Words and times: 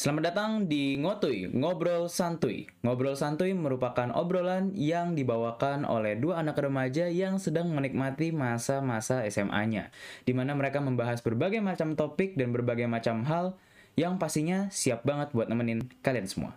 Selamat 0.00 0.32
datang 0.32 0.64
di 0.64 0.96
Ngotuy, 0.96 1.52
Ngobrol 1.52 2.08
Santuy. 2.08 2.64
Ngobrol 2.80 3.20
Santuy 3.20 3.52
merupakan 3.52 4.08
obrolan 4.16 4.72
yang 4.72 5.12
dibawakan 5.12 5.84
oleh 5.84 6.16
dua 6.16 6.40
anak 6.40 6.56
remaja 6.56 7.04
yang 7.12 7.36
sedang 7.36 7.68
menikmati 7.68 8.32
masa-masa 8.32 9.28
SMA-nya, 9.28 9.92
di 10.24 10.32
mana 10.32 10.56
mereka 10.56 10.80
membahas 10.80 11.20
berbagai 11.20 11.60
macam 11.60 12.00
topik 12.00 12.32
dan 12.32 12.48
berbagai 12.48 12.88
macam 12.88 13.28
hal 13.28 13.60
yang 13.92 14.16
pastinya 14.16 14.72
siap 14.72 15.04
banget 15.04 15.36
buat 15.36 15.52
nemenin 15.52 15.84
kalian 16.00 16.24
semua. 16.24 16.56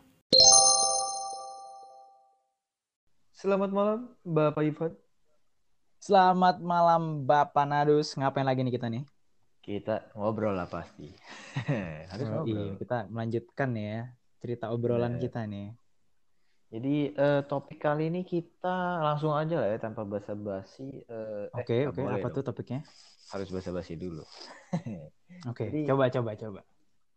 Selamat 3.35 3.75
malam, 3.75 4.07
Bapak 4.23 4.63
Ivan. 4.63 4.95
Selamat 5.99 6.63
malam 6.63 7.27
Bapak 7.27 7.67
Nadus. 7.67 8.15
Ngapain 8.15 8.47
lagi 8.47 8.63
nih 8.63 8.79
kita 8.79 8.87
nih? 8.87 9.03
Kita 9.63 10.11
ngobrol 10.13 10.53
lah 10.53 10.67
pasti. 10.67 11.07
Harus 12.11 12.27
Oh, 12.27 12.43
ngobrol. 12.43 12.51
iya, 12.51 12.75
kita 12.75 12.97
melanjutkan 13.07 13.69
ya 13.73 14.11
cerita 14.43 14.65
obrolan 14.69 15.15
Bener. 15.15 15.23
kita 15.23 15.41
nih. 15.47 15.71
Jadi 16.67 16.95
eh, 17.13 17.41
topik 17.45 17.79
kali 17.79 18.09
ini 18.09 18.25
kita 18.25 18.75
langsung 18.99 19.31
aja 19.31 19.61
lah 19.61 19.69
ya 19.71 19.79
tanpa 19.79 20.03
basa-basi. 20.03 21.05
eh, 21.05 21.47
eh, 21.47 21.55
Oke, 21.55 21.87
nggak 21.87 21.95
oke. 21.95 22.01
Apa 22.11 22.27
dong. 22.27 22.35
tuh 22.35 22.43
topiknya? 22.43 22.81
Harus 23.31 23.49
basa-basi 23.49 23.95
dulu. 23.95 24.25
Oke, 25.49 25.69
Jadi- 25.69 25.87
coba 25.87 26.11
coba 26.11 26.31
coba. 26.35 26.61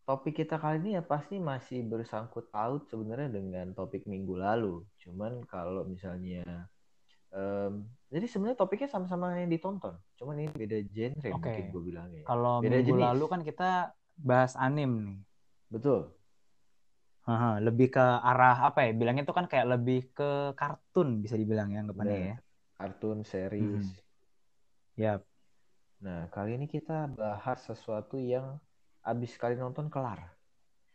Topik 0.06 0.38
kita 0.38 0.54
kali 0.56 0.78
ini 0.78 0.90
ya 0.94 1.02
pasti 1.02 1.42
masih 1.42 1.82
bersangkut 1.82 2.46
paut 2.46 2.86
sebenarnya 2.86 3.26
dengan 3.26 3.74
topik 3.74 4.06
minggu 4.06 4.38
lalu. 4.38 4.86
Cuman 5.02 5.42
kalau 5.44 5.82
misalnya 5.82 6.70
em, 7.34 7.90
jadi 8.16 8.26
sebenarnya 8.32 8.56
topiknya 8.56 8.88
sama-sama 8.88 9.36
yang 9.36 9.52
ditonton. 9.52 9.92
Cuman 10.16 10.40
ini 10.40 10.48
beda 10.48 10.80
genre 10.88 11.28
Oke. 11.36 11.52
mungkin 11.52 11.64
gue 11.68 11.82
bilangnya. 11.84 12.22
Kalau 12.24 12.64
Beda 12.64 12.80
minggu 12.80 12.96
jenis. 12.96 13.04
lalu 13.04 13.24
kan 13.28 13.40
kita 13.44 13.92
bahas 14.16 14.52
anim 14.56 14.90
nih. 15.04 15.18
Betul. 15.68 16.16
Haha, 17.28 17.60
lebih 17.60 17.92
ke 17.92 18.00
arah 18.00 18.56
apa 18.72 18.88
ya? 18.88 18.90
Bilangnya 18.96 19.28
tuh 19.28 19.36
kan 19.36 19.46
kayak 19.52 19.66
lebih 19.76 19.98
ke 20.16 20.56
kartun 20.56 21.20
bisa 21.20 21.36
dibilang 21.36 21.68
ya 21.74 21.84
anggapannya 21.84 22.18
ya. 22.32 22.34
Kartun, 22.80 23.18
series. 23.26 23.68
Mhm. 23.68 23.84
Yap. 24.96 25.20
Nah, 26.00 26.20
kali 26.32 26.56
ini 26.56 26.66
kita 26.70 27.04
bahas 27.12 27.58
sesuatu 27.68 28.16
yang 28.16 28.56
abis 29.04 29.36
sekali 29.36 29.60
nonton 29.60 29.92
kelar. 29.92 30.20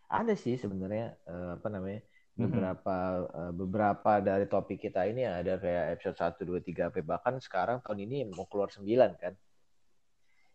Ada 0.10 0.34
sih 0.34 0.56
sebenarnya 0.58 1.06
eh, 1.30 1.50
apa 1.60 1.68
namanya. 1.70 2.02
Beberapa 2.36 2.96
eh, 3.28 3.54
beberapa 3.54 4.12
dari 4.24 4.46
topik 4.48 4.80
kita 4.90 5.06
ini 5.08 5.28
ada 5.28 5.60
kayak 5.60 6.00
episode 6.00 6.18
1, 6.18 6.48
2, 6.48 6.64
3, 6.64 6.88
sampai 6.90 7.04
bahkan 7.04 7.36
sekarang 7.38 7.78
tahun 7.84 8.08
ini 8.08 8.18
mau 8.32 8.48
keluar 8.48 8.72
9 8.72 9.12
kan. 9.20 9.34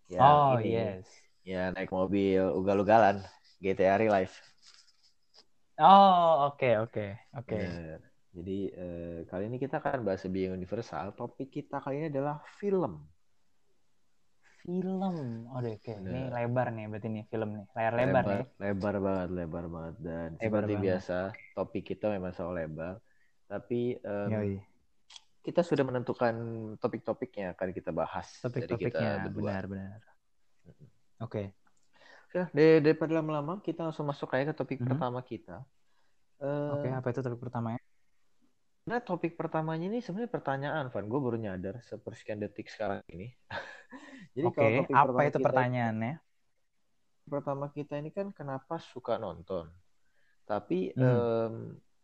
Yang 0.06 0.22
Oh, 0.22 0.56
ini, 0.58 0.70
yes. 0.72 1.06
Ya 1.46 1.70
naik 1.70 1.90
mobil 1.94 2.42
ugal-ugalan 2.42 3.22
GTA 3.62 3.98
Life. 4.02 4.42
Oh, 5.76 6.50
oke 6.52 6.88
oke 6.88 7.06
oke. 7.36 7.56
Bener. 7.56 8.00
Jadi 8.36 8.58
eh, 8.68 9.18
kali 9.28 9.48
ini 9.48 9.56
kita 9.56 9.80
akan 9.80 10.04
bahas 10.04 10.24
lebih 10.28 10.52
universal. 10.52 11.12
Topik 11.16 11.48
kita 11.52 11.80
kali 11.80 12.04
ini 12.04 12.08
adalah 12.12 12.44
film. 12.60 13.15
Film. 14.66 15.46
Oh, 15.46 15.62
oke. 15.62 15.78
Ini 15.78 16.02
Bener. 16.02 16.34
lebar 16.34 16.66
nih 16.74 16.84
berarti 16.90 17.06
nih 17.06 17.24
film 17.30 17.48
nih. 17.54 17.66
Layar 17.70 17.92
lebar, 17.94 18.24
nih. 18.26 18.44
lebar 18.58 18.94
banget, 18.98 19.28
lebar 19.30 19.64
banget. 19.70 19.94
Dan 20.02 20.28
Lebar 20.34 20.42
seperti 20.42 20.74
banget. 20.74 20.84
biasa, 20.90 21.18
topik 21.54 21.84
kita 21.86 22.06
memang 22.10 22.34
soal 22.34 22.52
lebar. 22.58 22.98
Tapi 23.46 24.02
Yoi. 24.02 24.58
kita 25.46 25.62
sudah 25.62 25.86
menentukan 25.86 26.34
topik-topik 26.82 27.30
yang 27.38 27.54
akan 27.54 27.68
kita 27.70 27.94
bahas 27.94 28.26
Topik-topiknya 28.42 29.30
benar-benar. 29.30 30.02
Oke. 31.22 31.54
Oke, 32.26 32.50
dari- 32.50 32.82
daripada 32.82 33.22
lama-lama, 33.22 33.62
kita 33.62 33.86
langsung 33.86 34.10
masuk 34.10 34.34
aja 34.34 34.50
ke 34.50 34.54
topik 34.58 34.82
Mhm. 34.82 34.88
pertama 34.90 35.22
kita. 35.22 35.62
Eh, 36.42 36.70
Oke, 36.74 36.90
apa 36.90 37.06
itu 37.14 37.22
topik 37.22 37.38
pertamanya? 37.38 37.78
Nah, 38.90 38.98
topik 38.98 39.38
pertamanya 39.38 39.86
ini 39.86 40.02
sebenarnya 40.02 40.30
pertanyaan, 40.34 40.90
Van. 40.90 41.06
Gue 41.06 41.20
baru 41.22 41.38
nyadar 41.38 41.78
sepersekian 41.86 42.42
detik 42.42 42.66
sekarang 42.66 43.06
ini. 43.14 43.30
Jadi 44.36 44.48
Oke, 44.48 44.56
kalau 44.56 44.70
topik 44.76 44.98
apa 45.02 45.20
pertama 45.20 45.28
itu 45.28 45.38
kita 45.38 45.46
pertanyaannya? 45.46 46.12
pertama 47.26 47.66
kita 47.76 47.98
ini 48.00 48.10
kan 48.14 48.30
kenapa 48.38 48.78
suka 48.78 49.18
nonton. 49.18 49.66
Tapi 50.48 50.92
Hmm. 50.96 51.26
em, 51.36 51.54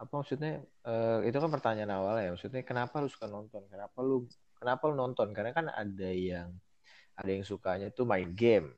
apa 0.02 0.12
maksudnya 0.20 0.62
eh, 0.88 1.18
itu 1.28 1.38
kan 1.42 1.50
pertanyaan 1.56 1.92
awal 1.98 2.14
ya. 2.22 2.28
Maksudnya 2.34 2.62
kenapa 2.70 2.96
lu 3.04 3.08
suka 3.10 3.26
nonton? 3.30 3.62
Kenapa 3.72 3.98
lu 4.08 4.16
kenapa 4.58 4.82
lu 4.90 4.94
nonton? 5.02 5.28
Karena 5.36 5.52
kan 5.58 5.66
ada 5.72 6.08
yang 6.12 6.48
ada 7.18 7.30
yang 7.36 7.44
sukanya 7.46 7.86
itu 7.92 8.02
main 8.08 8.30
game. 8.36 8.68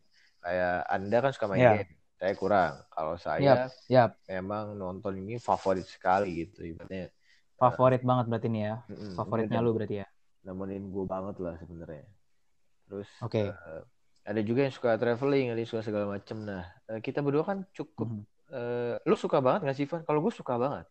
Kayak 0.45 0.73
Anda 0.95 1.17
kan 1.25 1.33
suka 1.37 1.49
main 1.53 1.67
Ya. 1.67 1.71
game. 1.73 1.91
Saya 2.21 2.35
kurang. 2.43 2.73
Kalau 2.95 3.17
saya 3.21 3.55
Yap, 3.89 4.09
memang 4.31 4.77
nonton 4.81 5.15
ini 5.23 5.35
favorit 5.43 5.87
sekali 5.89 6.45
gitu 6.47 6.61
ibaratnya. 6.67 7.11
favorit 7.61 8.01
banget 8.09 8.25
berarti 8.31 8.49
nih 8.55 8.63
ya. 8.69 8.75
Mm-mm, 8.91 9.17
Favoritnya 9.17 9.59
ini 9.59 9.61
lu 9.65 9.71
berarti 9.77 9.95
ya. 10.03 10.07
nemenin 10.47 10.85
gue 10.95 11.05
banget 11.15 11.37
lah 11.45 11.55
sebenarnya. 11.63 12.05
Terus 12.95 13.11
Oke. 13.27 13.51
eh, 13.51 13.83
ada 14.23 14.41
juga 14.47 14.71
yang 14.71 14.75
suka 14.75 14.95
traveling, 14.95 15.51
ada 15.51 15.59
yang 15.59 15.67
suka 15.67 15.83
segala 15.83 16.07
macem. 16.15 16.39
Nah, 16.47 16.63
eh, 16.95 17.03
kita 17.03 17.27
berdua 17.27 17.43
kan 17.43 17.67
cukup 17.75 18.07
Mhm. 18.07 18.23
eh, 18.55 18.95
lu 19.03 19.19
suka 19.19 19.43
banget 19.43 19.67
gak 19.67 19.77
sih, 19.83 19.87
Van? 19.91 20.07
Kalau 20.07 20.23
gue 20.23 20.31
suka 20.31 20.55
banget. 20.55 20.87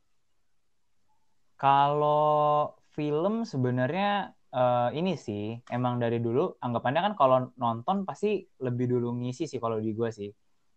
Kalau 1.55 2.75
film 2.91 3.47
sebenarnya 3.47 4.35
eh, 4.53 4.89
ini 4.99 5.15
sih 5.15 5.57
emang 5.71 5.97
dari 5.97 6.19
dulu 6.19 6.59
anggapannya 6.59 7.01
kan 7.07 7.13
kalau 7.17 7.37
nonton 7.57 8.03
pasti 8.05 8.43
lebih 8.61 8.85
dulu 8.85 9.15
ngisi 9.17 9.47
sih 9.47 9.57
kalau 9.63 9.79
di 9.79 9.95
gua 9.97 10.11
sih. 10.13 10.29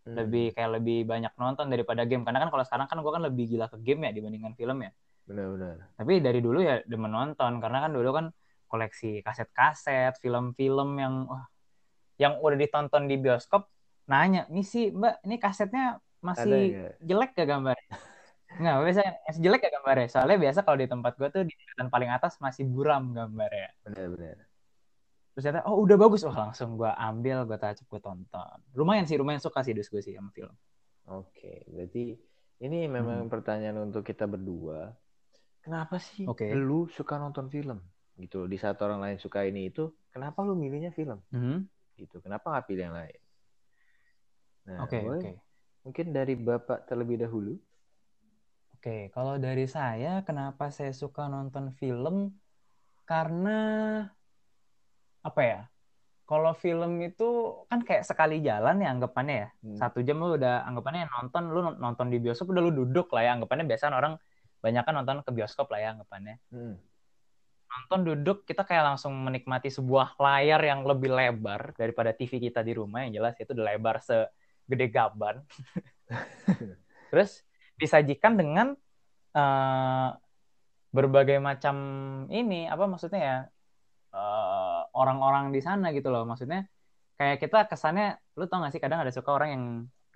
Hmm. 0.06 0.14
Lebih 0.16 0.54
kayak 0.54 0.70
lebih 0.80 1.04
banyak 1.10 1.32
nonton 1.36 1.66
daripada 1.68 2.06
game. 2.08 2.22
Karena 2.22 2.40
kan 2.46 2.48
kalau 2.54 2.64
sekarang 2.64 2.86
kan 2.86 2.98
gua 3.02 3.18
kan 3.18 3.22
lebih 3.28 3.50
gila 3.50 3.66
ke 3.68 3.76
game 3.82 4.06
ya 4.08 4.10
dibandingkan 4.16 4.54
film 4.54 4.78
ya. 4.86 4.90
Benar-benar. 5.26 5.90
Tapi 5.98 6.12
dari 6.22 6.40
dulu 6.40 6.62
ya 6.62 6.80
demen 6.86 7.10
nonton 7.10 7.58
karena 7.58 7.78
kan 7.84 7.90
dulu 7.92 8.10
kan 8.14 8.26
koleksi 8.66 9.22
kaset-kaset, 9.26 10.18
film-film 10.22 10.98
yang 10.98 11.14
wah, 11.30 11.46
yang 12.20 12.38
udah 12.40 12.58
ditonton 12.58 13.06
di 13.10 13.16
bioskop 13.20 13.68
nanya, 14.06 14.46
"Nih 14.52 14.66
sih, 14.66 14.94
Mbak, 14.94 15.14
ini 15.26 15.36
kasetnya 15.42 15.84
Ada 15.98 16.02
masih 16.22 16.62
ya? 16.72 16.88
jelek 17.02 17.30
gak 17.34 17.48
gambarnya?" 17.48 17.90
Nggak, 18.56 18.74
biasa 18.88 19.00
masih 19.28 19.40
jelek 19.44 19.60
gak 19.68 19.74
gambarnya? 19.76 20.08
Soalnya 20.08 20.38
biasa 20.40 20.58
kalau 20.64 20.78
di 20.80 20.88
tempat 20.88 21.12
gue 21.20 21.28
tuh 21.28 21.42
di 21.44 21.52
deretan 21.52 21.88
paling 21.92 22.08
atas 22.08 22.40
masih 22.40 22.64
buram 22.64 23.12
gambarnya. 23.12 23.68
Benar-benar. 23.84 24.48
Terus 25.36 25.42
ternyata, 25.44 25.68
oh 25.68 25.84
udah 25.84 25.96
bagus. 26.00 26.24
Oh 26.24 26.32
langsung 26.32 26.80
gue 26.80 26.88
ambil, 26.88 27.44
gue 27.44 27.58
tacap, 27.60 27.84
gue 27.84 28.00
tonton. 28.00 28.56
Lumayan 28.72 29.04
sih, 29.04 29.20
lumayan 29.20 29.42
suka 29.44 29.60
sih 29.60 29.76
sih 29.76 30.16
sama 30.16 30.32
film. 30.32 30.54
Oke, 31.06 31.68
berarti 31.68 32.16
ini 32.64 32.88
memang 32.88 33.28
Hmm. 33.28 33.30
pertanyaan 33.30 33.92
untuk 33.92 34.00
kita 34.08 34.24
berdua. 34.24 34.96
Kenapa 35.60 36.00
sih 36.00 36.24
Oke. 36.24 36.48
lu 36.56 36.88
suka 36.88 37.20
nonton 37.20 37.52
film? 37.52 37.82
Gitu. 38.16 38.48
Di 38.48 38.56
saat 38.56 38.80
orang 38.80 39.00
lain 39.04 39.18
suka 39.20 39.44
ini 39.44 39.68
itu, 39.68 39.92
kenapa 40.08 40.40
lu 40.40 40.56
milihnya 40.56 40.90
film? 40.92 41.20
Mhm. 41.30 41.68
Gitu. 41.96 42.16
Kenapa 42.24 42.52
nggak 42.52 42.66
pilih 42.68 42.84
yang 42.88 42.96
lain? 42.96 43.20
Nah, 44.66 44.82
Oke, 44.82 44.98
boleh 44.98 45.20
oke. 45.22 45.32
mungkin 45.86 46.06
dari 46.10 46.34
Bapak 46.34 46.90
terlebih 46.90 47.22
dahulu. 47.22 47.54
Oke, 48.74 49.10
kalau 49.14 49.38
dari 49.38 49.70
saya, 49.70 50.26
kenapa 50.26 50.74
saya 50.74 50.90
suka 50.90 51.30
nonton 51.30 51.70
film? 51.70 52.34
Karena 53.06 53.58
apa 55.22 55.42
ya? 55.42 55.60
Kalau 56.26 56.50
film 56.58 56.98
itu 57.06 57.62
kan 57.70 57.86
kayak 57.86 58.02
sekali 58.02 58.42
jalan 58.42 58.82
ya 58.82 58.90
anggapannya 58.90 59.46
ya. 59.46 59.48
Hmm. 59.62 59.78
Satu 59.78 60.02
jam 60.02 60.18
lu 60.18 60.34
udah 60.34 60.66
anggapannya 60.66 61.06
nonton, 61.06 61.42
lu 61.54 61.60
nonton 61.78 62.10
di 62.10 62.18
bioskop 62.18 62.50
udah 62.50 62.62
lu 62.66 62.74
duduk 62.74 63.06
lah 63.14 63.22
ya. 63.22 63.30
Anggapannya 63.38 63.66
biasa 63.70 63.94
orang 63.94 64.18
banyak 64.58 64.82
kan 64.82 64.94
nonton 64.98 65.22
ke 65.22 65.30
bioskop 65.30 65.70
lah 65.70 65.78
ya 65.78 65.88
anggapannya. 65.94 66.42
Hmm. 66.50 66.74
Nonton 67.76 68.00
duduk 68.08 68.48
kita 68.48 68.64
kayak 68.64 68.94
langsung 68.94 69.12
menikmati 69.20 69.68
sebuah 69.68 70.16
layar 70.16 70.60
yang 70.64 70.80
lebih 70.88 71.12
lebar 71.12 71.76
daripada 71.76 72.16
TV 72.16 72.40
kita 72.40 72.64
di 72.64 72.72
rumah. 72.72 73.04
Yang 73.04 73.12
jelas 73.20 73.34
itu 73.36 73.50
udah 73.52 73.66
lebar 73.68 73.96
segede 74.00 74.86
gaban. 74.88 75.36
Terus 77.12 77.44
disajikan 77.76 78.40
dengan 78.40 78.72
eh, 79.36 80.08
berbagai 80.96 81.36
macam 81.36 81.76
ini 82.32 82.64
apa 82.64 82.88
maksudnya 82.88 83.20
ya 83.20 83.38
eh, 84.16 84.80
orang-orang 84.96 85.52
di 85.52 85.60
sana 85.60 85.92
gitu 85.92 86.08
loh. 86.08 86.24
Maksudnya 86.24 86.64
kayak 87.20 87.36
kita 87.44 87.68
kesannya 87.68 88.16
lu 88.40 88.48
tau 88.48 88.64
gak 88.64 88.72
sih 88.72 88.80
kadang 88.80 89.04
ada 89.04 89.12
suka 89.12 89.32
orang 89.32 89.50
yang 89.52 89.64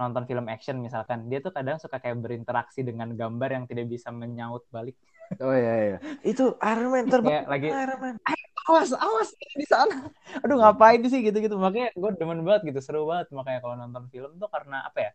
nonton 0.00 0.25
film 0.25 0.49
action 0.49 0.81
misalkan. 0.81 1.29
Dia 1.29 1.44
tuh 1.44 1.52
kadang 1.52 1.76
suka 1.76 2.00
kayak 2.00 2.17
berinteraksi 2.25 2.81
dengan 2.81 3.12
gambar 3.12 3.50
yang 3.52 3.64
tidak 3.69 3.87
bisa 3.93 4.08
menyaut 4.08 4.64
balik 4.73 4.96
Oh 5.38 5.55
iya 5.55 5.75
iya. 5.79 5.97
Itu 6.27 6.59
Iron 6.59 6.91
Man 6.91 7.06
terbang. 7.06 7.47
Lagi- 7.47 7.71
Iron 7.71 7.99
Man. 8.03 8.15
awas 8.71 8.93
awas 8.94 9.35
di 9.56 9.67
sana 9.67 10.06
aduh 10.44 10.55
ngapain 10.55 11.03
sih 11.03 11.27
gitu 11.27 11.43
gitu 11.43 11.59
makanya 11.59 11.91
gue 11.91 12.11
demen 12.15 12.44
banget 12.47 12.71
gitu 12.71 12.79
seru 12.79 13.03
banget 13.03 13.27
makanya 13.35 13.59
kalau 13.59 13.75
nonton 13.75 14.06
film 14.12 14.38
tuh 14.38 14.47
karena 14.47 14.87
apa 14.87 14.99
ya 15.00 15.11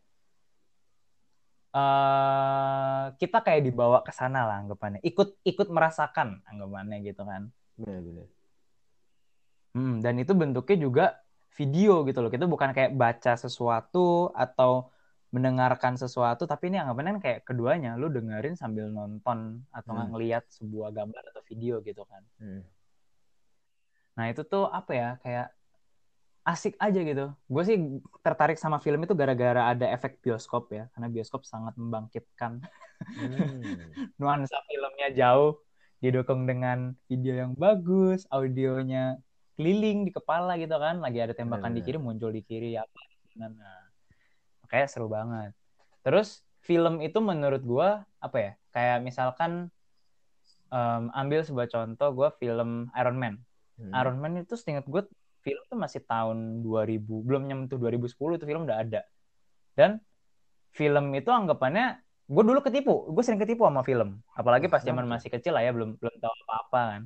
eh 1.76 3.04
kita 3.16 3.38
kayak 3.40 3.62
dibawa 3.64 4.04
ke 4.04 4.12
sana 4.12 4.44
lah 4.44 4.60
anggapannya 4.60 5.00
ikut 5.04 5.40
ikut 5.44 5.68
merasakan 5.72 6.40
anggapannya 6.44 7.00
gitu 7.04 7.24
kan 7.24 7.48
Benar 7.80 8.00
benar. 8.02 8.28
Hmm, 9.72 10.00
dan 10.00 10.16
itu 10.16 10.32
bentuknya 10.32 10.78
juga 10.80 11.06
video 11.56 12.04
gitu 12.04 12.20
loh 12.20 12.32
kita 12.32 12.44
bukan 12.44 12.72
kayak 12.72 12.92
baca 12.96 13.36
sesuatu 13.36 14.32
atau 14.32 14.92
mendengarkan 15.30 15.96
sesuatu 15.96 16.46
tapi 16.46 16.70
ini 16.70 16.78
anggapannya 16.78 17.18
kan 17.18 17.22
kayak 17.22 17.40
keduanya 17.44 17.96
lu 17.96 18.08
dengerin 18.08 18.54
sambil 18.54 18.88
nonton 18.88 19.64
atau 19.70 19.94
Hmm. 19.94 20.12
ngelihat 20.12 20.46
sebuah 20.50 20.90
gambar 20.92 21.24
atau 21.32 21.44
video 21.44 21.82
gitu 21.82 22.06
kan 22.06 22.24
Hmm. 22.38 22.62
nah 24.16 24.26
itu 24.28 24.42
tuh 24.44 24.66
apa 24.66 24.92
ya 24.92 25.10
kayak 25.20 25.48
asik 26.46 26.78
aja 26.78 27.02
gitu 27.02 27.26
gue 27.34 27.64
sih 27.66 27.78
tertarik 28.22 28.56
sama 28.56 28.78
film 28.78 29.02
itu 29.02 29.12
gara-gara 29.12 29.66
ada 29.66 29.90
efek 29.90 30.22
bioskop 30.22 30.70
ya 30.70 30.86
karena 30.94 31.10
bioskop 31.10 31.42
sangat 31.44 31.74
membangkitkan 31.76 32.62
Hmm. 32.96 33.76
nuansa 34.22 34.56
filmnya 34.66 35.12
jauh 35.12 35.60
didukung 36.00 36.46
dengan 36.46 36.94
video 37.06 37.34
yang 37.36 37.52
bagus 37.56 38.24
audionya 38.30 39.20
keliling 39.58 40.06
di 40.06 40.12
kepala 40.12 40.56
gitu 40.56 40.76
kan 40.76 41.00
lagi 41.00 41.20
ada 41.20 41.34
tembakan 41.34 41.72
di 41.72 41.82
Benar. 41.82 41.88
kiri 41.88 42.00
muncul 42.00 42.30
di 42.30 42.40
kiri 42.40 42.72
apa 42.76 43.02
nah 43.36 43.52
makanya 44.76 44.92
seru 44.92 45.08
banget. 45.08 45.56
Terus 46.04 46.44
film 46.60 47.00
itu 47.00 47.24
menurut 47.24 47.64
gua 47.64 48.04
apa 48.20 48.38
ya 48.44 48.52
kayak 48.76 49.08
misalkan 49.08 49.72
em, 50.68 51.04
ambil 51.16 51.48
sebuah 51.48 51.72
contoh 51.72 52.12
gua 52.12 52.36
film 52.36 52.92
Iron 52.92 53.16
Man. 53.16 53.40
Hmm. 53.80 53.96
Iron 53.96 54.20
Man 54.20 54.44
itu 54.44 54.60
seingat 54.60 54.84
gue 54.84 55.08
film 55.40 55.64
tuh 55.72 55.80
masih 55.80 56.04
tahun 56.04 56.60
2000 56.64 57.08
belum 57.08 57.48
nyentuh 57.48 57.80
2010 57.80 58.36
itu 58.36 58.44
film 58.44 58.68
udah 58.68 58.84
ada. 58.84 59.08
Dan 59.80 60.04
film 60.76 61.16
itu 61.16 61.32
anggapannya 61.32 62.04
gue 62.26 62.44
dulu 62.44 62.60
ketipu 62.60 63.16
gue 63.16 63.24
sering 63.24 63.40
ketipu 63.40 63.64
sama 63.64 63.88
film. 63.88 64.20
Apalagi 64.36 64.68
pas 64.68 64.84
zaman 64.84 65.08
masih 65.08 65.32
kecil 65.32 65.56
lah 65.56 65.64
ya 65.64 65.72
belum 65.72 65.96
belum 65.96 66.16
tahu 66.20 66.34
apa 66.48 66.54
apa 66.68 66.82
kan. 66.92 67.02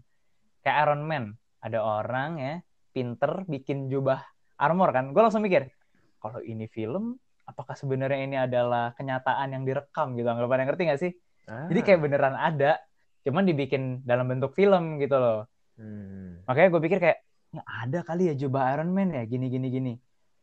Kayak 0.65 0.77
Iron 0.89 1.01
Man 1.05 1.23
ada 1.61 1.79
orang 1.85 2.31
ya 2.41 2.53
pinter 2.89 3.45
bikin 3.45 3.93
jubah 3.93 4.25
armor 4.57 4.89
kan. 4.89 5.13
Gue 5.13 5.21
langsung 5.21 5.45
mikir 5.45 5.69
kalau 6.17 6.41
ini 6.41 6.65
film 6.65 7.17
apakah 7.49 7.73
sebenarnya 7.73 8.19
ini 8.21 8.37
adalah 8.37 8.93
kenyataan 8.93 9.49
yang 9.51 9.63
direkam 9.65 10.13
gitu 10.13 10.29
anggapannya 10.29 10.69
ngerti 10.69 10.83
gak 10.85 11.01
sih? 11.01 11.11
Jadi 11.49 11.79
Ah. 11.81 11.83
kayak 11.83 11.99
beneran 11.99 12.37
ada 12.37 12.77
cuman 13.19 13.43
dibikin 13.43 14.05
dalam 14.05 14.29
bentuk 14.29 14.53
film 14.53 15.01
gitu 15.01 15.17
loh. 15.17 15.49
Hmm. 15.79 16.43
makanya 16.43 16.75
gue 16.75 16.81
pikir 16.83 16.99
kayak 16.99 17.17
ya 17.49 17.63
ada 17.63 18.03
kali 18.03 18.27
ya 18.27 18.35
jubah 18.35 18.75
Iron 18.75 18.91
Man 18.91 19.15
ya 19.15 19.23
gini 19.23 19.47
gini 19.47 19.67
gini. 19.67 19.93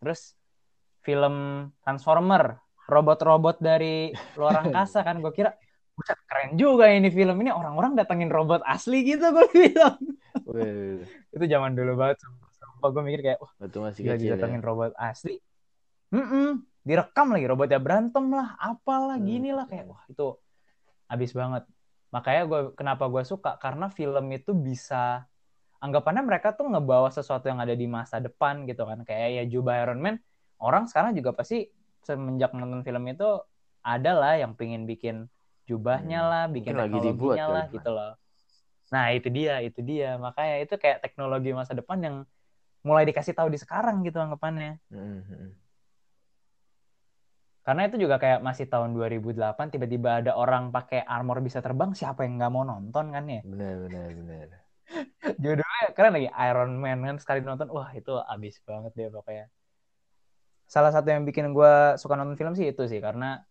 Terus 0.00 0.32
film 1.00 1.34
Transformer 1.80 2.56
robot-robot 2.86 3.60
dari 3.60 4.10
luar 4.40 4.64
angkasa 4.64 5.04
kan 5.04 5.20
gue 5.20 5.30
kira 5.30 5.52
buset 5.92 6.16
keren 6.24 6.56
juga 6.56 6.88
ini 6.88 7.08
film 7.08 7.36
ini 7.40 7.52
orang-orang 7.52 7.94
datengin 7.94 8.28
robot 8.28 8.64
asli 8.64 9.04
gitu 9.04 9.28
gue 9.28 9.46
bilang. 9.52 10.00
Itu 11.36 11.44
zaman 11.44 11.76
dulu 11.76 11.96
banget 11.96 12.24
sumpah, 12.56 12.88
gue 12.92 13.02
mikir 13.04 13.20
kayak 13.22 13.38
wah 13.40 13.52
waktu 13.60 13.78
masih 13.78 14.00
gila 14.02 14.14
kecil 14.16 14.24
ya. 14.24 14.34
didatengin 14.36 14.62
robot 14.64 14.92
asli. 14.96 15.36
Mm-mm, 16.12 16.64
direkam 16.86 17.34
lagi 17.34 17.46
robotnya 17.50 17.82
berantem 17.82 18.24
lah 18.30 18.54
apalah 18.56 19.18
Hmm. 19.18 19.26
gini 19.26 19.50
lah 19.50 19.66
kayak 19.66 19.90
wah 19.90 20.02
itu 20.06 20.38
abis 21.10 21.34
banget 21.34 21.66
makanya 22.14 22.42
gue 22.46 22.60
kenapa 22.78 23.10
gue 23.10 23.22
suka 23.26 23.58
karena 23.58 23.90
film 23.90 24.30
itu 24.30 24.54
bisa 24.54 25.26
anggapannya 25.82 26.22
mereka 26.22 26.54
tuh 26.54 26.70
ngebawa 26.70 27.10
sesuatu 27.10 27.50
yang 27.50 27.58
ada 27.58 27.74
di 27.74 27.90
masa 27.90 28.22
depan 28.22 28.64
gitu 28.70 28.86
kan 28.86 29.02
kayak 29.02 29.28
ya 29.42 29.44
jubah 29.50 29.82
Iron 29.82 29.98
Man 29.98 30.16
orang 30.62 30.86
sekarang 30.86 31.12
juga 31.18 31.34
pasti 31.34 31.66
semenjak 32.06 32.54
nonton 32.54 32.86
film 32.86 33.02
itu 33.10 33.28
ada 33.82 34.12
lah 34.14 34.38
yang 34.38 34.54
pengen 34.54 34.86
bikin 34.86 35.26
jubahnya 35.66 36.22
Hmm. 36.22 36.30
lah 36.30 36.44
bikin 36.46 36.78
Mungkin 36.78 36.86
lagi 36.86 36.98
dibuat 37.02 37.36
lah 37.42 37.66
kali, 37.66 37.74
gitu 37.74 37.90
loh 37.90 38.12
nah 38.86 39.10
itu 39.10 39.28
dia 39.34 39.58
itu 39.66 39.82
dia 39.82 40.14
makanya 40.14 40.62
itu 40.62 40.74
kayak 40.78 41.02
teknologi 41.02 41.50
masa 41.50 41.74
depan 41.74 41.98
yang 41.98 42.16
mulai 42.86 43.02
dikasih 43.02 43.34
tahu 43.34 43.50
di 43.50 43.58
sekarang 43.58 44.06
gitu 44.06 44.22
anggapannya 44.22 44.78
Hmm, 44.94 45.26
hmm. 45.26 45.50
Karena 47.66 47.90
itu 47.90 47.96
juga 47.98 48.16
kayak 48.22 48.40
masih 48.46 48.70
tahun 48.70 48.94
2008 48.94 49.74
tiba-tiba 49.74 50.22
ada 50.22 50.32
orang 50.38 50.70
pakai 50.70 51.02
armor 51.02 51.42
bisa 51.42 51.58
terbang 51.58 51.90
siapa 51.98 52.22
yang 52.22 52.38
nggak 52.38 52.52
mau 52.54 52.62
nonton 52.62 53.10
kan 53.10 53.24
ya 53.26 53.42
Benar, 53.42 53.74
benar, 53.90 54.08
benar. 54.14 54.48
judulnya 55.42 55.82
keren 55.98 56.12
lagi 56.14 56.30
Iron 56.30 56.72
Man 56.78 56.98
kan 57.02 57.16
sekali 57.18 57.42
nonton 57.42 57.66
wah 57.74 57.90
itu 57.90 58.14
abis 58.22 58.62
banget 58.62 58.94
deh 58.94 59.10
pokoknya 59.10 59.50
salah 60.66 60.94
satu 60.94 61.10
yang 61.10 61.26
bikin 61.26 61.50
gue 61.50 61.98
suka 61.98 62.14
nonton 62.14 62.38
film 62.38 62.54
sih 62.54 62.70
itu 62.70 62.86
sih 62.86 63.02
karena 63.02 63.42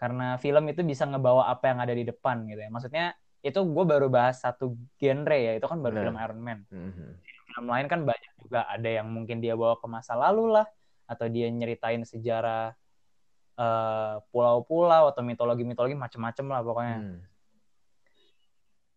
karena 0.00 0.40
film 0.40 0.64
itu 0.72 0.80
bisa 0.80 1.04
ngebawa 1.04 1.52
apa 1.52 1.68
yang 1.68 1.78
ada 1.84 1.92
di 1.92 2.04
depan 2.08 2.48
gitu 2.48 2.60
ya 2.64 2.70
maksudnya 2.72 3.04
itu 3.44 3.60
gue 3.60 3.84
baru 3.84 4.08
bahas 4.08 4.40
satu 4.40 4.72
genre 5.00 5.36
ya 5.36 5.52
itu 5.56 5.66
kan 5.68 5.80
baru 5.84 6.00
Benar. 6.00 6.04
film 6.08 6.16
Iron 6.24 6.40
Man 6.40 6.58
Hmm, 6.72 6.92
hmm. 6.96 7.12
film 7.52 7.66
lain 7.68 7.86
kan 7.92 8.00
banyak 8.08 8.32
juga 8.40 8.60
ada 8.64 8.88
yang 8.88 9.08
mungkin 9.12 9.36
dia 9.44 9.52
bawa 9.52 9.76
ke 9.80 9.86
masa 9.88 10.16
lalu 10.16 10.48
lah 10.56 10.66
atau 11.04 11.26
dia 11.28 11.48
nyeritain 11.52 12.04
sejarah 12.08 12.72
eh, 13.60 14.14
pulau-pulau 14.32 15.12
atau 15.12 15.20
mitologi-mitologi 15.20 15.92
macem-macem 15.92 16.46
lah 16.48 16.64
pokoknya. 16.64 16.96
Hmm. 16.98 17.18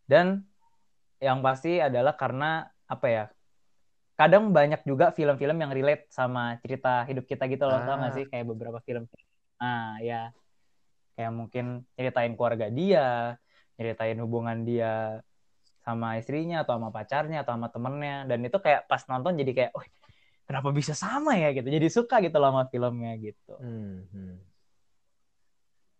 dan 0.04 0.44
yang 1.20 1.40
pasti 1.40 1.80
adalah 1.80 2.12
karena 2.14 2.68
apa 2.86 3.08
ya 3.08 3.24
kadang 4.14 4.52
banyak 4.52 4.84
juga 4.84 5.10
film-film 5.10 5.58
yang 5.58 5.72
relate 5.72 6.06
sama 6.12 6.60
cerita 6.60 7.08
hidup 7.08 7.24
kita 7.26 7.48
gitu 7.48 7.64
loh 7.66 7.82
tau 7.82 7.96
Ah. 7.98 8.08
gak 8.08 8.14
sih? 8.14 8.26
Kayak 8.28 8.46
beberapa 8.52 8.78
film. 8.84 9.08
Ah 9.58 9.96
ya 10.04 10.30
kayak 11.16 11.32
mungkin 11.32 11.66
ceritain 11.96 12.36
keluarga 12.36 12.68
dia 12.70 13.38
ceritain 13.74 14.20
hubungan 14.22 14.68
dia 14.68 15.24
sama 15.82 16.20
istrinya 16.20 16.62
atau 16.62 16.78
sama 16.78 16.92
pacarnya 16.92 17.42
atau 17.42 17.56
sama 17.58 17.72
temennya. 17.72 18.28
Dan 18.28 18.44
itu 18.44 18.60
kayak 18.60 18.86
pas 18.86 19.02
nonton 19.08 19.34
jadi 19.40 19.52
kayak 19.56 19.72
oh 19.74 19.84
kenapa 20.46 20.70
bisa 20.76 20.92
sama 20.94 21.40
ya? 21.40 21.56
gitu. 21.56 21.72
Jadi 21.72 21.88
suka 21.90 22.20
gitu 22.22 22.38
loh 22.38 22.52
sama 22.54 22.64
filmnya 22.70 23.16
gitu. 23.18 23.56
Hmm, 23.58 24.04
hmm. 24.12 24.36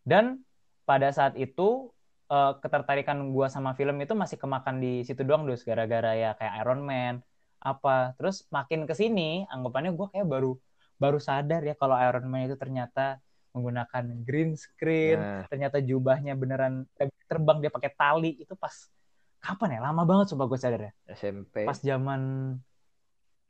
Dan 0.04 0.44
pada 0.84 1.10
saat 1.16 1.34
itu 1.40 1.92
eh, 2.28 2.54
ketertarikan 2.60 3.32
gua 3.32 3.48
sama 3.48 3.72
film 3.76 3.96
itu 4.04 4.14
masih 4.14 4.36
kemakan 4.36 4.84
di 4.84 5.04
situ 5.08 5.24
doang 5.24 5.48
dus. 5.48 5.64
Gara-gara 5.64 6.12
ya 6.16 6.36
kayak 6.36 6.54
Iron 6.64 6.84
Man 6.84 7.24
apa. 7.64 8.16
Terus 8.20 8.44
makin 8.52 8.84
ke 8.84 8.94
sini 8.94 9.48
anggapannya 9.48 9.96
gua 9.96 10.12
kayak 10.12 10.28
baru 10.28 10.60
baru 11.00 11.20
sadar 11.20 11.64
ya 11.64 11.76
kalau 11.80 11.96
Iron 11.96 12.28
Man 12.28 12.52
itu 12.52 12.60
ternyata 12.60 13.20
menggunakan 13.54 14.26
green 14.26 14.58
screen 14.58 15.22
Nah, 15.22 15.46
ternyata 15.46 15.78
jubahnya 15.78 16.34
beneran 16.34 16.90
terbang 17.30 17.64
dia 17.64 17.72
pakai 17.72 17.92
tali. 17.96 18.36
Itu 18.44 18.60
pas 18.60 18.92
kapan 19.40 19.78
ya? 19.78 19.80
Lama 19.88 20.04
banget 20.04 20.36
sumpah 20.36 20.48
gue 20.52 20.60
sadar 20.60 20.82
ya. 20.90 20.92
SMP. 21.16 21.64
pas 21.64 21.80
zaman 21.80 22.22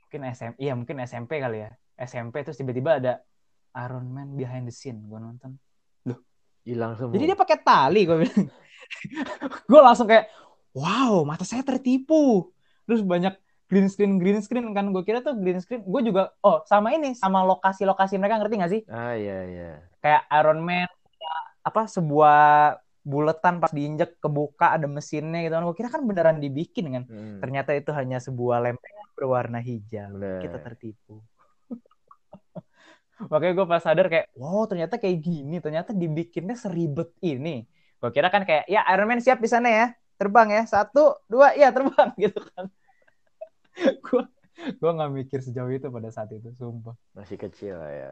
mungkin 0.06 0.21
SMP 0.29 0.56
iya 0.61 0.73
mungkin 0.77 1.01
SMP 1.01 1.41
kali 1.41 1.65
ya. 1.65 1.71
SMP 1.97 2.45
terus 2.45 2.61
tiba-tiba 2.61 3.01
ada 3.01 3.13
Iron 3.81 4.06
Man 4.13 4.38
behind 4.38 4.69
the 4.69 4.75
scene 4.75 5.01
gue 5.09 5.17
nonton 5.17 5.57
hilang 6.63 6.95
semua. 6.95 7.13
jadi 7.13 7.36
dia 7.36 7.38
pakai 7.38 7.57
tali 7.60 8.07
gue 8.07 8.18
bilang. 8.24 8.47
Gue 9.69 9.81
langsung 9.81 10.06
kayak 10.06 10.30
wow 10.76 11.23
mata 11.28 11.44
saya 11.44 11.64
tertipu. 11.64 12.52
Terus 12.87 13.02
banyak 13.04 13.35
green 13.68 13.87
screen 13.90 14.19
green 14.21 14.40
screen 14.40 14.71
kan. 14.71 14.92
Gue 14.92 15.04
kira 15.04 15.19
tuh 15.19 15.35
green 15.35 15.59
screen. 15.59 15.83
Gue 15.83 16.02
juga 16.06 16.31
oh 16.45 16.64
sama 16.68 16.95
ini 16.95 17.16
sama 17.18 17.44
lokasi-lokasi 17.44 18.16
mereka 18.21 18.40
ngerti 18.40 18.56
gak 18.59 18.71
sih? 18.71 18.81
Ah, 18.87 19.16
iya, 19.18 19.37
iya. 19.47 19.71
kayak 20.04 20.28
Iron 20.40 20.59
Man 20.64 20.87
apa 21.64 21.87
sebuah 21.87 22.76
buletan 23.04 23.59
pas 23.59 23.71
diinjek 23.71 24.19
kebuka 24.23 24.76
ada 24.76 24.87
mesinnya 24.87 25.44
gitu 25.44 25.54
kan. 25.57 25.64
Gue 25.68 25.76
kira 25.76 25.90
kan 25.92 26.04
beneran 26.07 26.37
dibikin 26.40 26.85
kan. 26.92 27.04
Hmm, 27.07 27.40
ternyata 27.44 27.76
itu 27.76 27.92
hanya 27.92 28.21
sebuah 28.23 28.64
lempengan 28.64 29.07
berwarna 29.18 29.59
hijau. 29.59 30.16
Benar. 30.16 30.42
kita 30.44 30.57
tertipu 30.64 31.23
makanya 33.29 33.53
gue 33.61 33.67
pas 33.69 33.81
sadar 33.83 34.05
kayak 34.09 34.25
wow 34.33 34.65
ternyata 34.65 34.97
kayak 34.97 35.17
gini 35.21 35.61
ternyata 35.61 35.93
dibikinnya 35.93 36.57
seribet 36.57 37.13
ini. 37.21 37.63
Gue 38.01 38.09
kira 38.11 38.27
kan 38.33 38.43
kayak 38.43 38.67
ya 38.67 38.83
Iron 38.91 39.07
Man 39.07 39.21
siap 39.23 39.39
di 39.39 39.47
sana 39.47 39.69
ya 39.69 39.85
terbang 40.19 40.49
ya 40.51 40.63
satu 40.67 41.17
dua 41.29 41.53
ya 41.55 41.69
terbang 41.71 42.09
gitu 42.23 42.41
kan. 42.53 42.65
Gue 44.05 44.23
gue 44.79 44.91
nggak 44.95 45.11
mikir 45.11 45.39
sejauh 45.41 45.71
itu 45.71 45.87
pada 45.89 46.09
saat 46.09 46.29
itu 46.33 46.49
sumpah. 46.57 46.93
Masih 47.13 47.37
kecil 47.37 47.77
lah 47.79 47.91
ya. 47.93 48.11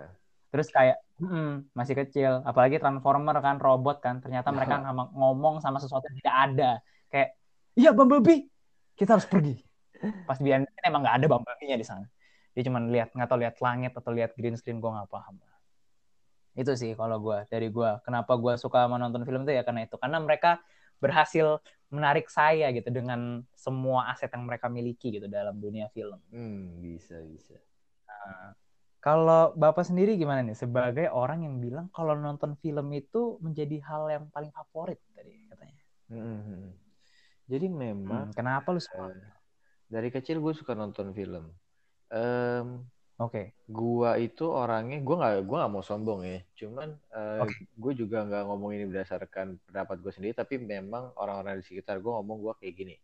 terus 0.51 0.67
kayak 0.67 1.00
"Mm-mm, 1.24 1.72
masih 1.72 1.96
kecil. 1.96 2.43
Apalagi 2.43 2.75
transformer 2.75 3.39
kan 3.39 3.55
robot 3.55 4.03
kan 4.03 4.20
ternyata 4.20 4.51
mereka 4.51 4.84
sama- 4.84 5.08
ngomong 5.15 5.63
sama 5.63 5.79
sesuatu 5.79 6.03
yang 6.12 6.17
tidak 6.20 6.36
ada. 6.36 6.72
Kayak 7.08 7.29
iya 7.79 7.89
Bumblebee 7.96 8.51
kita 9.00 9.15
harus 9.15 9.27
pergi. 9.31 9.55
Pas 10.27 10.36
di 10.36 10.51
emang 10.51 11.01
nggak 11.08 11.15
ada 11.24 11.25
Bumblebee-nya 11.31 11.79
di 11.79 11.88
sana 11.88 12.03
dia 12.55 12.63
cuma 12.67 12.79
lihat 12.93 13.10
nggak 13.15 13.27
tahu 13.29 13.39
lihat 13.43 13.55
langit 13.65 13.91
atau 14.00 14.12
lihat 14.17 14.31
green 14.39 14.55
screen 14.60 14.77
gue 14.84 14.91
nggak 14.91 15.10
paham 15.12 15.36
itu 16.62 16.72
sih 16.81 16.91
kalau 17.00 17.17
gue 17.25 17.38
dari 17.48 17.67
gue 17.72 17.89
kenapa 18.05 18.34
gue 18.36 18.53
suka 18.60 18.79
menonton 18.91 19.24
film 19.27 19.41
itu 19.48 19.53
ya 19.55 19.63
karena 19.67 19.81
itu 19.88 19.96
karena 19.96 20.17
mereka 20.20 20.60
berhasil 21.00 21.48
menarik 21.96 22.27
saya 22.27 22.67
gitu 22.75 22.91
dengan 22.91 23.41
semua 23.55 24.12
aset 24.12 24.29
yang 24.36 24.43
mereka 24.50 24.67
miliki 24.67 25.08
gitu 25.15 25.27
dalam 25.31 25.55
dunia 25.63 25.88
film 25.96 26.20
Hmm, 26.31 26.81
bisa, 26.84 27.15
bisa. 27.31 27.55
Nah, 28.10 28.50
kalau 29.05 29.43
Bapak 29.62 29.84
sendiri 29.89 30.12
gimana 30.22 30.41
nih 30.48 30.58
sebagai 30.63 31.08
orang 31.22 31.39
yang 31.48 31.55
bilang 31.65 31.86
kalau 31.98 32.13
nonton 32.25 32.51
film 32.63 32.88
itu 33.01 33.22
menjadi 33.46 33.77
hal 33.88 34.03
yang 34.15 34.25
paling 34.36 34.51
favorit 34.58 35.00
tadi 35.17 35.34
katanya. 35.51 35.81
Hmm, 36.10 36.39
hmm. 36.46 36.65
Jadi 37.51 37.67
memang 37.84 38.24
Hmm, 38.24 38.31
kenapa 38.38 38.70
lu 38.75 38.81
suka? 38.81 39.05
eh, 39.05 39.22
dari 39.93 40.10
kecil 40.15 40.38
gue 40.43 40.53
suka 40.60 40.74
nonton 40.81 41.08
film. 41.17 41.46
Em, 42.12 42.68
Oke. 43.18 43.53
gua 43.80 44.10
itu 44.25 44.44
orangnya 44.62 44.98
gua 45.06 45.15
nggak 45.20 45.34
gua 45.48 45.58
nggak 45.62 45.74
mau 45.75 45.84
sombong 45.89 46.22
ya 46.32 46.38
cuman 46.60 46.89
eh, 47.18 47.44
Oke. 47.44 47.56
gue 47.84 47.94
juga 48.01 48.18
nggak 48.27 48.44
ngomong 48.48 48.72
ini 48.75 48.84
berdasarkan 48.91 49.48
pendapat 49.68 49.98
gue 50.03 50.12
sendiri 50.15 50.34
tapi 50.41 50.56
memang 50.74 51.03
orang-orang 51.22 51.53
di 51.60 51.65
sekitar 51.70 51.96
gue 52.03 52.12
ngomong 52.18 52.38
gua 52.44 52.53
kayak 52.60 52.74
gini 52.80 52.96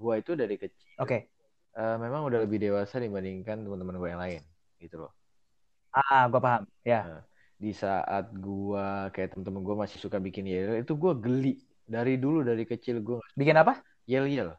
gua 0.00 0.14
itu 0.20 0.32
dari 0.40 0.56
kecil 0.62 0.96
Oke. 1.00 1.28
eh, 1.78 1.96
memang 2.04 2.22
udah 2.28 2.40
lebih 2.44 2.58
dewasa 2.64 2.96
dibandingkan 3.04 3.56
teman-teman 3.64 3.96
gue 4.00 4.08
yang 4.14 4.22
lain 4.24 4.42
gitu 4.82 4.96
loh 5.04 5.12
Ah, 5.92 6.28
gue 6.30 6.40
paham. 6.40 6.62
Ya. 6.84 6.98
Nah, 7.04 7.20
di 7.62 7.70
saat 7.82 8.24
gua 8.44 9.08
kayak 9.12 9.28
temen-temen 9.32 9.62
gue 9.64 9.76
masih 9.82 9.98
suka 10.04 10.18
bikin 10.26 10.44
yel 10.52 10.72
itu 10.82 10.92
gua 11.02 11.12
geli 11.24 11.48
dari 11.94 12.12
dulu 12.22 12.38
dari 12.50 12.64
kecil 12.68 12.96
gue 13.06 13.18
Bikin 13.36 13.56
apa? 13.56 13.72
yel 14.10 14.26
yel 14.34 14.50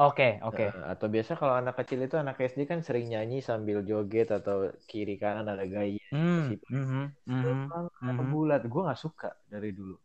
Oke, 0.00 0.40
oke. 0.40 0.64
atau 0.96 1.06
biasa 1.12 1.36
kalau 1.36 1.52
anak 1.60 1.76
kecil 1.76 2.00
itu 2.08 2.16
anak 2.16 2.40
SD 2.40 2.64
kan 2.64 2.80
sering 2.80 3.12
nyanyi 3.12 3.44
sambil 3.44 3.84
joget 3.84 4.32
atau 4.32 4.72
kiri 4.88 5.20
kanan 5.20 5.44
ada 5.44 5.68
gaya 5.68 6.00
Hmm. 6.08 6.48
si 6.48 6.56
mhm, 6.72 7.12
mhm. 7.28 7.68
mhm. 8.00 8.24
bulat 8.32 8.64
gue 8.64 8.80
nggak 8.80 8.96
suka 8.96 9.36
dari 9.52 9.76
dulu 9.76 10.00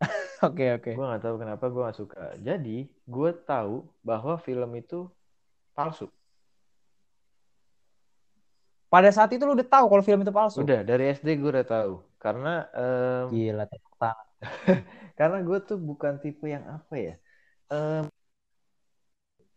Oke, 0.44 0.76
oke. 0.76 0.92
gue 0.92 1.06
nggak 1.08 1.22
tahu 1.24 1.34
kenapa 1.40 1.64
gue 1.72 1.82
nggak 1.88 1.98
suka 1.98 2.22
jadi 2.36 2.78
gue 2.84 3.30
tahu 3.48 3.74
bahwa 4.04 4.36
film 4.36 4.70
itu 4.76 5.08
palsu 5.72 6.12
Pada 8.92 9.10
saat 9.10 9.26
itu 9.34 9.42
lu 9.42 9.58
udah 9.58 9.66
tahu 9.66 9.90
kalau 9.90 10.04
film 10.06 10.22
itu 10.22 10.30
palsu. 10.30 10.62
udah 10.62 10.86
dari 10.86 11.10
SD 11.16 11.40
gue 11.40 11.50
udah 11.50 11.66
tahu 11.66 11.98
karena 12.22 12.62
em, 12.76 13.26
Gila, 13.32 13.64
karena 15.18 15.38
gue 15.42 15.58
tuh 15.64 15.78
bukan 15.80 16.20
tipe 16.22 16.46
yang 16.46 16.62
apa 16.68 16.94
ya 16.94 17.14
Em, 17.74 18.04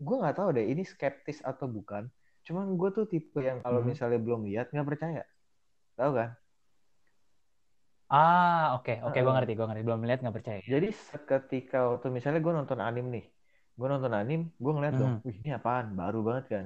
gue 0.06 0.16
nggak 0.22 0.36
tahu 0.40 0.50
deh 0.58 0.66
ini 0.74 0.84
skeptis 0.86 1.40
atau 1.46 1.68
bukan 1.70 2.04
cuman 2.48 2.66
gue 2.80 2.90
tuh 2.98 3.06
tipe 3.12 3.40
yang 3.44 3.60
kalau 3.66 3.82
Hmm. 3.82 3.90
misalnya 3.92 4.20
belum 4.26 4.42
lihat 4.50 4.72
nggak 4.74 4.88
percaya 4.88 5.24
tahu 6.00 6.12
kan 6.20 6.30
Ah, 8.10 8.80
oke, 8.80 8.94
oke, 9.04 9.20
gue 9.20 9.32
Heeh. 9.32 9.36
ngerti, 9.36 9.52
gue 9.60 9.66
ngerti. 9.68 9.84
Belum 9.88 10.00
melihat 10.04 10.20
nggak 10.24 10.36
percaya. 10.40 10.62
jadi 10.64 10.88
seketika 10.92 11.78
waktu 11.92 12.08
misalnya 12.12 12.40
gue 12.46 12.54
nonton 12.60 12.80
anim 12.84 13.06
nih 13.16 13.26
gue 13.80 13.88
nonton 13.94 14.14
anim 14.22 14.42
gue 14.64 14.72
ngeliat 14.76 14.96
dong 15.02 15.14
Mhm. 15.16 15.24
wih 15.26 15.38
ini 15.44 15.50
apaan 15.56 15.88
baru 15.96 16.20
banget 16.28 16.46
kan 16.54 16.66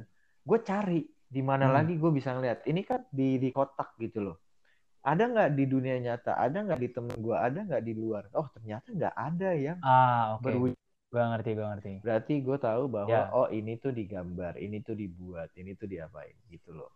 gue 0.50 0.60
cari 0.70 1.00
di 1.36 1.42
mana 1.50 1.66
Hmm. 1.66 1.76
lagi 1.76 1.94
gue 2.02 2.12
bisa 2.18 2.30
ngeliat 2.36 2.60
ini 2.66 2.82
kan 2.90 3.02
di 3.14 3.38
di 3.44 3.50
kotak 3.54 3.90
gitu 4.02 4.20
loh 4.26 4.38
ada 5.06 5.24
nggak 5.32 5.50
di 5.58 5.64
dunia 5.74 5.96
nyata 6.02 6.32
ada 6.46 6.58
nggak 6.66 6.80
di 6.84 6.90
temen 6.96 7.18
gue 7.26 7.36
ada 7.48 7.60
nggak 7.68 7.84
di 7.88 7.94
luar 8.02 8.24
oh 8.38 8.48
ternyata 8.56 8.88
nggak 8.98 9.16
ada 9.28 9.50
yang 9.66 9.80
Ah, 9.82 10.38
oke. 10.38 10.42
berwujud 10.46 10.81
Gue 11.12 11.24
ngerti, 11.28 11.50
gue 11.60 11.68
ngerti. 11.68 11.94
Berarti 12.00 12.34
gue 12.40 12.58
tahu 12.58 12.84
bahwa 12.88 13.12
Ya. 13.12 13.28
oh 13.36 13.48
ini 13.52 13.76
tuh 13.84 13.92
digambar, 13.92 14.56
ini 14.56 14.80
tuh 14.80 14.96
dibuat, 14.96 15.52
ini 15.60 15.76
tuh 15.76 15.88
diapain 15.92 16.36
gitu 16.48 16.72
loh. 16.72 16.92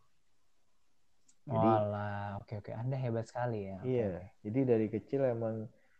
Jadi 1.46 1.68
Walah, 1.68 2.42
oke, 2.42 2.54
oke. 2.64 2.72
Anda 2.74 2.96
hebat 2.98 3.28
sekali 3.30 3.70
ya. 3.70 3.78
Iya, 3.86 4.08
oke. 4.18 4.26
jadi 4.48 4.60
dari 4.72 4.88
kecil 4.90 5.22
emang 5.30 5.56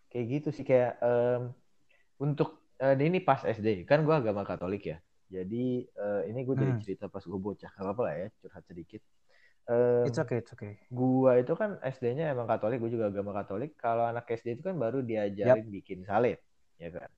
kayak 0.10 0.26
gitu 0.32 0.50
sih 0.56 0.66
kayak 0.66 0.98
em, 1.04 1.42
untuk 2.18 2.50
eh, 2.82 2.96
ini 2.98 3.20
pas 3.22 3.44
SD 3.46 3.84
kan 3.86 4.02
gue 4.08 4.16
agama 4.16 4.42
Katolik 4.48 4.84
ya. 4.96 4.98
Jadi 5.30 5.86
eh, 5.86 6.22
ini 6.32 6.40
gue 6.48 6.56
jadi 6.56 6.74
Hmm. 6.74 6.82
cerita 6.82 7.06
pas 7.12 7.22
gue 7.22 7.40
bocah, 7.48 7.70
gak 7.70 7.84
apa-apa 7.84 8.02
lah 8.08 8.16
ya 8.16 8.28
curhat 8.42 8.64
sedikit. 8.66 9.02
Em, 9.70 10.08
It's 10.08 10.18
okay, 10.18 10.38
it's 10.42 10.54
okay. 10.54 10.78
gua 10.90 11.32
itu 11.42 11.54
kan 11.58 11.78
SD-nya 11.82 12.26
emang 12.34 12.48
Katolik, 12.50 12.78
gue 12.82 12.92
juga 12.96 13.10
agama 13.12 13.32
Katolik. 13.38 13.72
Kalau 13.78 14.06
anak 14.08 14.26
SD 14.32 14.58
itu 14.58 14.64
kan 14.66 14.76
baru 14.80 15.02
diajarin 15.06 15.68
bikin 15.70 16.00
salib, 16.10 16.38
ya 16.82 16.90
kan? 16.96 17.10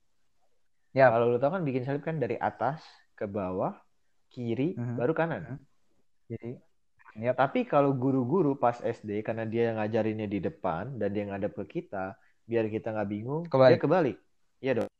Yap. 0.96 1.08
Kalau 1.12 1.26
lu 1.32 1.36
tau 1.40 1.50
kan 1.54 1.62
bikin 1.68 1.82
salib 1.84 2.02
kan 2.04 2.16
dari 2.16 2.36
atas 2.40 2.80
ke 3.18 3.24
bawah, 3.28 3.74
kiri, 4.32 4.76
Mhm. 4.78 4.96
baru 4.96 5.12
kanan. 5.12 5.42
Mhm. 5.44 5.58
Jadi, 6.32 6.50
yap. 7.24 7.36
Tapi 7.36 7.64
kalau 7.68 7.92
guru-guru 7.92 8.56
pas 8.56 8.78
SD 8.80 9.20
karena 9.26 9.44
dia 9.48 9.72
yang 9.72 9.76
ngajarinnya 9.80 10.28
di 10.28 10.38
depan 10.40 10.96
dan 11.00 11.08
dia 11.12 11.24
ngadep 11.28 11.52
ke 11.60 11.64
kita, 11.80 12.16
biar 12.48 12.64
kita 12.72 12.92
nggak 12.94 13.08
bingung, 13.08 13.42
Kebalik. 13.48 13.76
dia 13.76 13.82
kebalik. 13.84 14.16
Iya 14.64 14.72
dong. 14.82 14.90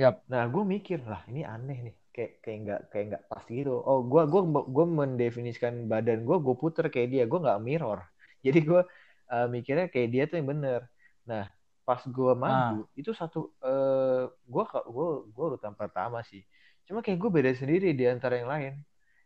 Yap. 0.00 0.14
Nah, 0.32 0.48
gue 0.48 0.64
mikir 0.64 0.98
lah 1.04 1.20
ini 1.28 1.44
aneh 1.44 1.78
nih, 1.90 1.94
kayak 2.14 2.32
kayak 2.40 2.58
nggak 2.64 2.80
kayak 2.90 3.04
nggak 3.10 3.24
pas 3.28 3.44
gitu. 3.44 3.74
Oh, 3.84 4.00
gue 4.06 4.22
gua 4.32 4.42
gue 4.64 4.86
mendefinisikan 4.86 5.84
badan 5.92 6.24
gue, 6.24 6.36
gue 6.40 6.54
puter 6.56 6.88
kayak 6.88 7.08
dia, 7.12 7.24
gue 7.28 7.38
nggak 7.44 7.60
mirror. 7.60 8.00
Jadi 8.46 8.58
gue 8.64 8.80
uh, 9.28 9.46
mikirnya 9.52 9.86
kayak 9.92 10.08
dia 10.14 10.22
tuh 10.30 10.36
yang 10.40 10.48
bener. 10.56 10.80
Nah, 11.28 11.44
pas 11.90 11.98
gue 12.06 12.32
maju 12.38 12.86
itu 12.94 13.10
satu, 13.10 13.50
uh, 13.66 14.30
gue 14.30 14.64
gue 14.70 15.08
gue 15.34 15.44
urutan 15.50 15.74
pertama 15.74 16.22
sih. 16.22 16.46
Cuma 16.86 17.02
kayak 17.02 17.18
gue 17.18 17.30
beda 17.34 17.50
sendiri 17.58 17.90
di 17.98 18.06
antara 18.06 18.38
yang 18.38 18.46
lain. 18.46 18.74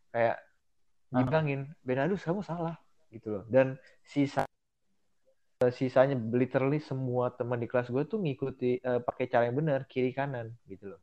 Kayak 0.08 0.40
Ah. 1.12 1.20
nyimbangin, 1.22 1.60
Benadus 1.84 2.24
kamu 2.24 2.40
salah 2.40 2.80
gitu 3.12 3.28
loh. 3.38 3.44
Dan 3.46 3.76
sisa 4.02 4.48
sisanya 5.64 6.18
literally 6.34 6.82
semua 6.82 7.30
teman 7.32 7.60
di 7.62 7.70
kelas 7.70 7.88
gue 7.88 8.02
tuh 8.04 8.18
ngikuti 8.18 8.82
uh, 8.82 9.00
pakai 9.04 9.30
cara 9.30 9.46
yang 9.46 9.56
benar 9.60 9.86
kiri 9.86 10.10
kanan 10.10 10.56
gitu 10.66 10.96
loh. 10.96 11.00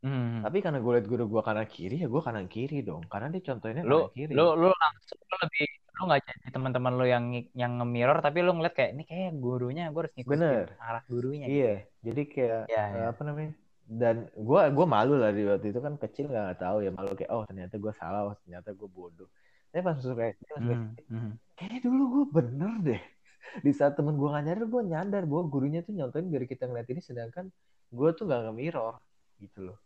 Mhm. 0.00 0.42
Tapi 0.42 0.58
karena 0.64 0.80
gue 0.80 0.92
liat 0.96 1.06
guru 1.06 1.24
gue 1.28 1.42
kanan 1.44 1.68
kiri 1.68 2.02
ya 2.02 2.08
gue 2.10 2.22
kanan 2.24 2.48
kiri 2.50 2.82
dong. 2.82 3.04
Karena 3.06 3.28
dia 3.30 3.42
contohnya 3.46 3.84
lu 3.84 4.08
kanan 4.08 4.16
kiri. 4.16 4.32
lu 4.34 4.46
lu 4.56 4.68
langsung 4.72 5.20
lu 5.22 5.36
lebih 5.46 5.69
lu 6.00 6.08
nggak 6.08 6.22
jadi 6.24 6.48
teman-teman 6.56 6.92
lu 6.96 7.04
yang 7.04 7.24
yang 7.52 7.72
nge-mirror 7.76 8.18
tapi 8.24 8.40
lu 8.40 8.56
ngeliat 8.56 8.72
kayak 8.72 8.90
ini 8.96 9.04
kayak 9.04 9.36
gurunya 9.36 9.92
gue 9.92 10.00
harus 10.00 10.14
ngikutin 10.16 10.40
Bener. 10.40 10.66
arah 10.80 11.04
gurunya 11.04 11.44
gitu. 11.44 11.56
Iya, 11.60 11.74
jadi 12.00 12.22
kayak 12.24 12.60
eh, 12.72 12.88
iya. 12.96 13.02
apa 13.12 13.20
namanya? 13.28 13.52
Dan 13.90 14.16
gue 14.32 14.60
gua 14.70 14.86
malu 14.86 15.18
lah 15.20 15.34
di 15.34 15.42
waktu 15.44 15.66
itu 15.74 15.80
kan 15.82 15.94
kecil 16.00 16.30
nggak 16.32 16.62
tahu 16.62 16.80
ya 16.86 16.90
malu 16.94 17.12
kayak 17.12 17.30
oh 17.34 17.44
ternyata 17.44 17.74
gue 17.76 17.92
salah, 18.00 18.32
oh 18.32 18.34
ternyata 18.40 18.72
gue 18.72 18.88
bodoh. 18.88 19.28
Tapi 19.70 19.82
pas 19.84 19.94
masuk 19.98 20.16
SD, 20.16 20.42
Mhm, 20.56 20.70
SD, 20.72 20.98
mhm. 21.10 21.32
kayaknya 21.58 21.80
dulu 21.84 22.02
gue 22.14 22.24
bener 22.32 22.72
deh. 22.80 23.02
Di 23.66 23.72
saat 23.76 23.98
temen 23.98 24.14
gue 24.16 24.28
nggak 24.30 24.44
nyadar, 24.46 24.66
gue 24.70 24.82
nyadar 24.88 25.22
bahwa 25.28 25.42
gurunya 25.52 25.80
tuh 25.82 25.92
nyontoin 25.92 26.26
biar 26.30 26.44
kita 26.48 26.64
ngeliat 26.70 26.88
ini, 26.88 27.00
sedangkan 27.02 27.50
gue 27.90 28.08
tuh 28.14 28.24
nggak 28.30 28.40
nge-mirror 28.48 28.94
gitu 29.42 29.58
loh. 29.68 29.78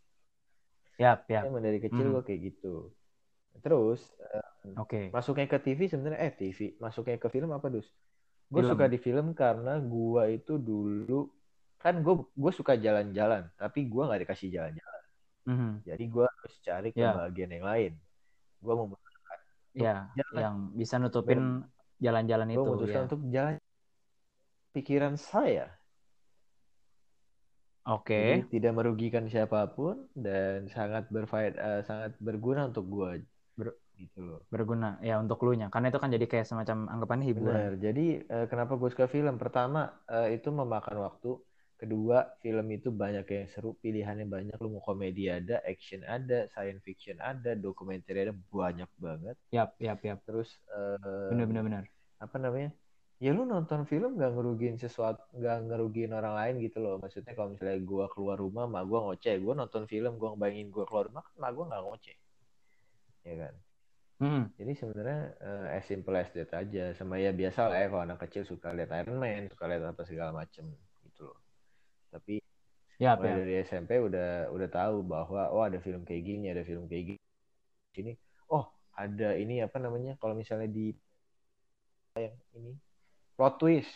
Yap, 1.01 1.27
yap. 1.27 1.43
Emang 1.49 1.65
dari 1.65 1.81
kecil 1.81 2.05
Mhm. 2.07 2.13
gue 2.13 2.23
kayak 2.23 2.41
gitu. 2.53 2.93
Terus 3.65 4.05
eh, 4.21 4.44
Oke. 4.75 5.13
masuknya 5.13 5.45
ke 5.45 5.57
TV 5.61 5.79
sebenarnya 5.91 6.19
eh 6.25 6.33
TV, 6.33 6.59
masuknya 6.81 7.17
ke 7.21 7.27
film 7.29 7.49
apa 7.53 7.67
dus? 7.69 7.87
Gue 8.49 8.61
suka 8.65 8.85
di 8.89 8.97
film 9.01 9.33
karena 9.37 9.77
gue 9.81 10.23
itu 10.37 10.53
dulu 10.57 11.29
kan 11.81 12.01
gue 12.01 12.15
gue 12.33 12.51
suka 12.55 12.73
jalan-jalan, 12.77 13.49
tapi 13.57 13.85
gue 13.85 14.03
nggak 14.05 14.21
dikasih 14.25 14.49
jalan-jalan. 14.49 15.03
Mhm. 15.45 15.71
Jadi 15.85 16.03
gue 16.09 16.25
harus 16.25 16.53
cari 16.65 16.89
ke 16.89 17.01
Ya. 17.01 17.13
bagian 17.13 17.51
yang 17.53 17.65
lain. 17.65 17.91
Gue 18.61 18.73
mau 18.73 18.87
Ya, 19.75 20.07
jalan. 20.15 20.39
yang 20.39 20.55
bisa 20.73 20.95
nutupin 20.97 21.67
jalan-jalan 21.99 22.47
gue 22.47 22.55
itu 22.55 22.61
memutuskan 22.63 23.01
ya. 23.03 23.05
untuk 23.11 23.21
jalan 23.29 23.53
pikiran 24.71 25.13
saya. 25.19 25.67
Oke. 27.85 28.17
Jadi 28.17 28.41
tidak 28.57 28.73
merugikan 28.81 29.29
siapa 29.29 29.69
pun 29.69 30.09
dan 30.17 30.65
sangat 30.73 31.05
berfaedah, 31.13 31.85
sangat 31.85 32.17
berguna 32.17 32.65
untuk 32.73 32.89
gue. 32.89 33.11
Ber- 33.53 33.77
gitu 33.97 34.19
loh. 34.21 34.39
Berguna 34.51 34.99
ya 34.99 35.17
untuk 35.17 35.41
lu 35.47 35.55
nya. 35.55 35.71
Karena 35.71 35.89
itu 35.89 35.99
kan 35.99 36.11
jadi 36.11 36.25
kayak 36.27 36.45
semacam 36.47 36.91
anggapannya 36.91 37.25
hiburan. 37.31 37.55
Benar. 37.55 37.73
Jadi 37.79 38.05
eh, 38.27 38.45
kenapa 38.51 38.75
gue 38.75 38.89
suka 38.91 39.07
film? 39.07 39.35
Pertama 39.39 39.91
eh, 40.07 40.35
itu 40.35 40.51
memakan 40.51 41.01
waktu. 41.01 41.31
Kedua 41.75 42.39
film 42.39 42.71
itu 42.71 42.87
banyak 42.87 43.27
yang 43.27 43.47
seru, 43.51 43.75
pilihannya 43.83 44.23
banyak. 44.31 44.55
Lu 44.63 44.79
mau 44.79 44.83
komedi 44.83 45.27
ada, 45.27 45.59
action 45.67 46.07
ada, 46.07 46.47
science 46.55 46.79
fiction 46.87 47.19
ada, 47.19 47.51
dokumenter 47.51 48.15
ada, 48.15 48.31
banyak 48.31 48.87
banget. 48.95 49.35
Yap, 49.51 49.75
yap, 49.83 49.99
yap. 49.99 50.23
Terus 50.23 50.55
eh, 50.71 51.35
Bener, 51.35 51.43
bener, 51.51 51.63
bener. 51.67 51.83
apa 52.23 52.39
namanya? 52.39 52.71
Ya 53.19 53.31
lu 53.31 53.47
nonton 53.47 53.87
film 53.87 54.19
gak 54.19 54.35
ngerugiin 54.35 54.75
sesuatu, 54.75 55.23
gak 55.39 55.67
ngerugiin 55.71 56.11
orang 56.11 56.35
lain 56.35 56.55
gitu 56.63 56.83
loh. 56.83 56.95
Maksudnya 56.99 57.31
kalau 57.35 57.55
misalnya 57.55 57.79
gue 57.79 58.05
keluar 58.11 58.35
rumah, 58.39 58.67
mak 58.67 58.83
gue 58.87 58.99
ngoceh. 58.99 59.35
Gue 59.39 59.53
nonton 59.55 59.83
film, 59.87 60.19
gue 60.19 60.27
ngebayangin 60.31 60.67
gue 60.67 60.83
keluar 60.87 61.07
rumah, 61.07 61.23
mak 61.39 61.51
gue 61.55 61.63
gak 61.75 61.83
ngoceh. 61.83 62.17
Ya 63.27 63.35
kan? 63.39 63.53
Mhm. 64.15 64.55
Jadi 64.55 64.71
sebenarnya 64.79 65.21
eh, 65.43 65.65
as 65.75 65.83
simple 65.91 66.15
as 66.15 66.31
that 66.31 66.51
aja. 66.55 66.95
Sama 66.95 67.19
ya 67.19 67.35
biasa 67.35 67.67
lah 67.67 67.77
ya 67.83 67.87
kalau 67.91 68.03
anak 68.07 68.19
kecil 68.23 68.47
suka 68.47 68.71
lihat 68.71 68.91
Iron 69.03 69.19
Man, 69.19 69.51
suka 69.51 69.67
lihat 69.67 69.83
apa 69.91 70.01
segala 70.07 70.31
macem 70.31 70.71
gitu 71.03 71.27
loh. 71.27 71.39
Tapi 72.15 72.39
Yap, 72.95 73.19
mulai 73.19 73.35
yap. 73.35 73.39
dari 73.43 73.53
SMP 73.67 73.91
udah 73.99 74.47
udah 74.55 74.69
tahu 74.71 75.03
bahwa 75.03 75.51
oh 75.51 75.59
ada 75.67 75.83
film 75.83 76.07
kayak 76.07 76.23
gini, 76.23 76.47
ada 76.47 76.63
film 76.63 76.87
kayak 76.87 77.11
gini. 77.11 77.21
Sini, 77.91 78.11
oh 78.47 78.63
ada 78.95 79.35
ini 79.35 79.59
apa 79.59 79.75
namanya? 79.83 80.15
Kalau 80.15 80.31
misalnya 80.31 80.71
di 80.71 80.95
yang 82.15 82.31
ini 82.55 82.71
plot 83.35 83.59
twist. 83.59 83.91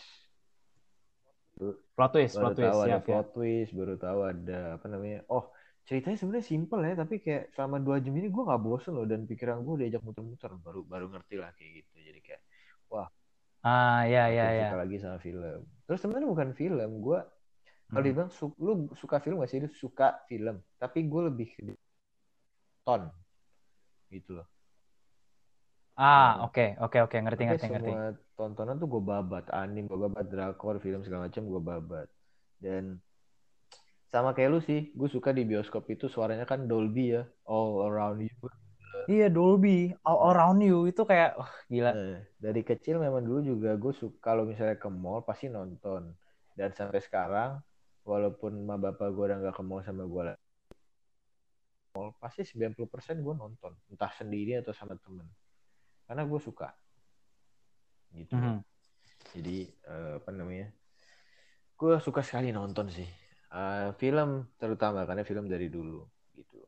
Plot 1.96 2.12
twist, 2.12 2.36
Baru 2.36 2.52
plot 2.52 2.56
twist. 2.60 2.68
tahu 2.72 2.80
ada 2.84 2.98
plot 3.00 3.26
twist, 3.32 3.70
baru 3.72 3.94
tahu 3.96 4.20
ada 4.24 4.60
apa 4.76 4.86
namanya? 4.88 5.24
Oh 5.32 5.48
ceritanya 5.88 6.16
sebenarnya 6.20 6.46
simple 6.52 6.80
ya, 6.88 6.94
tapi 7.02 7.14
kayak 7.24 7.42
selama 7.54 7.76
dua 7.86 7.96
jam 8.04 8.14
ini 8.18 8.28
gue 8.34 8.42
nggak 8.48 8.62
bosen 8.66 8.92
loh 8.96 9.06
dan 9.12 9.20
pikiran 9.30 9.58
gue 9.66 9.74
diajak 9.80 10.02
muter-muter, 10.06 10.50
baru 10.64 10.80
baru 10.92 11.06
ngerti 11.12 11.34
lah 11.42 11.50
kayak 11.56 11.70
gitu. 11.82 11.94
Jadi 12.08 12.20
kayak 12.26 12.40
Ah, 13.62 14.04
ya, 14.06 14.28
ya, 14.28 14.46
ya. 14.60 14.66
suka 14.66 14.74
lagi 14.80 14.96
sama 15.02 15.18
film. 15.26 15.60
Terus 15.86 15.98
sebenarnya 16.02 16.28
bukan 16.34 16.50
film, 16.60 16.90
gue 17.06 17.18
kalau 17.92 18.02
Mhm. 18.02 18.06
dibilang 18.06 18.30
su- 18.38 18.56
lu 18.64 18.72
suka 19.02 19.16
film 19.24 19.36
gak 19.42 19.50
sih? 19.52 19.60
Lu 19.64 19.70
suka 19.84 20.08
film, 20.30 20.56
tapi 20.82 20.98
gue 21.12 21.22
lebih 21.30 21.48
ton. 22.84 23.10
gitu 24.10 24.30
loh. 24.36 24.46
Ah, 26.06 26.30
Nah, 26.34 26.46
oke, 26.46 26.62
oke, 26.84 26.96
oke, 27.04 27.16
ngerti, 27.24 27.42
Makanya 27.42 27.48
ngerti, 27.48 27.66
ngerti. 27.72 27.92
semua 27.92 28.14
tontonan 28.38 28.76
tuh 28.82 28.88
gue 28.94 29.02
babat, 29.12 29.44
anim 29.62 29.84
gue 29.90 29.98
babat, 30.06 30.26
drakor, 30.32 30.74
film 30.84 31.00
segala 31.06 31.22
macam 31.28 31.42
gue 31.52 31.62
babat. 31.70 32.08
Dan 32.64 32.84
sama 34.10 34.34
kayak 34.34 34.50
lu 34.50 34.60
sih, 34.62 34.90
gue 34.98 35.08
suka 35.08 35.30
di 35.30 35.42
bioskop 35.46 35.86
itu 35.94 36.10
suaranya 36.10 36.44
kan 36.44 36.66
Dolby 36.66 37.14
ya, 37.14 37.22
all 37.46 37.86
around 37.86 38.20
you. 38.26 38.34
Iya, 39.10 39.26
Dolby, 39.26 39.90
All 40.06 40.20
Around 40.30 40.60
You 40.62 40.78
itu 40.86 41.02
kayak, 41.02 41.34
wah 41.34 41.50
gila. 41.66 41.90
Nah, 41.90 42.22
dari 42.38 42.62
kecil 42.62 43.02
memang 43.02 43.26
dulu 43.26 43.40
juga 43.42 43.74
gue 43.74 43.90
suka 43.90 44.18
kalau 44.22 44.46
misalnya 44.46 44.78
ke 44.78 44.86
mall 44.86 45.26
pasti 45.26 45.50
nonton. 45.50 46.14
Dan 46.54 46.70
sampai 46.76 47.02
sekarang, 47.02 47.58
walaupun 48.06 48.62
ma 48.62 48.78
bapak 48.78 49.10
gue 49.10 49.24
udah 49.30 49.38
nggak 49.42 49.56
ke 49.56 49.62
mall 49.66 49.82
sama 49.82 50.04
gue 50.06 50.22
mall 51.90 52.14
pasti 52.22 52.46
90% 52.46 53.18
gue 53.18 53.34
nonton, 53.34 53.74
entah 53.90 54.12
sendiri 54.14 54.62
atau 54.62 54.70
sama 54.70 54.94
temen. 54.94 55.26
Karena 56.06 56.22
gue 56.22 56.40
suka. 56.42 56.70
Gitu. 58.14 58.34
Mhm. 58.34 58.62
Jadi 59.34 59.56
eh, 59.66 60.12
apa 60.22 60.30
namanya? 60.30 60.70
Gue 61.74 61.98
suka 61.98 62.22
sekali 62.22 62.54
nonton 62.54 62.92
sih. 62.94 63.29
Eh, 63.50 63.90
film 63.98 64.46
terutama 64.62 65.02
karena 65.08 65.26
film 65.26 65.50
dari 65.50 65.66
dulu 65.66 66.06
gitu. 66.38 66.58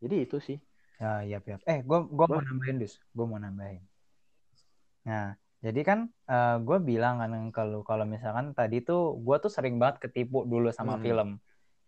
Jadi 0.00 0.16
itu 0.24 0.36
sih. 0.40 0.56
Ya, 0.98 1.20
iya, 1.22 1.38
iya. 1.44 1.56
Eh, 1.68 1.78
gue 1.84 1.98
gua 2.16 2.26
mau 2.26 2.40
nambahin, 2.40 2.76
Dus. 2.80 2.96
Gue 3.12 3.26
mau 3.28 3.36
nambahin. 3.36 3.82
Nah, 5.04 5.36
jadi 5.64 5.80
kan 5.84 5.98
eh, 6.32 6.56
gue 6.66 6.78
bilang 6.80 7.14
kan 7.20 7.32
kalau 7.56 7.80
kalau 7.84 8.04
misalkan 8.08 8.46
tadi 8.56 8.80
tuh 8.88 9.20
gue 9.20 9.36
tuh 9.44 9.50
sering 9.52 9.76
banget 9.76 9.96
ketipu 10.08 10.48
dulu 10.48 10.68
sama 10.72 10.96
Hmm. 10.96 11.04
film. 11.04 11.28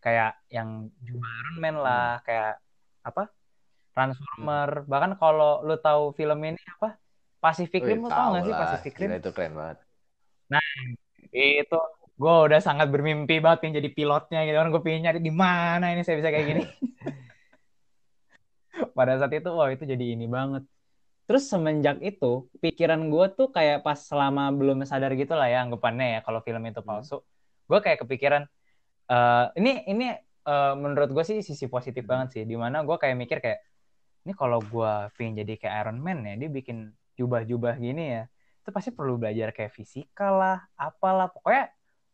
Kayak 0.04 0.30
yang 0.52 0.88
Iron 1.08 1.56
Man 1.60 1.76
lah, 1.80 2.20
kayak 2.24 2.60
apa? 3.08 3.22
Transformer. 3.96 4.70
Bahkan 4.84 5.12
kalau 5.20 5.64
lu 5.66 5.76
tahu 5.80 6.02
film 6.18 6.38
ini 6.44 6.60
apa? 6.76 6.88
Pacific 7.40 7.80
Rim, 7.88 8.04
lu 8.04 8.10
tau 8.12 8.16
tahu 8.20 8.30
gak 8.36 8.44
sih. 8.44 8.54
Pacific 8.56 8.94
Rim? 9.00 9.10
Itu 9.16 9.30
keren 9.32 9.52
banget. 9.56 9.78
Itu 11.32 11.78
gue 12.20 12.34
udah 12.52 12.60
sangat 12.60 12.92
bermimpi 12.92 13.40
banget 13.40 13.64
pengen 13.64 13.80
jadi 13.80 13.90
pilotnya 13.96 14.44
gitu 14.44 14.56
kan. 14.60 14.68
Gue 14.68 14.82
pengen 14.84 15.08
nyari 15.08 15.20
di 15.24 15.32
mana 15.32 15.88
ini 15.88 16.04
saya 16.04 16.20
bisa 16.20 16.28
kayak 16.28 16.46
gini. 16.52 16.62
Pada 18.96 19.16
saat 19.16 19.32
itu, 19.32 19.48
wah 19.48 19.72
itu 19.72 19.84
jadi 19.88 20.04
ini 20.14 20.28
banget. 20.28 20.62
Terus 21.24 21.48
semenjak 21.48 21.96
itu, 22.04 22.44
pikiran 22.60 23.00
gue 23.08 23.26
tuh 23.38 23.48
kayak 23.54 23.80
pas 23.86 23.96
selama 23.96 24.52
belum 24.52 24.84
sadar 24.84 25.16
gitu 25.16 25.32
lah 25.32 25.48
ya 25.48 25.64
anggapannya 25.64 26.06
ya 26.14 26.18
kalau 26.26 26.44
film 26.44 26.60
itu 26.68 26.80
Hmm. 26.84 27.00
palsu. 27.00 27.16
Gue 27.70 27.78
kayak 27.80 28.04
kepikiran, 28.04 28.42
eh 29.08 29.44
ini 29.56 29.72
ini 29.88 30.06
eh, 30.44 30.72
menurut 30.76 31.08
gue 31.14 31.24
sih 31.24 31.38
sisi 31.40 31.66
positif 31.72 32.04
Hmm. 32.04 32.10
banget 32.12 32.28
sih. 32.36 32.42
Di 32.44 32.56
mana 32.58 32.84
gue 32.84 32.96
kayak 33.00 33.16
mikir 33.16 33.38
kayak, 33.44 33.60
ini 34.28 34.32
kalau 34.36 34.60
gue 34.60 34.92
pengen 35.16 35.40
jadi 35.40 35.52
kayak 35.60 35.74
Iron 35.86 35.98
Man 36.02 36.26
ya, 36.26 36.34
dia 36.36 36.50
bikin 36.52 36.92
jubah-jubah 37.16 37.74
gini 37.80 38.04
ya, 38.20 38.22
itu 38.60 38.68
pasti 38.72 38.90
perlu 38.92 39.16
belajar 39.20 39.52
kayak 39.56 39.72
fisika 39.72 40.28
lah, 40.32 40.58
apalah. 40.76 41.28
Pokoknya 41.32 41.68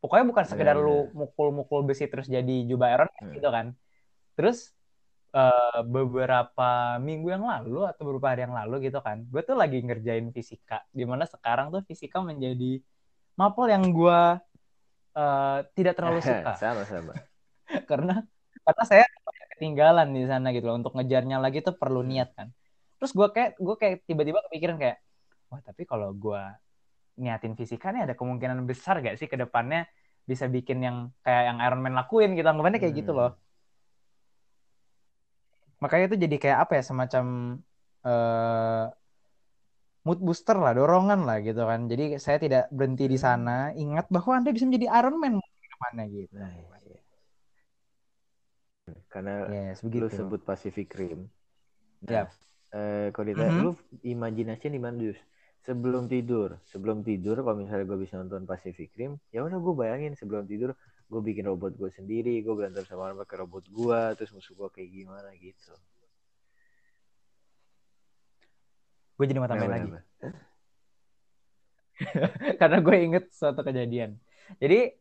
pokoknya 0.07 0.27
bukan 0.31 0.45
sekedar 0.47 0.79
Benar, 0.79 0.87
lu 0.87 1.11
mukul-mukul 1.19 1.83
besi 1.83 2.07
terus 2.07 2.31
jadi 2.31 2.55
jubah 2.71 2.89
Iron 2.95 3.11
Man 3.11 3.23
Hmm. 3.27 3.35
gitu 3.35 3.49
kan. 3.51 3.67
Terus 4.39 4.59
eh, 5.37 5.81
beberapa 5.85 6.97
minggu 7.03 7.29
yang 7.35 7.45
lalu 7.45 7.85
atau 7.85 8.03
beberapa 8.09 8.29
hari 8.33 8.43
yang 8.49 8.57
lalu 8.57 8.89
gitu 8.89 8.99
kan, 9.05 9.27
gue 9.29 9.43
tuh 9.45 9.57
lagi 9.59 9.83
ngerjain 9.85 10.31
fisika. 10.33 10.81
Di 10.95 11.05
mana 11.05 11.27
sekarang 11.29 11.69
tuh 11.75 11.83
fisika 11.85 12.23
menjadi 12.25 12.79
mapel 13.37 13.67
yang 13.75 13.85
gue 13.93 14.21
eh, 15.19 15.59
tidak 15.77 15.95
terlalu 15.99 16.21
suka 16.29 16.53
Sama-sama. 16.57 17.13
karena 17.91 18.23
karena 18.67 18.85
saya 18.87 19.05
ketinggalan 19.57 20.09
di 20.17 20.23
sana 20.31 20.47
gitu 20.57 20.67
loh. 20.71 20.77
Untuk 20.81 20.93
ngejarnya 20.97 21.37
lagi 21.43 21.59
tuh 21.67 21.75
perlu 21.77 22.01
Hmm. 22.05 22.11
niat 22.13 22.29
kan. 22.37 22.49
Terus 22.97 23.13
gue 23.13 23.29
kayak 23.35 23.51
gue 23.61 23.77
kayak 23.77 23.95
tiba-tiba 24.09 24.41
kepikiran 24.49 24.77
kayak, 24.81 24.97
wah 25.53 25.61
tapi 25.61 25.83
kalau 25.85 26.09
gue 26.17 26.43
niatin 27.23 27.55
fisika 27.61 27.87
nih 27.95 28.03
ada 28.07 28.15
kemungkinan 28.21 28.59
besar 28.71 28.95
gak 29.07 29.17
sih 29.21 29.29
ke 29.33 29.37
depannya 29.43 29.79
bisa 30.31 30.45
bikin 30.55 30.79
yang 30.87 30.97
kayak 31.25 31.43
yang 31.49 31.59
Iron 31.65 31.81
Man 31.85 31.95
lakuin 31.99 32.31
gitu 32.37 32.47
anggapannya 32.51 32.79
kayak 32.83 32.95
gitu 33.01 33.11
Hmm. 33.13 33.19
loh. 33.19 33.31
Makanya 35.83 36.05
itu 36.09 36.17
jadi 36.25 36.37
kayak 36.43 36.59
apa 36.65 36.73
ya 36.79 36.83
semacam 36.91 37.25
eh 38.07 38.85
mood 40.07 40.19
booster 40.27 40.57
lah, 40.65 40.73
dorongan 40.79 41.21
lah 41.29 41.37
gitu 41.47 41.63
kan. 41.71 41.81
Jadi 41.91 42.05
saya 42.25 42.39
tidak 42.45 42.63
berhenti 42.77 43.05
di 43.13 43.19
sana, 43.27 43.51
ingat 43.83 44.07
bahwa 44.15 44.33
Anda 44.39 44.51
bisa 44.55 44.65
menjadi 44.69 44.89
Iron 44.99 45.17
Man 45.23 45.35
depannya 45.73 46.05
gitu. 46.15 46.33
Nah, 46.39 46.53
iya. 46.87 47.01
Karena 49.13 49.33
Yes, 49.51 49.83
lu 49.83 50.07
sebut 50.07 50.41
Pacific 50.47 50.89
Rim. 50.95 51.21
Yap. 52.07 52.31
eh, 52.77 53.11
kalau 53.15 53.27
ditanya, 53.31 53.51
Mhm. 53.53 53.63
lu 53.67 53.73
imajinasinya 54.13 54.73
di 54.77 54.81
mana, 54.83 54.97
Dus? 55.03 55.19
Sebelum 55.67 56.07
tidur, 56.07 56.63
sebelum 56.71 57.03
tidur 57.03 57.43
kalau 57.43 57.59
misalnya 57.59 57.91
gue 57.91 57.99
bisa 57.99 58.15
nonton 58.23 58.47
Pacific 58.47 58.95
Rim, 58.95 59.19
ya 59.35 59.43
udah 59.43 59.59
gue 59.59 59.75
bayangin 59.75 60.15
sebelum 60.15 60.47
tidur 60.47 60.79
gue 61.11 61.21
bikin 61.23 61.43
robot 61.51 61.75
gue 61.75 61.91
sendiri, 61.91 62.39
gue 62.39 62.55
berantem 62.55 62.87
sama 62.87 63.11
orang 63.11 63.27
pakai 63.27 63.43
robot 63.43 63.67
gue, 63.67 64.01
terus 64.15 64.31
musuh 64.31 64.55
gue 64.55 64.69
kayak 64.71 64.91
gimana 64.95 65.29
gitu. 65.35 65.75
Gue 69.19 69.27
jadi 69.27 69.43
mau 69.43 69.51
tambahin 69.51 69.75
lagi. 69.75 69.91
karena 72.61 72.79
gue 72.79 72.97
inget 73.03 73.25
suatu 73.35 73.67
kejadian. 73.67 74.15
Jadi 74.63 74.95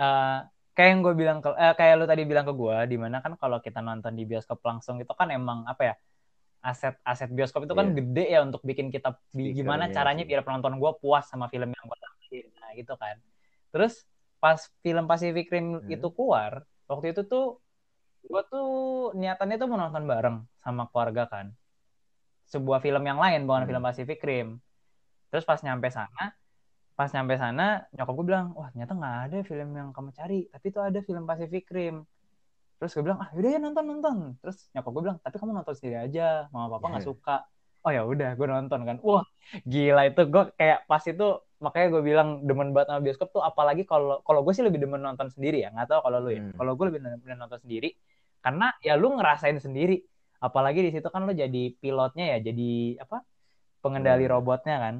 eh, 0.00 0.38
kayak 0.76 0.88
yang 0.92 1.00
gue 1.04 1.14
bilang 1.16 1.38
ke, 1.44 1.50
eh, 1.56 1.74
kayak 1.76 1.94
lu 2.00 2.04
tadi 2.08 2.22
bilang 2.24 2.48
ke 2.48 2.56
gue, 2.56 2.76
di 2.88 2.96
mana 2.96 3.20
kan 3.20 3.36
kalau 3.36 3.60
kita 3.60 3.84
nonton 3.84 4.16
di 4.16 4.24
bioskop 4.24 4.60
langsung 4.64 4.96
itu 4.96 5.12
kan 5.16 5.28
emang 5.28 5.64
apa 5.68 5.92
ya 5.92 5.94
aset-aset 6.60 7.30
bioskop 7.30 7.64
itu 7.64 7.74
kan 7.74 7.86
Iya. 7.88 7.96
gede 7.98 8.24
ya 8.28 8.40
untuk 8.42 8.60
bikin 8.62 8.88
kita 8.88 9.14
gimana 9.32 9.86
Speakernya 9.86 9.94
caranya 9.94 10.24
sih. 10.24 10.30
biar 10.30 10.40
penonton 10.42 10.74
gue 10.76 10.92
puas 10.98 11.24
sama 11.24 11.46
film 11.46 11.70
yang 11.70 11.84
gue 11.84 11.98
tampilin, 11.98 12.46
nah 12.58 12.70
gitu 12.72 12.94
kan. 12.94 13.16
Terus 13.70 13.94
pas 14.36 14.60
film 14.80 15.04
Pacific 15.04 15.46
Rim 15.48 15.78
Hmm. 15.78 15.88
itu 15.88 16.08
keluar, 16.10 16.62
waktu 16.86 17.12
itu 17.12 17.22
tuh 17.24 17.58
gue 18.22 18.42
tuh 18.46 18.70
niatannya 19.14 19.56
tuh 19.56 19.68
mau 19.70 19.78
nonton 19.78 20.02
bareng 20.02 20.36
sama 20.58 20.90
keluarga 20.90 21.24
kan. 21.26 21.46
Sebuah 22.46 22.78
film 22.78 23.02
yang 23.02 23.18
lain 23.18 23.46
bukan 23.46 23.62
Hmm. 23.62 23.70
film 23.70 23.82
Pacific 23.82 24.18
Rim. 24.20 24.58
Terus 25.30 25.42
pas 25.42 25.58
nyampe 25.58 25.90
sana, 25.90 26.34
pas 26.94 27.10
nyampe 27.10 27.34
sana 27.34 27.86
nyokap 27.90 28.14
gue 28.14 28.26
bilang, 28.26 28.46
wah 28.52 28.70
ternyata 28.70 28.94
nggak 28.94 29.16
ada 29.26 29.38
film 29.42 29.68
yang 29.70 29.88
kamu 29.90 30.10
cari, 30.12 30.40
tapi 30.48 30.66
itu 30.70 30.78
ada 30.78 30.98
film 31.00 31.24
Pacific 31.24 31.66
Rim. 31.68 32.06
Terus 32.76 32.90
gue 32.92 33.02
bilang, 33.04 33.18
ah 33.24 33.28
yaudah 33.32 33.50
ya 33.50 33.58
nonton 33.58 33.84
nonton. 33.88 34.16
Terus 34.44 34.68
nyokap 34.72 34.90
gue 34.92 35.02
bilang, 35.08 35.18
tapi 35.24 35.36
kamu 35.40 35.52
nonton 35.56 35.74
sendiri 35.76 35.96
aja, 35.96 36.50
mama 36.52 36.76
papa 36.76 36.86
nggak 36.92 37.06
suka. 37.08 37.36
Oh 37.86 37.90
ya 37.94 38.02
udah, 38.02 38.34
gue 38.34 38.46
nonton 38.46 38.80
kan. 38.84 38.96
Wah 39.00 39.24
gila 39.62 40.02
itu 40.10 40.22
gue 40.26 40.42
kayak 40.58 40.90
pas 40.90 41.02
itu 41.06 41.26
makanya 41.56 41.86
gue 41.88 42.02
bilang 42.04 42.28
demen 42.44 42.74
banget 42.74 42.92
sama 42.92 43.00
bioskop 43.00 43.28
tuh 43.32 43.40
apalagi 43.40 43.88
kalau 43.88 44.20
kalau 44.26 44.44
gue 44.44 44.52
sih 44.52 44.60
lebih 44.60 44.76
demen 44.82 45.00
nonton 45.00 45.30
sendiri 45.32 45.64
ya 45.64 45.72
nggak 45.72 45.88
tahu 45.88 46.00
kalau 46.04 46.18
lu 46.20 46.30
ya 46.34 46.42
Hmm. 46.44 46.52
kalau 46.52 46.72
gue 46.76 46.84
lebih 46.92 47.00
demen 47.00 47.38
nonton 47.40 47.56
sendiri 47.64 47.96
karena 48.44 48.76
ya 48.84 48.98
lu 49.00 49.16
ngerasain 49.16 49.56
sendiri 49.56 50.04
apalagi 50.36 50.84
di 50.84 50.90
situ 50.92 51.08
kan 51.08 51.24
lu 51.24 51.32
jadi 51.32 51.72
pilotnya 51.80 52.36
ya 52.36 52.38
jadi 52.52 53.00
apa 53.00 53.24
pengendali 53.80 54.28
Hmm. 54.28 54.34
robotnya 54.36 54.76
kan 54.76 54.94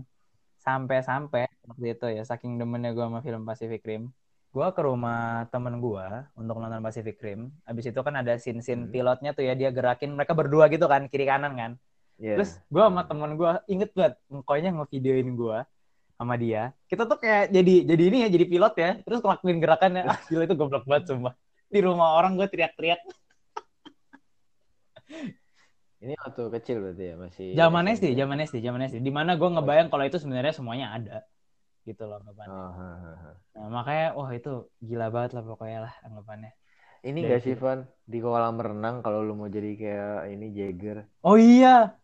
sampai-sampai 0.56 1.44
waktu 1.68 1.86
itu 1.92 2.06
ya 2.08 2.22
saking 2.24 2.56
demennya 2.56 2.96
gue 2.96 3.04
sama 3.04 3.20
film 3.20 3.42
Pacific 3.44 3.82
Rim 3.84 4.08
gue 4.56 4.66
ke 4.72 4.80
rumah 4.80 5.44
temen 5.52 5.84
gue 5.84 6.06
untuk 6.32 6.56
nonton 6.56 6.80
Pacific 6.80 7.20
Rim 7.20 7.52
abis 7.68 7.92
itu 7.92 8.00
kan 8.00 8.16
ada 8.16 8.40
scene-scene 8.40 8.88
Hmm. 8.88 8.92
pilotnya 8.92 9.36
tuh 9.36 9.44
ya 9.44 9.52
dia 9.52 9.68
gerakin 9.68 10.16
mereka 10.16 10.32
berdua 10.32 10.72
gitu 10.72 10.88
kan 10.88 11.04
kiri 11.12 11.28
kanan 11.28 11.52
kan 11.60 11.72
Iya. 12.16 12.40
Terus 12.40 12.56
gue 12.72 12.80
sama 12.80 13.04
temen 13.04 13.36
gue 13.36 13.50
inget 13.68 13.92
banget 13.92 14.16
engkonya 14.32 14.72
ngevideoin 14.72 15.28
gue 15.36 15.58
sama 16.16 16.34
dia. 16.40 16.72
Kita 16.88 17.04
tuh 17.04 17.20
kayak 17.20 17.52
jadi 17.52 17.74
jadi 17.84 18.02
ini 18.08 18.18
ya 18.24 18.28
jadi 18.32 18.46
pilot 18.48 18.74
ya. 18.80 18.90
Terus 19.04 19.20
ngelakuin 19.20 19.60
gerakannya. 19.60 20.02
Ah 20.08 20.16
gila 20.24 20.48
itu 20.48 20.56
goblok 20.56 20.88
banget 20.88 21.12
sumpah. 21.12 21.36
Di 21.68 21.84
rumah 21.84 22.16
orang 22.16 22.40
gue 22.40 22.48
teriak-teriak. 22.48 23.04
Ini 26.00 26.12
waktu 26.24 26.42
kecil 26.56 26.76
berarti 26.80 27.04
ya 27.04 27.14
masih. 27.20 27.46
Zaman. 27.52 27.84
SD, 27.92 28.06
zaman 28.16 28.36
SD, 28.48 28.56
zaman 28.64 28.80
SD. 28.88 28.96
Di 29.04 29.12
mana 29.12 29.36
gue 29.36 29.48
ngebayang 29.52 29.88
kalau 29.92 30.04
itu 30.08 30.16
sebenarnya 30.16 30.56
semuanya 30.56 30.96
ada. 30.96 31.16
Gitu 31.86 32.02
loh 32.02 32.18
anggapannya. 32.18 32.50
Oh, 32.50 32.70
ha, 32.74 32.88
ha. 32.98 33.30
Nah, 33.56 33.68
makanya 33.70 34.06
wah 34.18 34.30
itu 34.34 34.66
gila 34.82 35.06
banget 35.14 35.38
lah 35.38 35.44
pokoknya 35.46 35.78
lah 35.86 35.94
anggapannya. 36.02 36.50
Ini 37.06 37.18
Dari 37.22 37.30
gak 37.30 37.40
sih. 37.46 37.54
Van 37.54 37.86
di 38.02 38.18
kolam 38.18 38.58
renang 38.58 39.00
kalau 39.06 39.22
lu 39.22 39.38
mau 39.38 39.46
jadi 39.46 39.70
kayak 39.78 40.34
ini 40.34 40.46
Jagger 40.50 41.06
Oh 41.22 41.38
iya. 41.38 41.94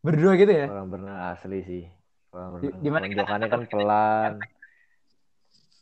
Berdua 0.00 0.32
gitu 0.40 0.48
ya? 0.48 0.66
kolam 0.72 0.88
renang 0.88 1.36
asli 1.36 1.60
sih. 1.60 1.84
Kolam 2.32 2.58
Di- 2.58 2.72
renang. 2.72 2.80
di 2.80 2.88
mana 2.88 3.04
kita- 3.06 3.16
Tonjokannya 3.28 3.48
kan 3.52 3.62
pelan. 3.68 4.32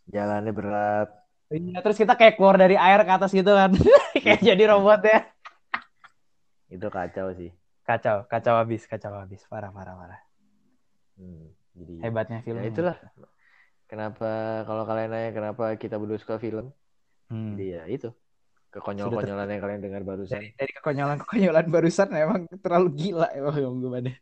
Jalannya 0.09 0.53
berat. 0.53 1.09
Iya, 1.49 1.79
terus 1.81 1.97
kita 1.97 2.13
kayak 2.13 2.37
keluar 2.37 2.57
dari 2.61 2.77
air 2.77 3.01
ke 3.07 3.13
atas 3.15 3.31
gitu 3.33 3.55
kan. 3.55 3.73
kayak 4.25 4.43
jadi 4.43 4.63
robot 4.69 5.01
ya. 5.07 5.21
Itu 6.69 6.91
kacau 6.93 7.33
sih. 7.33 7.55
Kacau, 7.89 8.29
kacau 8.29 8.55
habis, 8.61 8.85
kacau 8.85 9.17
habis. 9.17 9.41
Parah, 9.49 9.73
parah, 9.73 9.97
parah. 9.97 10.21
Hmm, 11.17 11.49
jadi 11.79 11.95
Hebatnya 12.05 12.39
film. 12.43 12.59
ya 12.61 12.67
itulah. 12.69 12.97
Kenapa 13.89 14.29
kalau 14.69 14.85
kalian 14.85 15.09
nanya 15.09 15.31
kenapa 15.33 15.65
kita 15.81 15.97
berdua 15.97 16.19
suka 16.21 16.37
film? 16.37 16.69
Hmm. 17.33 17.57
Jadi 17.57 17.65
ya 17.73 17.83
itu. 17.89 18.09
Kekonyol-konyolan 18.69 19.49
yang 19.49 19.63
kalian 19.65 19.81
dengar 19.81 20.03
barusan. 20.05 20.37
Dari, 20.37 20.53
dari 20.61 20.73
kekonyolan-kekonyolan 20.77 21.67
barusan 21.73 22.09
emang 22.13 22.41
terlalu 22.61 22.89
gila 22.93 23.33
emang 23.33 23.81
gue 23.81 24.13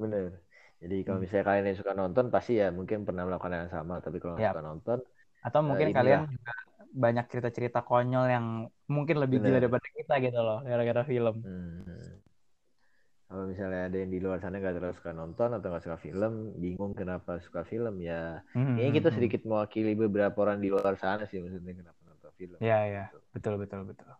Bener. 0.00 0.40
Jadi 0.82 0.96
kalau 1.06 1.20
Hmm. 1.20 1.24
misalnya 1.28 1.44
kalian 1.46 1.64
yang 1.68 1.78
suka 1.78 1.92
nonton 1.92 2.26
pasti 2.32 2.52
ya 2.58 2.72
mungkin 2.72 3.04
pernah 3.04 3.22
melakukan 3.28 3.52
yang 3.52 3.70
sama. 3.70 4.00
Tapi 4.00 4.16
kalau 4.18 4.40
Yap. 4.40 4.56
suka 4.56 4.62
nonton, 4.64 4.98
Atau 5.44 5.60
mungkin 5.62 5.92
inilah. 5.92 5.98
kalian 6.00 6.20
juga 6.32 6.52
banyak 6.92 7.24
cerita-cerita 7.30 7.80
konyol 7.84 8.26
yang 8.32 8.46
mungkin 8.88 9.16
lebih 9.20 9.38
gila 9.40 9.60
Bener. 9.60 9.68
daripada 9.68 9.86
kita 9.92 10.14
gitu 10.24 10.40
loh, 10.40 10.58
gara-gara 10.64 11.02
film. 11.04 11.34
hmm, 11.44 12.31
kalau 13.32 13.48
misalnya 13.48 13.88
ada 13.88 13.96
yang 13.96 14.12
di 14.12 14.20
luar 14.20 14.44
sana 14.44 14.60
nggak 14.60 14.76
terlalu 14.76 14.92
suka 15.00 15.16
nonton 15.16 15.56
atau 15.56 15.72
nggak 15.72 15.84
suka 15.88 15.96
film, 16.04 16.52
bingung 16.60 16.92
kenapa 16.92 17.40
suka 17.40 17.64
film 17.64 18.04
ya. 18.04 18.44
Hmm, 18.52 18.76
Kayaknya 18.76 18.90
hmm, 18.92 18.98
kita 19.00 19.08
hmm. 19.08 19.16
sedikit 19.16 19.40
mewakili 19.48 19.96
beberapa 19.96 20.36
orang 20.44 20.60
di 20.60 20.68
luar 20.68 21.00
sana 21.00 21.24
sih 21.24 21.40
maksudnya 21.40 21.72
kenapa 21.72 21.96
nonton 22.04 22.30
film. 22.36 22.56
Ya, 22.60 22.84
ya. 22.84 23.04
Gitu. 23.08 23.18
Betul, 23.32 23.54
betul, 23.56 23.80
betul. 23.88 24.12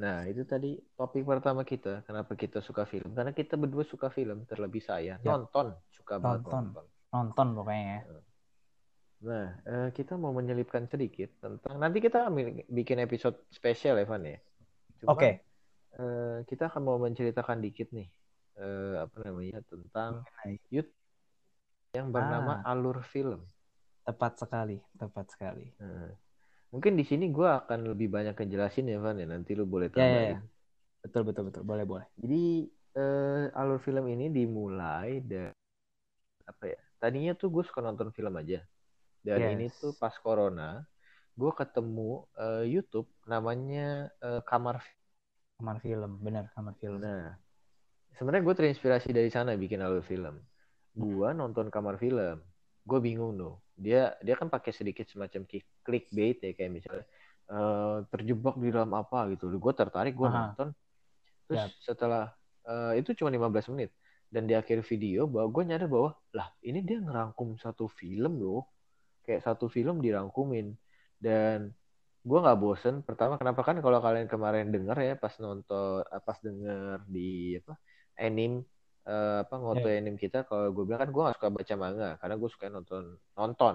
Nah 0.00 0.24
itu 0.24 0.48
tadi 0.48 0.80
topik 0.96 1.28
pertama 1.28 1.68
kita. 1.68 2.00
Kenapa 2.08 2.32
kita 2.32 2.64
suka 2.64 2.88
film? 2.88 3.12
Karena 3.12 3.36
kita 3.36 3.60
berdua 3.60 3.84
suka 3.84 4.08
film. 4.08 4.48
Terlebih 4.48 4.80
saya 4.80 5.20
Ya. 5.20 5.36
nonton, 5.36 5.76
suka 5.92 6.16
banget 6.16 6.48
Nonton. 6.48 6.64
nonton. 6.72 6.84
Nonton 7.12 7.46
pokoknya 7.60 7.84
ya. 7.84 8.00
Nah, 9.16 9.48
eh, 9.64 9.88
kita 9.92 10.16
mau 10.16 10.32
menyelipkan 10.32 10.88
sedikit 10.88 11.28
tentang 11.44 11.76
nanti 11.76 12.00
kita 12.00 12.28
bikin 12.72 13.04
episode 13.04 13.36
spesial 13.52 14.00
Evan 14.00 14.24
ya. 14.24 14.40
Cuman, 15.00 15.12
Oke. 15.12 15.30
Eh, 15.96 16.38
kita 16.44 16.68
akan 16.68 16.82
mau 16.82 16.98
menceritakan 16.98 17.58
dikit 17.58 17.88
nih 17.90 18.08
eh, 18.56 18.94
apa 19.00 19.16
namanya 19.24 19.60
tentang 19.64 20.24
YouTube 20.68 20.92
yang 21.92 22.12
bernama 22.12 22.60
Ah. 22.60 22.72
Alur 22.72 23.00
Film. 23.02 23.40
Tepat 24.04 24.38
sekali, 24.38 24.78
tepat 24.94 25.26
sekali. 25.32 25.66
Nah, 25.82 26.12
mungkin 26.70 26.94
di 26.94 27.02
sini 27.02 27.26
gue 27.28 27.48
akan 27.48 27.90
lebih 27.90 28.06
banyak 28.06 28.36
ngejelasin 28.36 28.86
ya 28.86 29.00
Evan 29.00 29.18
ya. 29.18 29.26
Nanti 29.26 29.56
lu 29.56 29.66
boleh 29.66 29.90
Ya, 29.90 29.98
ya, 29.98 30.04
tambahin. 30.04 30.30
ya. 30.30 30.40
Betul, 31.02 31.22
betul, 31.26 31.42
betul. 31.50 31.62
Boleh, 31.66 31.82
boleh. 31.82 32.06
Jadi 32.14 32.70
eh, 32.94 33.44
Alur 33.50 33.80
Film 33.80 34.06
ini 34.06 34.30
dimulai 34.30 35.20
dari 35.20 35.50
apa 36.46 36.64
ya? 36.70 36.78
Tadinya 36.96 37.32
tuh 37.34 37.50
gue 37.50 37.64
suka 37.66 37.82
nonton 37.82 38.14
film 38.14 38.30
aja. 38.36 38.62
Dan 39.20 39.42
Yes. 39.42 39.52
ini 39.58 39.66
tuh 39.74 39.90
pas 39.98 40.14
corona, 40.22 40.86
gue 41.34 41.50
ketemu 41.50 42.10
eh, 42.38 42.64
YouTube 42.70 43.10
namanya 43.26 44.06
eh, 44.22 44.38
Kamar 44.46 44.78
Kamar 45.56 45.80
film, 45.80 46.20
benar, 46.20 46.52
kamar 46.52 46.76
film. 46.76 47.00
Nah, 47.00 47.32
sebenarnya 48.12 48.44
gue 48.44 48.54
terinspirasi 48.60 49.08
dari 49.16 49.32
sana 49.32 49.56
bikin 49.56 49.80
alur 49.80 50.04
film. 50.04 50.36
Gue 50.92 51.28
nonton 51.32 51.72
kamar 51.72 51.96
film, 51.96 52.44
gue 52.84 52.98
bingung 53.00 53.40
tuh. 53.40 53.56
Dia 53.76 54.12
dia 54.20 54.36
kan 54.36 54.52
pakai 54.52 54.72
sedikit 54.72 55.08
semacam 55.08 55.48
clickbait 55.80 56.36
ya 56.44 56.52
kayak 56.52 56.72
misalnya 56.72 57.04
eh, 57.48 57.98
terjebak 58.12 58.56
di 58.60 58.68
dalam 58.68 58.92
apa 58.92 59.32
gitu. 59.32 59.48
Gue 59.56 59.72
tertarik, 59.72 60.12
gue 60.12 60.28
nonton. 60.28 60.76
Terus 61.48 61.64
Yap. 61.64 61.70
setelah 61.80 62.36
eh, 62.68 63.00
itu 63.00 63.16
cuma 63.16 63.32
15 63.32 63.72
menit 63.72 63.96
dan 64.28 64.44
di 64.44 64.52
akhir 64.52 64.84
video 64.84 65.24
bahwa 65.24 65.48
gue 65.56 65.62
nyadar 65.72 65.88
bahwa 65.88 66.10
lah 66.36 66.52
ini 66.60 66.84
dia 66.84 67.00
ngerangkum 67.00 67.56
satu 67.56 67.88
film 67.88 68.36
loh. 68.44 68.68
Kayak 69.24 69.48
satu 69.48 69.72
film 69.72 70.04
dirangkumin 70.04 70.76
dan 71.16 71.72
gue 72.28 72.38
nggak 72.42 72.58
bosen. 72.62 72.94
Pertama 73.08 73.34
kenapa? 73.40 73.60
Kan 73.68 73.76
kalau 73.84 73.98
kalian 74.04 74.28
kemarin 74.32 74.66
denger 74.74 74.96
ya 75.08 75.14
pas 75.22 75.34
nonton 75.44 76.02
eh, 76.14 76.22
pas 76.26 76.38
denger 76.46 76.96
di 77.14 77.56
apa 77.60 77.72
anime 78.26 78.56
eh, 79.10 79.36
apa 79.44 79.54
ngoto 79.62 79.86
anime 79.98 80.18
kita 80.24 80.38
kalau 80.48 80.66
gue 80.74 80.82
bilang 80.86 81.00
kan 81.04 81.10
gue 81.14 81.22
gak 81.28 81.36
suka 81.38 81.48
baca 81.58 81.74
manga 81.84 82.08
karena 82.20 82.34
gue 82.40 82.50
suka 82.54 82.66
nonton 82.76 83.02
nonton. 83.38 83.74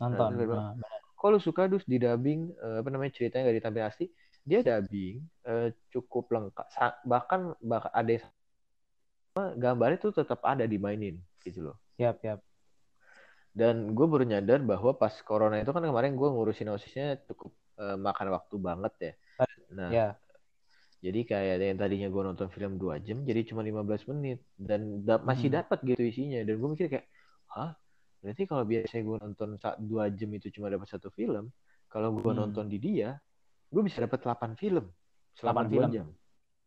Nonton. 0.00 0.30
Nah, 0.38 0.74
Nah, 0.82 0.94
kalau 1.18 1.38
suka 1.46 1.62
dus 1.72 1.84
di 1.92 1.96
dubbing? 1.98 2.40
Eh, 2.64 2.76
apa 2.82 2.88
namanya 2.92 3.12
ceritanya 3.16 3.42
gak 3.50 3.58
ditampil 3.58 3.84
asli? 3.90 4.06
Dia 4.48 4.60
dubbing 4.62 5.16
eh, 5.48 5.68
cukup 5.92 6.24
lengkap. 6.34 6.66
Sa- 6.74 6.98
bahkan 7.08 7.40
bahkan 7.62 7.90
ada 7.90 8.12
gambarnya 9.62 9.98
tuh 10.04 10.12
tetap 10.14 10.40
ada 10.46 10.64
dimainin 10.72 11.18
gitu 11.42 11.60
loh. 11.66 11.76
Yap, 11.98 12.22
yap. 12.24 12.40
dan 13.54 13.94
gue 13.94 14.06
baru 14.12 14.24
nyadar 14.26 14.60
bahwa 14.66 14.90
pas 14.98 15.14
corona 15.22 15.56
itu 15.62 15.70
kan 15.70 15.82
kemarin 15.86 16.18
gue 16.18 16.28
ngurusin 16.34 16.68
osisnya 16.74 17.06
cukup 17.30 17.50
eh, 17.76 17.96
makan 17.96 18.26
waktu 18.30 18.54
banget 18.56 18.94
ya 18.98 19.12
nah 19.70 19.90
Ya. 19.90 20.08
Jadi 21.00 21.20
kayak 21.22 21.60
yang 21.60 21.76
tadinya 21.76 22.08
gue 22.08 22.22
nonton 22.24 22.48
film 22.48 22.80
2 22.80 22.96
jam 22.96 23.20
jadi 23.22 23.44
cuma 23.44 23.60
15 23.60 24.08
menit 24.08 24.40
dan 24.56 25.04
da- 25.04 25.20
masih 25.20 25.52
Hmm. 25.52 25.60
dapat 25.60 25.78
gitu 25.84 26.00
isinya 26.00 26.40
dan 26.40 26.56
gue 26.56 26.68
mikir 26.70 26.88
kayak 26.88 27.04
hah 27.46 27.76
berarti 28.18 28.42
kalau 28.44 28.64
biasanya 28.64 29.04
gue 29.04 29.16
nonton 29.20 29.48
sa- 29.58 29.76
2 29.76 30.08
jam 30.08 30.32
itu 30.32 30.48
cuma 30.48 30.66
dapat 30.66 30.88
satu 30.88 31.12
film 31.12 31.52
kalau 31.86 32.08
gue 32.10 32.24
Hmm. 32.24 32.40
nonton 32.40 32.64
di 32.66 32.80
dia 32.80 33.20
gue 33.68 33.82
bisa 33.82 34.00
dapat 34.00 34.16
8 34.18 34.56
film 34.56 34.88
selama 35.34 35.60
8 35.60 35.68
2 35.68 35.72
film. 35.76 35.92
jam 35.92 36.06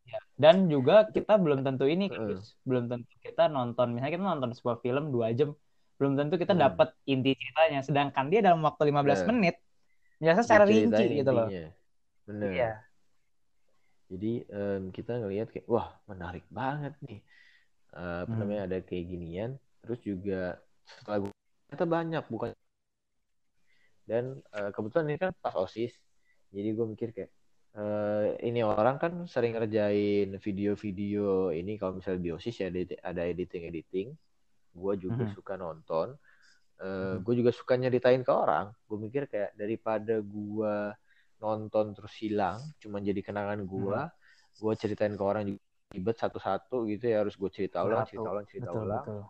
Ya. 0.06 0.20
Dan 0.38 0.70
juga 0.70 1.04
kita 1.04 1.36
belum 1.36 1.66
tentu 1.66 1.84
ini. 1.84 2.08
Gus. 2.08 2.56
belum 2.64 2.88
tentu 2.88 3.12
kita 3.20 3.50
nonton, 3.50 3.92
misalnya 3.92 4.14
kita 4.14 4.24
nonton 4.24 4.56
sebuah 4.56 4.80
film 4.80 5.12
dua 5.12 5.36
jam, 5.36 5.52
belum 5.98 6.16
tentu 6.16 6.40
kita 6.40 6.54
Hmm. 6.54 6.64
dapat 6.64 6.96
inti 7.04 7.36
ceritanya. 7.36 7.82
Sedangkan 7.82 8.32
dia 8.32 8.40
dalam 8.40 8.64
waktu 8.64 8.88
15 8.88 9.20
Nah. 9.20 9.36
menit, 9.36 9.60
menjelaskan 10.18 10.46
secara 10.46 10.66
rinci 10.66 11.06
gitu 11.22 11.32
loh. 11.32 11.48
bener 12.28 12.52
Iya. 12.54 12.72
jadi 14.08 14.34
em, 14.48 14.82
kita 14.96 15.12
ngelihat 15.20 15.48
kayak 15.52 15.68
wah 15.68 15.88
menarik 16.08 16.46
banget 16.52 16.96
nih 17.04 17.22
Eh, 17.88 18.20
apa 18.28 18.30
Hmm. 18.30 18.40
namanya 18.44 18.62
ada 18.68 18.78
kayak 18.84 19.06
ginian 19.10 19.52
terus 19.80 20.04
juga 20.04 20.60
setelah 20.84 21.18
gue 21.24 21.32
ternyata 21.72 21.86
banyak 21.88 22.24
bukan 22.28 22.50
dan 24.04 24.44
eh, 24.54 24.70
kebetulan 24.76 25.08
ini 25.08 25.18
kan 25.18 25.32
pas 25.40 25.56
osis 25.56 25.96
jadi 26.52 26.76
gue 26.76 26.86
mikir 26.86 27.10
kayak 27.16 27.32
eh, 27.80 28.26
ini 28.44 28.60
orang 28.60 29.00
kan 29.00 29.24
sering 29.26 29.56
ngerjain 29.56 30.36
video-video 30.36 31.56
ini 31.56 31.80
kalau 31.80 31.98
misalnya 32.04 32.22
di 32.28 32.32
osis 32.36 32.60
ya 32.60 32.68
ada 33.04 33.22
editing 33.24 33.72
editing 33.72 34.08
gue 34.76 34.94
juga 35.00 35.24
Mhm. 35.26 35.32
suka 35.32 35.56
nonton 35.56 36.12
Eh, 36.78 37.18
Mhm. 37.18 37.26
gue 37.26 37.34
juga 37.42 37.50
suka 37.50 37.74
nyeritain 37.74 38.22
ke 38.22 38.30
orang 38.30 38.70
gue 38.86 38.98
mikir 39.02 39.26
kayak 39.26 39.58
daripada 39.58 40.22
gue 40.22 40.74
nonton 41.42 41.98
terus 41.98 42.14
hilang 42.22 42.62
cuma 42.78 43.02
jadi 43.02 43.18
kenangan 43.26 43.66
gue 43.66 44.00
gue 44.62 44.74
ceritain 44.78 45.14
ke 45.18 45.24
orang 45.26 45.44
juga 45.50 45.62
ribet 45.90 46.18
satu-satu 46.22 46.86
gitu 46.86 47.10
ya 47.10 47.26
harus 47.26 47.34
gue 47.34 47.50
cerita 47.50 47.82
ulang 47.82 48.06
Satu. 48.06 48.14
cerita 48.14 48.30
ulang 48.30 48.46
cerita 48.46 48.70
Betul, 48.70 48.84
ulang 48.86 49.06
betul. 49.10 49.22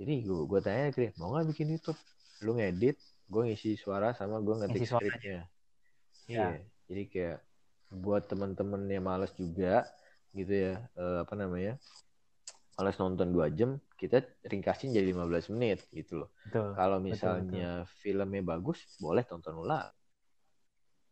jadi 0.00 0.14
gue 0.24 0.40
gue 0.48 0.60
tanya 0.64 0.84
dia 0.96 1.10
mau 1.20 1.28
nggak 1.36 1.46
bikin 1.52 1.66
YouTube 1.76 2.00
lu 2.40 2.50
ngedit 2.56 2.96
gue 3.28 3.42
ngisi 3.44 3.70
suara 3.76 4.16
sama 4.16 4.40
gue 4.40 4.54
ngetik 4.64 4.88
skripnya 4.88 5.38
Ya. 6.24 6.32
iya 6.32 6.50
jadi 6.88 7.02
kayak 7.12 7.38
buat 7.92 8.24
temen-temen 8.24 8.88
yang 8.88 9.04
males 9.04 9.36
juga 9.36 9.84
gitu 10.32 10.48
ya 10.50 10.74
eh, 10.96 11.18
apa 11.28 11.34
namanya 11.36 11.76
males 12.74 12.96
nonton 12.98 13.28
dua 13.30 13.52
jam 13.52 13.76
kita 14.04 14.18
ringkasin 14.42 14.90
jadi 14.90 15.08
15 15.08 15.48
menit 15.50 15.82
gitu 15.90 16.20
loh 16.20 16.30
Betul. 16.44 16.72
kalau 16.74 16.98
misalnya 16.98 17.70
filmnya 17.98 18.42
bagus 18.42 18.78
boleh 18.96 19.22
tonton 19.22 19.56
ulang 19.56 19.88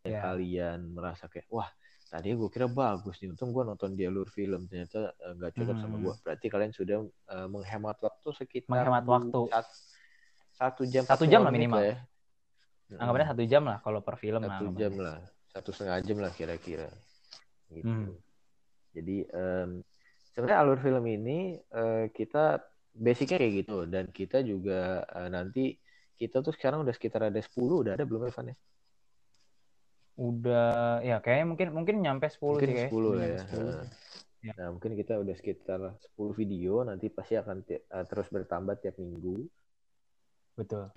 Ya. 0.03 0.19
kalian 0.19 0.91
merasa 0.91 1.31
kayak 1.31 1.47
wah 1.47 1.71
tadi 2.11 2.35
gue 2.35 2.49
kira 2.51 2.67
bagus 2.67 3.23
nih 3.23 3.31
untung 3.31 3.49
gue 3.49 3.63
nonton 3.63 3.95
di 3.95 4.03
alur 4.03 4.27
film 4.27 4.67
ternyata 4.67 5.15
eh, 5.15 5.31
nggak 5.33 5.51
cocok 5.55 5.77
sama 5.79 5.95
Hmm. 5.95 6.03
gue 6.03 6.13
berarti 6.19 6.47
kalian 6.51 6.71
sudah 6.71 6.97
eh, 7.07 7.47
menghemat 7.47 7.97
waktu 7.97 8.27
sekitar 8.35 8.67
Menghemat 8.83 9.05
waktu. 9.07 9.39
sat- 9.47 9.79
satu 10.53 10.83
jam 10.83 11.07
Satu 11.07 11.23
45 11.23 11.31
jam 11.31 11.39
lah 11.41 11.51
minimal. 11.51 11.79
ya. 11.81 11.95
Anggapannya 12.93 13.27
satu 13.31 13.43
jam 13.47 13.63
lah 13.63 13.77
kalau 13.79 13.99
per 13.99 14.15
film. 14.17 14.37
lah 14.37 14.51
satu 14.51 14.63
anggapannya. 14.67 14.81
jam 14.83 14.93
lah 14.99 15.17
satu 15.49 15.69
setengah 15.71 15.97
jam 16.03 16.17
lah 16.19 16.31
kira-kira 16.31 16.89
gitu 17.71 17.87
Hmm. 17.87 18.11
jadi 18.91 19.17
em, 19.31 19.69
sebenarnya 20.29 20.57
alur 20.59 20.77
film 20.77 21.03
ini 21.07 21.39
eh, 21.63 22.05
kita 22.11 22.59
basicnya 22.93 23.41
kayak 23.41 23.53
gitu 23.65 23.77
dan 23.89 24.05
kita 24.13 24.45
juga 24.45 25.01
eh, 25.09 25.29
nanti 25.33 25.63
kita 26.17 26.45
tuh 26.45 26.53
sekarang 26.53 26.85
udah 26.85 26.93
sekitar 26.93 27.27
ada 27.27 27.41
10 27.41 27.49
udah 27.83 27.93
ada 27.97 28.05
belum 28.05 28.29
Evan 28.29 28.53
ya 28.53 28.57
Udah, 30.13 31.01
ya 31.01 31.17
kayaknya 31.25 31.45
mungkin 31.49 31.67
mungkin 31.73 31.95
nyampe 32.05 32.29
10 32.29 32.37
mungkin 32.37 32.69
sih 32.69 32.75
kayaknya. 32.85 32.93
10 32.93 33.01
lah 33.01 33.17
Nyampe 33.17 33.33
ya 33.33 33.41
10. 33.41 33.49
Heeh. 33.49 33.83
Ya. 34.43 34.53
nah 34.59 34.67
mungkin 34.75 34.91
kita 34.99 35.13
udah 35.23 35.35
sekitar 35.39 35.79
10 36.19 36.37
video 36.37 36.73
nanti 36.85 37.07
pasti 37.09 37.33
akan 37.33 37.63
eh, 37.65 38.05
terus 38.05 38.27
bertambah 38.29 38.75
tiap 38.77 38.99
minggu 39.01 39.47
Betul. 40.53 40.93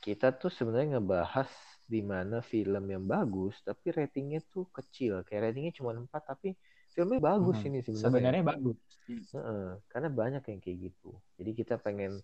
kita 0.00 0.32
tuh 0.32 0.48
sebenarnya 0.48 0.96
ngebahas 0.96 1.50
di 1.84 2.00
mana 2.00 2.40
film 2.40 2.84
yang 2.88 3.04
bagus 3.04 3.60
tapi 3.66 3.92
ratingnya 3.92 4.40
tuh 4.48 4.64
kecil 4.72 5.26
kayak 5.28 5.52
ratingnya 5.52 5.74
cuma 5.76 5.92
4 5.92 6.08
tapi 6.08 6.56
filmnya 6.98 7.20
bagus 7.22 7.56
Mhm. 7.62 7.68
ini 7.70 7.78
sebenarnya 7.86 8.10
Sebenarnya 8.10 8.42
bagus. 8.42 8.78
Heeh, 9.28 9.66
karena 9.92 10.08
banyak 10.10 10.42
yang 10.50 10.60
kayak 10.64 10.78
gitu. 10.90 11.10
Jadi 11.38 11.50
kita 11.54 11.74
pengen 11.78 12.18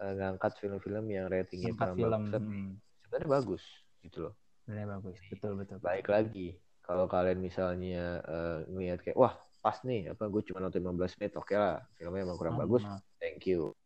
eh, 0.00 0.12
ngangkat 0.16 0.52
film-film 0.62 1.04
yang 1.10 1.26
ratingnya 1.26 1.74
Angkat 1.74 1.90
film. 1.98 2.22
hmm, 2.30 2.68
sebenarnya 3.02 3.28
bagus 3.28 3.62
gitu 4.06 4.18
loh. 4.30 4.34
Sebenarnya 4.64 4.88
bagus. 4.96 5.18
Betul, 5.28 5.52
betul. 5.58 5.76
Baik 5.82 6.06
lagi, 6.06 6.48
kalau 6.86 7.04
kalian 7.10 7.40
misalnya 7.42 8.22
ngelihat 8.70 9.02
kayak 9.02 9.18
wah 9.18 9.34
pas 9.60 9.76
nih 9.84 10.08
apa 10.16 10.24
gue 10.32 10.42
cuma 10.48 10.58
nonton 10.64 10.80
15 10.80 11.12
menit, 11.20 11.36
oke 11.36 11.52
lah 11.52 11.84
filmnya 12.00 12.24
emang 12.24 12.38
kurang 12.40 12.56
Hmm, 12.56 12.64
bagus, 12.64 12.84
nah, 12.86 12.96
thank 13.20 13.44
you. 13.44 13.76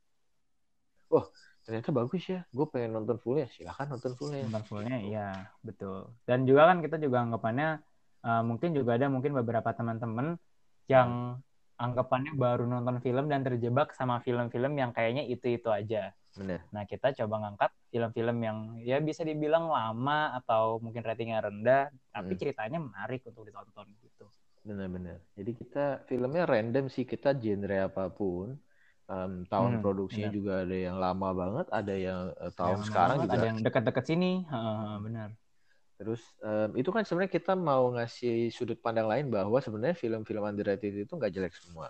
Wah 1.13 1.27
ternyata 1.65 1.91
bagus 1.97 2.23
ya 2.29 2.45
gue 2.53 2.67
pengen 2.69 2.93
nonton 2.93 3.17
fullnya 3.25 3.49
silahkan 3.49 3.89
nonton 3.89 4.13
fullnya 4.21 4.45
nonton 4.45 4.65
fullnya 4.69 4.97
iya 5.01 5.49
betul 5.65 6.13
dan 6.29 6.45
juga 6.45 6.69
kan 6.69 6.79
kita 6.85 6.97
juga 7.01 7.25
anggapannya 7.25 7.81
uh, 8.27 8.43
mungkin 8.49 8.71
juga 8.79 8.91
ada 8.99 9.07
mungkin 9.15 9.33
beberapa 9.39 9.71
teman-teman 9.79 10.27
yang 10.93 11.11
anggapannya 11.85 12.33
baru 12.39 12.65
nonton 12.71 12.97
film 13.05 13.25
dan 13.33 13.41
terjebak 13.47 13.89
sama 13.99 14.23
film-film 14.27 14.73
yang 14.81 14.91
kayaknya 14.97 15.25
itu 15.27 15.47
itu 15.59 15.69
aja. 15.81 16.13
Bener. 16.37 16.61
Nah 16.75 16.85
kita 16.91 17.09
coba 17.19 17.35
ngangkat 17.47 17.71
film-film 17.93 18.37
yang 18.49 18.59
ya 18.91 18.97
bisa 19.09 19.23
dibilang 19.31 19.67
lama 19.71 20.35
atau 20.39 20.79
mungkin 20.85 21.03
ratingnya 21.09 21.41
rendah 21.47 21.83
tapi 22.15 22.33
Hmm. 22.33 22.41
ceritanya 22.41 22.79
menarik 22.83 23.21
untuk 23.29 23.43
ditonton 23.49 23.87
gitu. 24.05 24.27
Bener-bener. 24.69 25.17
Jadi 25.39 25.51
kita 25.61 25.79
filmnya 26.09 26.45
random 26.53 26.85
sih 26.95 27.05
kita 27.13 27.29
genre 27.43 27.77
apa 27.89 28.03
pun. 28.19 28.49
Em, 29.13 29.33
tahun 29.53 29.75
Hmm, 29.75 29.83
produksinya 29.83 30.29
bener. 30.29 30.35
juga 30.37 30.53
ada 30.65 30.77
yang 30.87 30.97
lama 31.05 31.29
banget 31.41 31.67
ada 31.79 31.93
yang 32.07 32.21
eh, 32.45 32.53
tahun 32.61 32.81
Yang 32.81 32.83
sekarang 32.89 33.17
juga 33.25 33.37
ada 33.39 33.47
yang 33.51 33.59
dekat-dekat 33.67 34.05
sini. 34.11 34.31
Heeh, 34.51 34.95
benar 35.05 35.29
Terus 36.05 36.23
em, 36.45 36.71
itu 36.77 36.91
kan 36.93 37.03
sebenarnya 37.09 37.33
kita 37.33 37.57
mau 37.57 37.89
ngasih 37.97 38.53
sudut 38.53 38.77
pandang 38.79 39.09
lain 39.09 39.33
bahwa 39.33 39.57
sebenarnya 39.65 39.97
film-film 39.97 40.45
underrated 40.45 40.93
itu 40.93 41.13
nggak 41.17 41.33
jelek 41.33 41.55
semua. 41.57 41.89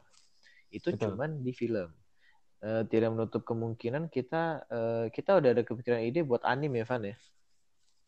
Itu 0.71 0.95
Betul. 0.95 1.19
cuman 1.19 1.43
di 1.43 1.51
film. 1.51 1.91
Eh, 2.65 2.83
tidak 2.89 3.13
menutup 3.13 3.45
kemungkinan 3.45 4.09
kita 4.09 4.65
eh, 4.73 5.07
kita 5.13 5.37
udah 5.37 5.51
ada 5.53 5.63
kepikiran 5.69 6.01
ide 6.01 6.25
buat 6.25 6.41
anime 6.49 6.81
ya 6.81 6.87
Van 6.89 7.03
ya. 7.05 7.17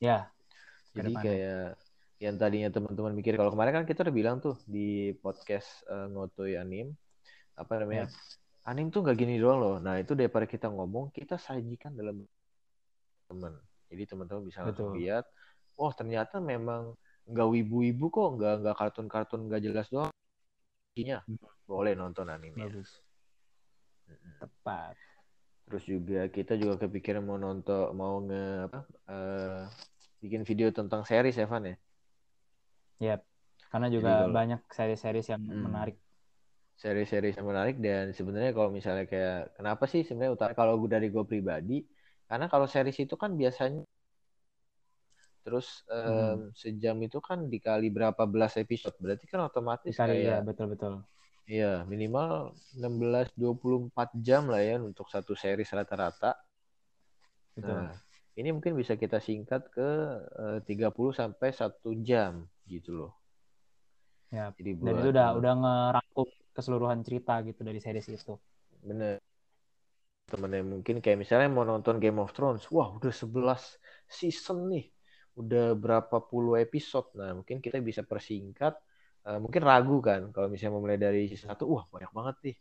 ya 0.01 0.19
Jadi 0.97 1.13
kayak 1.13 1.77
yang 2.17 2.41
tadinya 2.41 2.73
teman-teman 2.73 3.13
mikir 3.13 3.37
kalau 3.37 3.53
kemarin 3.53 3.83
kan 3.83 3.85
kita 3.85 4.01
udah 4.09 4.15
bilang 4.17 4.41
tuh 4.41 4.57
di 4.65 5.13
podcast 5.21 5.85
eh, 5.93 6.09
ngotoy 6.09 6.57
anim 6.57 6.97
apa 7.53 7.85
namanya 7.85 8.09
anim 8.65 8.89
tuh 8.89 9.05
nggak 9.05 9.17
gini 9.21 9.37
doang 9.37 9.61
loh. 9.61 9.77
Nah 9.77 10.01
itu 10.01 10.17
daripada 10.17 10.49
kita 10.49 10.73
ngomong 10.73 11.13
kita 11.13 11.37
sajikan 11.37 11.93
dalam 11.93 12.25
teman. 13.29 13.61
Jadi 13.93 14.03
teman-teman 14.09 14.43
bisa 14.43 14.65
langsung 14.65 14.97
Betul. 14.97 15.05
lihat, 15.05 15.25
oh 15.77 15.93
ternyata 15.93 16.41
memang 16.41 16.97
nggak 17.27 17.49
wibu-wibu 17.49 18.07
kok, 18.09 18.29
nggak 18.39 18.55
nggak 18.63 18.77
kartun-kartun 18.77 19.41
nggak 19.49 19.63
jelas 19.63 19.89
doang. 19.89 20.13
Hmm. 20.97 21.37
boleh 21.69 21.93
nonton 21.93 22.25
anime. 22.31 22.57
bagus 22.57 23.05
tepat 24.41 24.97
Terus 25.67 25.83
juga 25.85 26.31
kita 26.31 26.55
juga 26.55 26.79
kepikiran 26.79 27.27
mau 27.27 27.35
nonton 27.37 27.91
mau 27.93 28.23
nge 28.23 28.71
apa 28.71 28.81
eh, 29.11 29.61
bikin 30.23 30.47
video 30.47 30.71
tentang 30.71 31.03
series 31.03 31.37
Evan 31.37 31.75
ya. 31.75 31.77
Yap. 33.03 33.21
Karena 33.67 33.91
Jadi 33.91 33.97
juga 33.99 34.11
kalau- 34.23 34.31
banyak 34.33 34.61
seri-series 34.71 35.27
yang 35.27 35.43
Hmm. 35.43 35.67
menarik. 35.67 35.99
Seri-seri 36.79 37.35
yang 37.35 37.49
menarik 37.51 37.77
dan 37.83 38.15
sebenarnya 38.15 38.55
kalau 38.55 38.71
misalnya 38.71 39.05
kayak 39.05 39.59
kenapa 39.59 39.85
sih 39.91 40.07
sebenarnya 40.07 40.33
utara 40.39 40.53
kalau 40.55 40.79
gue 40.79 40.87
dari 40.87 41.09
gue 41.11 41.25
pribadi 41.25 41.83
karena 42.25 42.47
kalau 42.47 42.69
series 42.71 43.01
itu 43.01 43.17
kan 43.19 43.35
biasanya 43.35 43.83
terus 45.47 45.87
em, 45.87 46.51
sejam 46.63 46.97
itu 47.07 47.19
kan 47.23 47.39
dikali 47.47 47.87
berapa 47.97 48.23
belas 48.35 48.59
episode 48.59 48.97
berarti 48.99 49.25
kan 49.31 49.47
otomatis 49.47 49.95
Dikali 49.95 50.27
ya, 50.27 50.35
kayak 50.35 50.41
betul-betul. 50.49 50.95
iya 51.47 51.73
minimal 51.87 52.31
16 52.75 53.31
24 53.39 54.11
jam 54.27 54.43
lah 54.53 54.63
ya 54.69 54.77
untuk 54.83 55.07
satu 55.15 55.33
series 55.39 55.71
rata-rata. 55.79 56.35
Betul. 57.57 57.87
Nah, 57.87 57.95
ini 58.41 58.49
mungkin 58.55 58.73
bisa 58.81 58.95
kita 59.03 59.19
singkat 59.23 59.63
ke 59.75 59.89
eh, 60.43 60.59
30 60.67 61.13
sampai 61.21 61.49
1 61.55 61.91
jam 62.09 62.33
gitu 62.67 62.91
loh. 62.99 63.13
Ya. 64.35 64.47
Jadi 64.59 64.71
Dan 64.83 64.95
buat 64.95 65.01
itu 65.01 65.09
udah 65.15 65.29
udah 65.39 65.53
ngerangkum 65.63 66.27
keseluruhan 66.57 67.01
cerita 67.07 67.35
gitu 67.47 67.61
dari 67.63 67.81
series 67.85 68.09
itu. 68.11 68.35
bener 68.87 69.19
temennya 70.27 70.63
mungkin 70.67 70.97
kayak 70.99 71.19
misalnya 71.23 71.49
mau 71.51 71.63
nonton 71.63 72.03
Game 72.03 72.19
of 72.19 72.35
Thrones 72.35 72.67
wah 72.75 72.89
udah 72.99 73.13
11 73.15 73.79
season 74.11 74.59
nih 74.73 74.85
udah 75.41 75.77
berapa 75.83 76.17
puluh 76.31 76.55
episode. 76.65 77.09
Nah 77.19 77.31
mungkin 77.39 77.59
kita 77.65 77.79
bisa 77.85 78.03
persingkat 78.07 78.75
Eh, 79.27 79.39
mungkin 79.43 79.63
ragu 79.67 79.99
kan 79.99 80.31
kalau 80.31 80.47
misalnya 80.47 80.73
mau 80.79 80.83
mulai 80.87 80.99
dari 81.03 81.27
season 81.27 81.51
1 81.51 81.67
wah 81.67 81.83
banyak 81.91 82.11
banget 82.15 82.37
nih. 82.47 82.57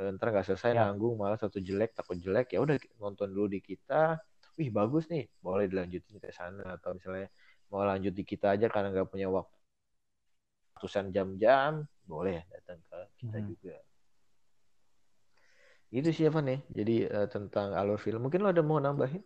Eh, 0.00 0.08
ntar 0.16 0.26
nggak 0.32 0.46
selesai 0.48 0.72
Ya. 0.72 0.88
nanggung 0.88 1.14
malah 1.20 1.36
satu 1.36 1.58
jelek 1.60 1.90
takut 1.98 2.16
jelek 2.24 2.46
ya 2.56 2.58
udah 2.64 2.76
nonton 3.02 3.28
dulu 3.36 3.46
di 3.54 3.60
kita. 3.60 4.16
Wih 4.56 4.72
bagus 4.72 5.04
nih 5.12 5.28
boleh 5.44 5.68
dilanjutin 5.68 6.16
ke 6.22 6.28
sana. 6.32 6.64
Atau 6.80 6.96
misalnya 6.96 7.28
mau 7.68 7.84
lanjut 7.84 8.12
di 8.16 8.24
kita 8.24 8.56
aja 8.56 8.66
karena 8.72 8.88
nggak 8.94 9.08
punya 9.12 9.28
waktu 9.28 9.52
ratusan 10.74 11.06
jam-jam 11.14 11.72
boleh 12.08 12.38
datang 12.52 12.78
ke 12.88 12.98
kita 13.20 13.36
Hmm. 13.36 13.50
juga. 13.50 13.76
Itu 15.98 16.08
sih 16.16 16.24
Evan 16.28 16.46
ya. 16.52 16.58
Jadi 16.78 16.92
eh, 17.16 17.28
tentang 17.34 17.68
alur 17.80 17.98
film. 18.04 18.20
Mungkin 18.24 18.40
lo 18.44 18.48
ada 18.52 18.62
mau 18.70 18.78
nambahin 18.80 19.22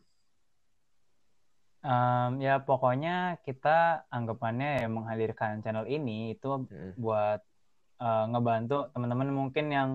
Em, 1.83 2.38
ya 2.38 2.62
pokoknya 2.62 3.42
kita 3.42 4.07
anggapannya 4.07 4.87
ya 4.87 4.88
menghadirkan 4.88 5.66
channel 5.66 5.83
ini 5.90 6.38
itu 6.38 6.62
Mm. 6.71 6.95
buat 6.95 7.40
eh, 8.03 8.25
ngebantu 8.31 8.90
teman-teman 8.95 9.31
mungkin 9.35 9.66
yang 9.71 9.90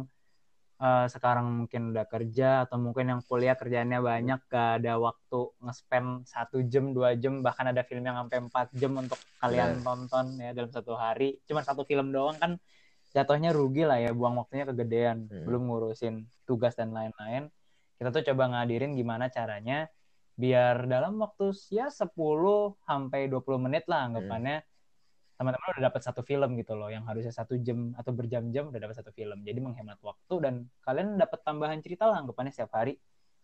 eh, 0.84 1.08
sekarang 1.08 1.48
mungkin 1.64 1.96
udah 1.96 2.06
kerja 2.12 2.68
atau 2.68 2.76
mungkin 2.78 3.06
yang 3.16 3.22
kuliah 3.24 3.56
kerjaannya 3.56 4.00
banyak 4.04 4.40
gak 4.52 4.84
ada 4.84 5.00
waktu 5.00 5.40
nge-spam 5.64 6.06
satu 6.28 6.60
jam 6.68 6.92
dua 6.92 7.16
jam 7.16 7.40
bahkan 7.40 7.72
ada 7.72 7.82
film 7.88 8.04
yang 8.04 8.20
sampai 8.20 8.38
empat 8.46 8.68
jam 8.76 8.92
untuk 9.00 9.18
kalian 9.40 9.80
tonton 9.82 10.26
ya 10.44 10.52
dalam 10.52 10.70
satu 10.70 10.94
hari 10.94 11.40
cuma 11.48 11.64
satu 11.64 11.82
film 11.88 12.12
doang 12.12 12.36
kan 12.38 12.60
jatuhnya 13.16 13.56
rugi 13.56 13.88
lah 13.88 13.98
ya 14.04 14.12
buang 14.12 14.36
waktunya 14.38 14.68
kegedean 14.68 15.32
Hmm. 15.32 15.44
belum 15.48 15.62
ngurusin 15.72 16.16
tugas 16.46 16.76
dan 16.76 16.92
lain-lain 16.92 17.48
kita 17.98 18.12
tuh 18.12 18.22
coba 18.28 18.44
ngadirin 18.54 18.94
gimana 18.94 19.32
caranya 19.32 19.88
biar 20.38 20.86
dalam 20.86 21.18
waktu 21.18 21.50
ya 21.74 21.90
10 21.90 22.14
sampai 22.86 23.26
20 23.26 23.58
menit 23.58 23.90
lah 23.90 24.06
anggapannya. 24.08 24.62
Teman-teman 25.38 25.70
udah 25.70 25.84
dapat 25.94 26.02
satu 26.02 26.22
film 26.26 26.58
gitu 26.58 26.74
loh 26.74 26.90
yang 26.90 27.06
harusnya 27.06 27.30
satu 27.30 27.62
jam 27.62 27.94
atau 27.94 28.10
berjam-jam 28.10 28.70
udah 28.70 28.82
dapat 28.82 28.96
satu 28.98 29.14
film. 29.14 29.42
Jadi 29.46 29.60
menghemat 29.62 30.02
waktu 30.02 30.36
dan 30.42 30.54
kalian 30.82 31.18
dapat 31.18 31.42
tambahan 31.46 31.78
cerita 31.82 32.10
lah 32.10 32.22
anggapannya 32.22 32.50
setiap 32.50 32.74
hari. 32.74 32.98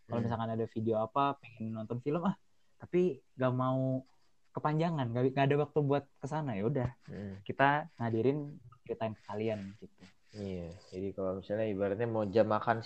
Kalau 0.06 0.18
Hmm. 0.22 0.26
misalkan 0.26 0.50
ada 0.54 0.66
video 0.66 0.96
apa 0.98 1.38
pengen 1.38 1.74
nonton 1.74 1.98
film 2.02 2.22
ah 2.26 2.34
tapi 2.76 3.16
gak 3.38 3.54
mau 3.56 4.04
kepanjangan 4.52 5.08
gak, 5.16 5.24
gak 5.32 5.46
ada 5.48 5.56
waktu 5.64 5.80
buat 5.80 6.04
ke 6.20 6.28
sana 6.28 6.54
ya 6.58 6.66
udah. 6.68 6.90
Mm. 7.08 7.36
kita 7.42 7.88
ngadirin 7.98 8.40
ceritain 8.84 9.14
ke 9.16 9.24
kalian 9.24 9.60
gitu. 9.80 10.02
Iya 10.34 10.68
jadi 10.92 11.08
kalau 11.14 11.40
misalnya 11.40 11.66
ibaratnya 11.70 12.10
mau 12.10 12.26
jam 12.28 12.50
makan 12.50 12.82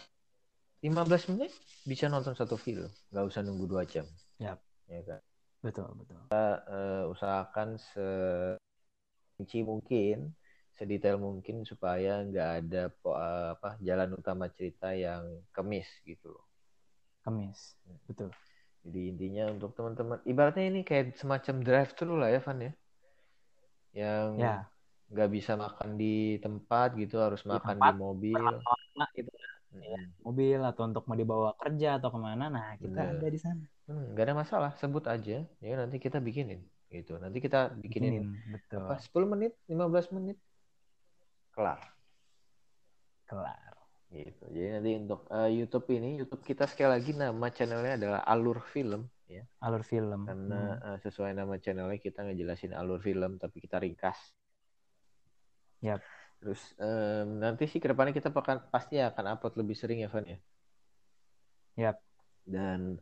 15 0.82 1.30
menit 1.34 1.52
bisa 1.88 2.06
nonton 2.06 2.38
satu 2.38 2.54
film. 2.60 2.90
Nggak 3.10 3.26
usah 3.34 3.42
nunggu 3.42 3.66
dua 3.66 3.84
jam. 3.88 4.06
Yap. 4.38 4.62
ya 4.88 5.02
kan? 5.04 5.22
Betul 5.66 5.90
betul. 5.98 6.22
Eh, 6.32 7.04
usahakan 7.10 7.82
serinci 7.82 9.66
mungkin 9.66 10.38
sedetail 10.78 11.18
mungkin 11.18 11.66
supaya 11.66 12.22
nggak 12.22 12.52
ada 12.62 12.84
eh, 12.94 13.48
apa 13.58 13.82
jalan 13.82 14.14
utama 14.14 14.46
cerita 14.54 14.94
yang 14.94 15.42
kemis 15.50 15.90
gitu 16.06 16.30
loh. 16.38 16.46
Kemis. 17.26 17.74
Betul. 18.06 18.30
Jadi 18.88 19.02
intinya 19.12 19.52
untuk 19.52 19.76
teman-teman, 19.76 20.24
ibaratnya 20.24 20.72
ini 20.72 20.86
kayak 20.88 21.20
semacam 21.20 21.60
drive 21.60 21.92
thru 21.98 22.16
lah 22.16 22.32
ya, 22.32 22.40
Van 22.40 22.60
ya. 22.64 22.72
Yang 23.92 24.30
ya. 24.40 24.56
nggak 25.12 25.30
bisa 25.36 25.60
makan 25.60 26.00
di 26.00 26.40
tempat 26.40 26.96
gitu, 26.96 27.20
harus 27.20 27.44
Di 27.44 27.52
makan 27.52 27.76
tempat, 27.84 27.92
di 27.92 28.00
mobil. 28.00 28.44
gitu 29.18 29.32
Mm. 29.82 30.08
mobil 30.26 30.60
atau 30.62 30.84
untuk 30.90 31.04
mau 31.08 31.18
dibawa 31.18 31.50
kerja 31.58 31.98
atau 32.02 32.10
ke 32.14 32.20
mana 32.20 32.46
nah 32.50 32.68
kita 32.76 32.92
Bener. 32.92 33.20
ada 33.20 33.28
di 33.30 33.40
sana 33.42 33.64
Hmm, 33.88 34.12
nggak 34.12 34.26
ada 34.28 34.36
masalah, 34.36 34.72
sebut 34.76 35.00
aja. 35.08 35.48
Ya 35.64 35.74
nanti 35.80 35.96
kita 35.96 36.20
bikinin 36.20 36.60
gitu. 36.92 37.16
Nanti 37.24 37.40
kita 37.40 37.72
bikinin 37.72 38.28
bikinin 38.28 38.52
betul 38.52 38.84
apa 38.84 39.00
10 39.00 39.28
menit, 39.32 39.56
15 39.64 40.12
menit. 40.12 40.36
Kelar 41.56 41.80
kelar 43.24 43.76
gitu. 44.12 44.44
Jadi 44.52 44.68
nanti 44.76 44.92
untuk 45.00 45.24
eh, 45.32 45.50
YouTube 45.56 45.88
ini, 45.96 46.20
YouTube 46.20 46.44
kita 46.44 46.68
sekali 46.68 47.00
lagi 47.00 47.12
nama 47.16 47.48
channelnya 47.48 47.96
adalah 47.96 48.20
Alur 48.28 48.60
Film 48.60 49.08
ya. 49.28 49.44
alur 49.60 49.84
film 49.84 50.24
Karena 50.28 50.80
Hmm. 50.80 50.88
eh, 50.96 50.98
sesuai 51.04 51.32
nama 51.36 51.56
channelnya 51.60 52.00
kita 52.00 52.24
ngejelasin 52.28 52.72
alur 52.76 53.00
film 53.00 53.36
tapi 53.40 53.60
kita 53.64 53.80
ringkas. 53.80 54.20
Yap. 55.84 56.04
Terus 56.40 56.62
em, 56.78 57.28
nanti 57.44 57.66
sih 57.72 57.80
ke 57.82 57.88
depannya 57.92 58.14
kita 58.16 58.30
akan 58.30 58.70
pasti 58.74 59.02
akan 59.02 59.26
upload 59.38 59.56
lebih 59.62 59.76
sering 59.78 60.00
ya 60.04 60.10
Van 60.14 60.26
ya. 60.26 60.40
Yap. 61.78 61.98
Dan 62.48 62.98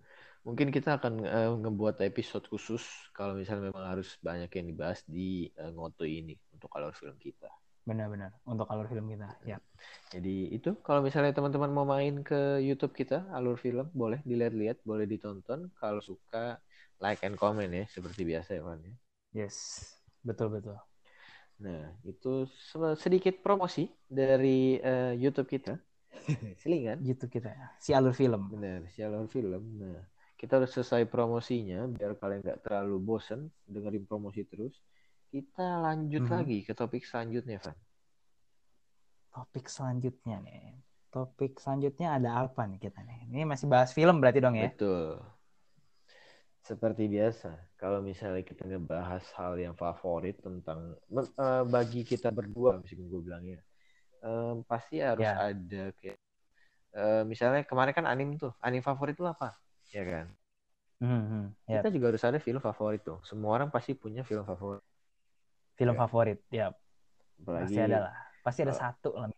mungkin 0.45 0.69
kita 0.69 1.01
akan 1.01 1.13
eh, 1.25 1.49
ngebuat 1.63 2.01
episode 2.05 2.45
khusus 2.51 2.83
kalau 3.17 3.33
misalnya 3.33 3.73
memang 3.73 3.85
harus 3.97 4.15
banyak 4.21 4.49
yang 4.53 4.65
dibahas 4.71 5.01
di 5.09 5.49
eh, 5.57 5.71
Ngoto 5.73 6.05
ini 6.05 6.37
untuk 6.53 6.69
alur 6.77 6.93
film 6.95 7.17
kita. 7.19 7.49
benar-benar 7.85 8.33
untuk 8.49 8.65
alur 8.73 8.89
film 8.89 9.05
kita 9.13 9.29
ya 9.45 9.61
Jadi 10.09 10.57
itu 10.57 10.73
kalau 10.81 11.05
misalnya 11.05 11.37
teman-teman 11.37 11.69
mau 11.69 11.85
main 11.85 12.25
ke 12.25 12.57
YouTube 12.57 12.97
kita 12.97 13.29
alur 13.29 13.61
film 13.61 13.93
boleh 13.93 14.25
dilihat-lihat, 14.25 14.81
boleh 14.81 15.05
ditonton. 15.05 15.69
Kalau 15.77 16.01
suka 16.01 16.57
like 16.97 17.21
and 17.21 17.37
comment 17.37 17.69
ya 17.69 17.85
seperti 17.85 18.25
biasa 18.25 18.57
ya 18.57 18.61
Van 18.65 18.81
ya. 18.81 18.93
yes 19.45 19.57
betul 20.25 20.49
betul 20.49 20.94
Nah, 21.63 21.81
itu 22.09 22.27
se- 22.69 22.97
sedikit 23.03 23.33
promosi 23.45 23.81
dari 24.19 24.75
eh, 24.89 25.11
YouTube 25.21 25.49
kita. 25.55 25.71
selingan 26.61 26.97
gitu 27.09 27.25
kita 27.35 27.49
si 27.83 27.91
alur 27.97 28.13
film. 28.21 28.43
Bener 28.51 28.79
si 28.93 28.99
alur 29.07 29.25
film. 29.35 29.63
Nah 29.81 29.97
kita 30.39 30.53
udah 30.59 30.69
selesai 30.75 31.03
promosinya 31.13 31.77
biar 31.95 32.11
kalian 32.21 32.39
nggak 32.45 32.59
terlalu 32.65 32.95
bosen 33.07 33.39
dengerin 33.73 34.03
promosi 34.09 34.41
terus. 34.51 34.73
Kita 35.33 35.65
lanjut 35.85 36.23
Mhm. 36.23 36.31
lagi 36.33 36.57
ke 36.67 36.73
topik 36.79 37.03
selanjutnya 37.09 37.57
Van. 37.65 37.77
Topik 39.33 39.65
selanjutnya 39.75 40.35
nih. 40.47 40.63
Topik 41.13 41.51
selanjutnya 41.63 42.07
ada 42.17 42.29
apa 42.43 42.61
nih 42.69 42.79
kita 42.85 42.99
nih? 43.07 43.17
Ini 43.29 43.39
masih 43.51 43.67
bahas 43.73 43.91
film 43.97 44.15
berarti 44.21 44.39
dong 44.45 44.55
ya? 44.63 44.69
Betul 44.69 45.19
seperti 46.65 47.05
biasa 47.05 47.49
kalau 47.77 48.01
misalnya 48.01 48.41
kita 48.41 48.65
ngebahas 48.65 49.21
hal 49.37 49.53
yang 49.61 49.77
favorit 49.77 50.35
tentang 50.41 50.97
eh, 51.13 51.63
bagi 51.69 52.01
kita 52.01 52.33
berdua 52.33 52.81
meskipun 52.81 53.05
gue 53.05 53.21
bilangnya 53.21 53.59
em, 54.25 54.65
pasti 54.65 54.97
harus 54.97 55.21
Ya. 55.21 55.53
ada 55.53 55.83
kayak 56.01 56.17
eh, 56.97 57.23
misalnya 57.29 57.61
kemarin 57.69 57.93
kan 57.93 58.05
anim 58.09 58.33
tuh 58.41 58.51
anim 58.65 58.81
favorit 58.81 59.13
lu 59.21 59.29
apa? 59.29 59.53
Ya 59.93 60.03
kan? 60.09 60.25
Hmm, 60.97 61.21
hmm, 61.29 61.45
ya. 61.69 61.85
Kita 61.85 61.89
juga 61.93 62.05
harus 62.09 62.23
ada 62.25 62.39
film 62.41 62.61
favorit 62.63 63.01
dong 63.05 63.21
semua 63.29 63.61
orang 63.61 63.69
pasti 63.69 63.93
punya 63.93 64.25
film 64.25 64.41
favorit. 64.41 64.81
Film 65.77 65.93
ya. 65.93 65.99
favorit 66.01 66.39
ya. 66.49 66.67
Apalagi 67.45 67.77
pasti 67.77 67.79
ada 67.85 67.97
lah. 68.09 68.13
Pasti 68.41 68.59
ada 68.65 68.73
Oh. 68.73 68.79
satu 68.79 69.09
lah 69.13 69.29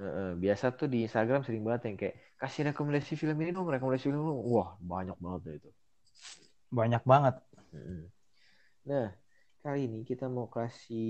eh, 0.00 0.32
biasa 0.40 0.64
tuh 0.72 0.88
di 0.88 1.04
Instagram 1.04 1.44
sering 1.44 1.62
banget 1.66 1.82
yang 1.92 1.96
kayak 2.00 2.16
kasih 2.40 2.62
rekomendasi 2.72 3.12
film 3.20 3.36
ini 3.44 3.50
dong 3.52 3.68
rekomendasi 3.68 4.08
film 4.08 4.24
dong 4.24 4.40
wah 4.48 4.74
banyak 4.80 5.14
banget 5.20 5.40
deh 5.46 5.54
itu 5.60 5.70
banyak 6.78 7.02
banget. 7.12 7.34
Nah, 8.88 9.06
kali 9.62 9.78
ini 9.86 9.98
kita 10.10 10.26
mau 10.26 10.46
kasih 10.56 11.06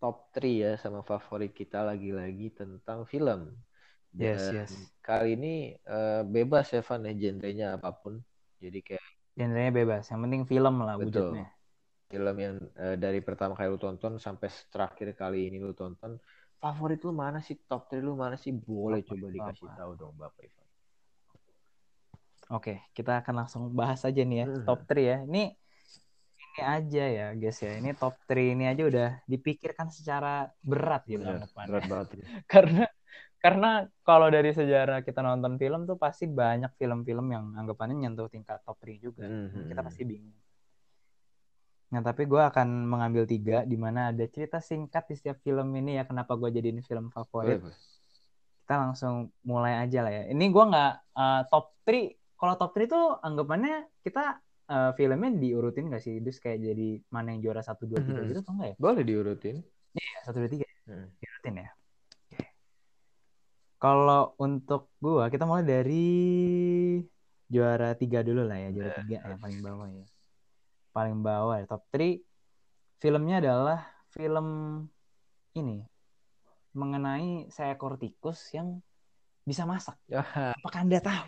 top 0.00 0.16
3 0.34 0.50
ya 0.62 0.70
sama 0.82 1.00
favorit 1.10 1.52
kita 1.60 1.78
lagi-lagi 1.90 2.46
tentang 2.60 3.06
film. 3.12 3.40
Yes, 4.14 4.42
Dan 4.42 4.54
yes. 4.56 4.72
Kali 5.04 5.28
ini 5.36 5.74
eh, 5.74 6.22
bebas 6.34 6.66
ya 6.74 6.80
Van 6.88 7.02
ya 7.08 7.12
genrenya 7.20 7.66
apa 7.76 7.90
pun. 8.00 8.14
Jadi 8.62 8.78
kayak 8.86 9.04
genrenya 9.38 9.72
bebas 9.80 10.02
yang 10.10 10.20
penting 10.24 10.42
film 10.50 10.74
lah 10.86 10.96
Betul. 10.96 11.06
wujudnya 11.06 11.46
film 12.12 12.36
yang 12.38 12.56
eh, 12.78 12.96
dari 13.04 13.20
pertama 13.26 13.52
kali 13.58 13.68
lu 13.74 13.80
tonton 13.80 14.12
sampai 14.22 14.48
terakhir 14.70 15.08
kali 15.18 15.50
ini 15.50 15.58
lu 15.58 15.74
tonton, 15.74 16.12
favorit 16.62 17.00
lu 17.06 17.12
mana 17.22 17.38
sih? 17.42 17.56
Top 17.70 17.90
3 17.90 18.02
lu 18.06 18.14
mana 18.14 18.36
sih? 18.38 18.52
Boleh 18.54 19.02
Favorit 19.02 19.08
coba 19.08 19.26
dikasih 19.34 19.68
tahu 19.78 19.90
dong 20.00 20.14
Bapak 20.20 20.42
Ivan. 20.46 20.63
Oke, 22.50 22.84
kita 22.92 23.24
akan 23.24 23.34
langsung 23.40 23.62
bahas 23.72 24.04
aja 24.04 24.20
nih 24.20 24.44
ya, 24.44 24.46
Hmm. 24.46 24.64
top 24.64 24.80
3 24.84 25.00
ya. 25.00 25.18
Ini 25.24 25.44
ini 26.36 26.60
aja 26.60 27.04
ya, 27.08 27.26
guys 27.32 27.58
ya. 27.58 27.72
Ini 27.74 27.90
top 27.94 28.14
3 28.26 28.52
ini 28.52 28.64
aja 28.64 28.82
udah 28.84 29.08
dipikirkan 29.24 29.88
secara 29.88 30.32
berat 30.60 31.02
gitu 31.04 31.20
Bener, 31.20 31.40
anggapannya. 31.40 31.68
berat 31.68 31.84
banget. 31.88 32.08
ini. 32.14 32.24
Karena 32.52 32.84
karena 33.38 33.70
kalau 34.00 34.28
dari 34.28 34.50
sejarah 34.50 35.00
kita 35.00 35.20
nonton 35.20 35.60
film 35.60 35.84
tuh 35.84 36.00
pasti 36.00 36.24
banyak 36.24 36.72
film-film 36.74 37.28
yang 37.28 37.52
anggapannya 37.52 37.96
nyentuh 37.98 38.28
tingkat 38.28 38.60
top 38.62 38.80
3 38.80 38.96
juga. 38.98 39.24
Mhm. 39.24 39.68
Kita 39.68 39.80
pasti 39.80 40.02
bingung. 40.02 40.32
Nah, 41.92 42.00
tapi 42.00 42.24
gue 42.24 42.40
akan 42.40 42.88
mengambil 42.88 43.22
tiga 43.24 43.62
di 43.62 43.76
mana 43.76 44.10
ada 44.10 44.24
cerita 44.26 44.58
singkat 44.58 45.06
di 45.06 45.14
setiap 45.14 45.38
film 45.40 45.70
ini 45.74 45.94
ya. 45.94 46.04
Kenapa 46.04 46.34
gue 46.34 46.50
jadiin 46.50 46.80
film 46.80 47.08
favorit? 47.08 47.60
boleh. 47.60 47.76
kita 48.64 48.80
langsung 48.80 49.14
mulai 49.44 49.76
aja 49.76 50.00
lah 50.00 50.08
ya. 50.10 50.24
Ini 50.26 50.44
gua 50.48 50.64
nggak 50.66 50.92
uh, 51.12 51.42
top 51.46 51.76
3. 51.84 52.16
Kalau 52.44 52.60
top 52.60 52.76
3 52.76 52.84
tuh 52.92 53.06
anggapannya 53.24 53.88
kita 54.04 54.36
uh, 54.68 54.92
filmnya 55.00 55.32
diurutin 55.32 55.88
gak 55.88 56.04
sih? 56.04 56.20
Terus 56.20 56.36
kayak 56.44 56.60
jadi 56.60 57.00
mana 57.08 57.32
yang 57.32 57.40
juara 57.40 57.64
1, 57.64 57.88
2, 57.88 58.04
3 58.04 58.20
Mhm. 58.20 58.28
gitu 58.28 58.40
atau 58.44 58.52
enggak 58.52 58.68
ya? 58.68 58.76
Boleh 58.76 59.00
diurutin. 59.00 59.56
Iya, 59.96 60.16
1, 60.28 60.44
2, 60.44 60.50
3 60.52 60.68
Mhm. 60.84 61.08
diurutin 61.24 61.54
ya. 61.56 61.68
Oke. 61.72 62.44
Kalau 63.80 64.36
untuk 64.36 64.92
gua, 65.00 65.32
kita 65.32 65.48
mulai 65.48 65.64
dari 65.64 66.04
juara 67.48 67.96
3 67.96 68.20
dulu 68.20 68.44
lah 68.44 68.60
ya. 68.60 68.68
Juara 68.76 68.92
3 68.92 69.16
yang 69.24 69.40
paling 69.40 69.60
bawah 69.64 69.88
ya. 69.88 70.04
Paling 70.92 71.16
bawah 71.24 71.54
ya, 71.56 71.64
top 71.64 71.80
3. 71.88 72.20
Filmnya 73.00 73.40
adalah 73.40 73.88
film 74.12 74.48
ini 75.56 75.80
mengenai 76.76 77.48
seekor 77.48 77.96
tikus 77.96 78.52
yang 78.52 78.84
bisa 79.48 79.64
masak. 79.64 79.96
Ah, 80.12 80.52
Apakah 80.52 80.84
Anda 80.84 81.00
tahu? 81.00 81.24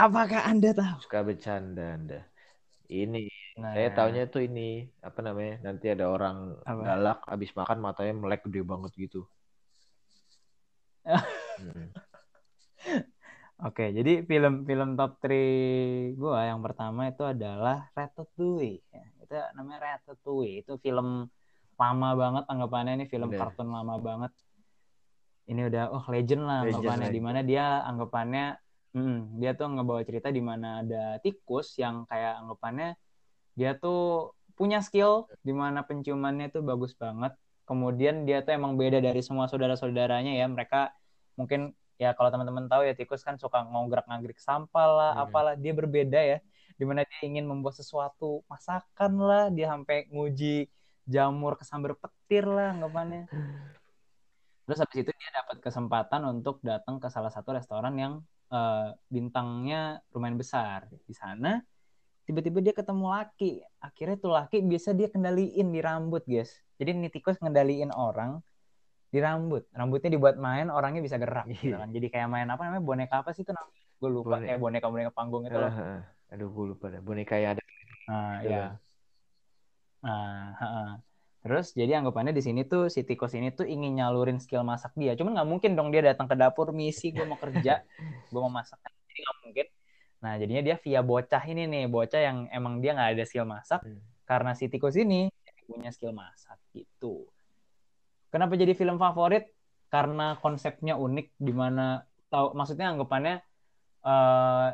Apakah 0.00 0.40
Anda 0.48 0.70
tahu? 0.72 0.96
suka 1.04 1.20
bercanda 1.20 1.84
Anda. 1.96 2.20
Ini 2.88 3.28
Nah, 3.60 3.76
Saya 3.76 3.92
taunya 3.92 4.24
tuh 4.24 4.40
ini 4.48 4.88
apa 5.04 5.20
namanya? 5.20 5.60
Nanti 5.68 5.92
ada 5.92 6.08
orang 6.08 6.56
Apa? 6.64 6.80
galak 6.80 7.18
abis 7.28 7.50
makan 7.52 7.78
matanya 7.84 8.14
melek 8.16 8.40
gede 8.48 8.64
banget 8.64 8.92
gitu. 8.96 9.20
Mm-mm. 11.60 11.88
Oke, 13.68 13.92
jadi 13.92 14.24
film-film 14.24 14.96
top 14.96 15.20
3 15.20 16.16
gua 16.16 16.48
yang 16.48 16.64
pertama 16.64 17.12
itu 17.12 17.20
adalah 17.20 17.92
Ratatouille. 17.92 18.80
Ya, 18.88 19.04
itu 19.20 19.34
namanya 19.52 19.78
Ratatouille. 20.00 20.64
Itu 20.64 20.80
film 20.80 21.28
lama 21.76 22.08
banget 22.16 22.44
anggapannya 22.48 22.92
ini 22.96 23.06
film 23.12 23.28
Bener. 23.28 23.44
kartun 23.44 23.68
lama 23.68 24.00
banget. 24.00 24.32
Ini 25.44 25.68
udah 25.68 25.84
oh 25.92 26.04
legend 26.08 26.42
lah 26.48 26.64
Legend, 26.64 26.80
anggapannya 26.80 27.08
legend. 27.12 27.16
di 27.16 27.20
mana 27.20 27.40
dia 27.44 27.64
anggapannya 27.84 28.44
mm, 28.94 29.40
dia 29.40 29.52
tuh 29.54 29.70
ngebawa 29.70 30.02
cerita 30.02 30.28
di 30.30 30.42
mana 30.42 30.82
ada 30.82 31.18
tikus 31.22 31.78
yang 31.78 32.04
kayak 32.06 32.42
anggapannya 32.42 32.96
dia 33.58 33.76
tuh 33.76 34.32
punya 34.54 34.84
skill 34.84 35.24
di 35.40 35.56
mana 35.56 35.80
penciumannya 35.84 36.52
tuh 36.52 36.60
bagus 36.60 36.92
banget. 36.92 37.32
Kemudian 37.64 38.26
dia 38.28 38.42
tuh 38.44 38.52
emang 38.56 38.76
beda 38.76 38.98
dari 39.00 39.24
semua 39.24 39.48
saudara-saudaranya 39.48 40.36
ya. 40.36 40.46
Mereka 40.50 40.90
mungkin 41.38 41.72
ya 41.96 42.12
kalau 42.12 42.28
teman-teman 42.28 42.68
tahu 42.68 42.84
ya 42.84 42.92
tikus 42.92 43.24
kan 43.24 43.40
suka 43.40 43.62
ngograk-ngagrik 43.64 44.36
sampah 44.36 44.86
lah, 44.88 45.12
Hmm. 45.16 45.24
apalah 45.28 45.54
dia 45.56 45.72
berbeda 45.72 46.20
ya. 46.20 46.38
Di 46.76 46.84
mana 46.88 47.04
dia 47.04 47.20
ingin 47.24 47.44
membuat 47.44 47.76
sesuatu 47.76 48.40
masakan 48.48 49.12
lah, 49.20 49.44
dia 49.52 49.68
sampai 49.72 50.08
nguji 50.08 50.68
jamur 51.08 51.56
kesambar 51.60 51.96
petir 51.96 52.44
lah 52.48 52.72
anggapannya. 52.76 53.28
Terus 54.68 54.78
habis 54.80 54.98
itu 55.02 55.10
dia 55.10 55.30
dapat 55.34 55.56
kesempatan 55.60 56.20
untuk 56.30 56.62
datang 56.62 57.02
ke 57.02 57.08
salah 57.10 57.32
satu 57.32 57.52
restoran 57.56 57.96
yang 57.96 58.12
eh, 58.50 58.88
bintangnya 59.08 60.02
lumayan 60.12 60.36
besar. 60.36 60.86
Di 61.06 61.14
sana 61.14 61.62
tiba-tiba 62.26 62.58
dia 62.62 62.74
ketemu 62.74 63.06
laki. 63.10 63.62
Akhirnya 63.82 64.16
tuh 64.18 64.30
laki 64.30 64.62
bisa 64.62 64.90
dia 64.94 65.10
kendaliin 65.10 65.70
di 65.70 65.80
rambut, 65.82 66.22
guys. 66.26 66.54
Jadi 66.78 66.90
ini 66.94 67.08
tikus 67.10 67.38
ngendaliin 67.42 67.90
orang 67.90 68.38
di 69.10 69.18
rambut. 69.18 69.66
Rambutnya 69.74 70.10
dibuat 70.14 70.38
main, 70.38 70.70
orangnya 70.70 71.02
bisa 71.02 71.18
gerak. 71.18 71.46
gitu 71.50 71.74
Iya. 71.74 71.82
kan. 71.82 71.88
Jadi 71.90 72.06
kayak 72.10 72.28
main 72.30 72.46
apa 72.46 72.62
namanya 72.66 72.82
boneka 72.86 73.14
apa 73.26 73.34
sih 73.34 73.42
itu? 73.42 73.50
Gue 74.00 74.08
lupa 74.08 74.38
Boneka. 74.38 74.46
kayak 74.46 74.58
boneka-boneka 74.62 75.10
panggung 75.12 75.44
itu 75.44 75.58
loh. 75.58 75.68
Ah, 75.68 76.00
ah. 76.00 76.00
Aduh, 76.30 76.48
gue 76.48 76.64
lupa 76.72 76.86
dah. 76.88 77.02
Boneka 77.02 77.34
yang 77.36 77.58
ada. 77.58 77.62
Nah, 78.08 78.34
ya. 78.46 78.64
Nah. 80.00 81.09
Terus 81.40 81.72
jadi 81.72 81.96
anggapannya 81.96 82.36
di 82.36 82.44
sini 82.44 82.68
tuh 82.68 82.92
si 82.92 83.00
tikus 83.00 83.32
ini 83.32 83.48
tuh 83.48 83.64
ingin 83.64 83.96
nyalurin 83.96 84.36
skill 84.36 84.60
masak 84.60 84.92
dia. 84.92 85.16
Cuman 85.16 85.40
nggak 85.40 85.48
mungkin 85.48 85.72
dong 85.72 85.88
dia 85.88 86.04
datang 86.04 86.28
ke 86.28 86.36
dapur 86.36 86.76
misi 86.76 87.16
gue 87.16 87.24
mau 87.24 87.40
kerja, 87.40 87.80
gue 88.32 88.40
mau 88.40 88.52
masak. 88.52 88.76
Jadi 89.08 89.20
nggak 89.24 89.38
mungkin. 89.48 89.66
Nah 90.20 90.32
jadinya 90.36 90.62
dia 90.62 90.76
via 90.76 91.00
bocah 91.00 91.42
ini 91.48 91.64
nih, 91.64 91.84
bocah 91.88 92.20
yang 92.20 92.38
emang 92.52 92.84
dia 92.84 92.92
nggak 92.92 93.10
ada 93.16 93.24
skill 93.24 93.48
masak. 93.48 93.80
Hmm. 93.80 94.04
Karena 94.28 94.52
si 94.52 94.68
tikus 94.68 95.00
ini 95.00 95.32
punya 95.64 95.88
skill 95.94 96.12
masak 96.12 96.60
gitu. 96.76 97.24
Kenapa 98.28 98.58
jadi 98.60 98.76
film 98.76 99.00
favorit? 99.00 99.48
Karena 99.90 100.38
konsepnya 100.38 100.94
unik, 100.94 101.40
di 101.40 101.52
mana 101.56 102.04
tahu 102.30 102.54
maksudnya 102.54 102.94
anggapannya 102.94 103.42
eh 104.00 104.70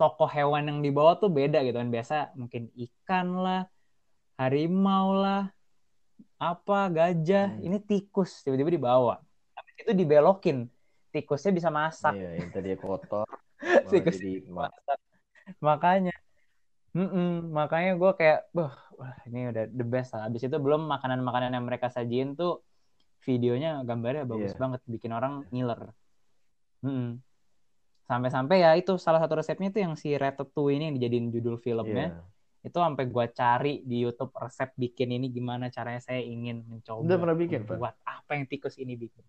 tokoh 0.00 0.32
hewan 0.32 0.64
yang 0.64 0.78
dibawa 0.80 1.20
tuh 1.20 1.28
beda 1.28 1.60
gitu 1.66 1.76
kan. 1.76 1.90
Biasa 1.92 2.32
mungkin 2.38 2.72
ikan 2.72 3.26
lah, 3.36 3.68
harimau 4.40 5.12
lah, 5.12 5.52
apa 6.40 6.88
gajah, 6.88 7.52
Hmm. 7.52 7.66
ini 7.68 7.76
tikus 7.84 8.40
tiba-tiba 8.40 8.72
dibawa. 8.72 9.20
Habis 9.52 9.74
itu 9.84 9.92
dibelokin. 9.92 10.64
Tikusnya 11.12 11.52
bisa 11.52 11.68
masak. 11.68 12.16
Iya, 12.16 12.40
yang 12.40 12.48
tadi 12.48 12.72
kotor. 12.80 13.28
Tikus 13.92 14.16
jadi 14.16 14.48
ma- 14.48 14.72
masak. 14.72 14.98
Makanya 15.60 16.14
Mm-mm, 16.90 17.54
makanya 17.54 17.94
gue 17.94 18.10
kayak, 18.18 18.50
wah, 18.50 18.74
wah, 18.98 19.14
ini 19.30 19.46
udah 19.54 19.70
the 19.70 19.86
best 19.86 20.10
lah. 20.10 20.26
Abis 20.26 20.42
itu 20.42 20.58
belum 20.58 20.90
makanan-makanan 20.90 21.54
yang 21.54 21.62
mereka 21.62 21.86
sajiin 21.86 22.34
tuh 22.34 22.66
videonya 23.22 23.86
gambarnya 23.86 24.26
bagus 24.26 24.50
Iya. 24.50 24.58
banget, 24.58 24.80
bikin 24.90 25.14
orang 25.14 25.46
ngiler. 25.54 25.94
Mm-mm. 26.82 27.22
Sampai-sampai 28.10 28.56
ya 28.58 28.74
itu 28.74 28.98
salah 28.98 29.22
satu 29.22 29.38
resepnya 29.38 29.70
itu 29.70 29.78
yang 29.78 29.94
si 29.94 30.10
Ratatouille 30.18 30.82
ini 30.82 30.84
yang 30.90 30.96
dijadiin 30.98 31.26
judul 31.30 31.62
filmnya. 31.62 32.06
Iya. 32.10 32.22
Itu 32.60 32.76
sampai 32.76 33.08
gue 33.08 33.26
cari 33.32 33.74
di 33.82 34.04
YouTube 34.04 34.36
resep 34.36 34.76
bikin 34.76 35.08
ini 35.10 35.32
gimana 35.32 35.72
caranya 35.72 35.98
saya 35.98 36.20
ingin 36.20 36.60
mencoba 36.68 37.00
Udah 37.00 37.16
pernah 37.16 37.36
bikin, 37.36 37.60
Pak? 37.64 37.76
buat 37.80 37.94
apa 38.04 38.30
yang 38.36 38.44
tikus 38.44 38.76
ini 38.76 38.94
bikin. 38.94 39.24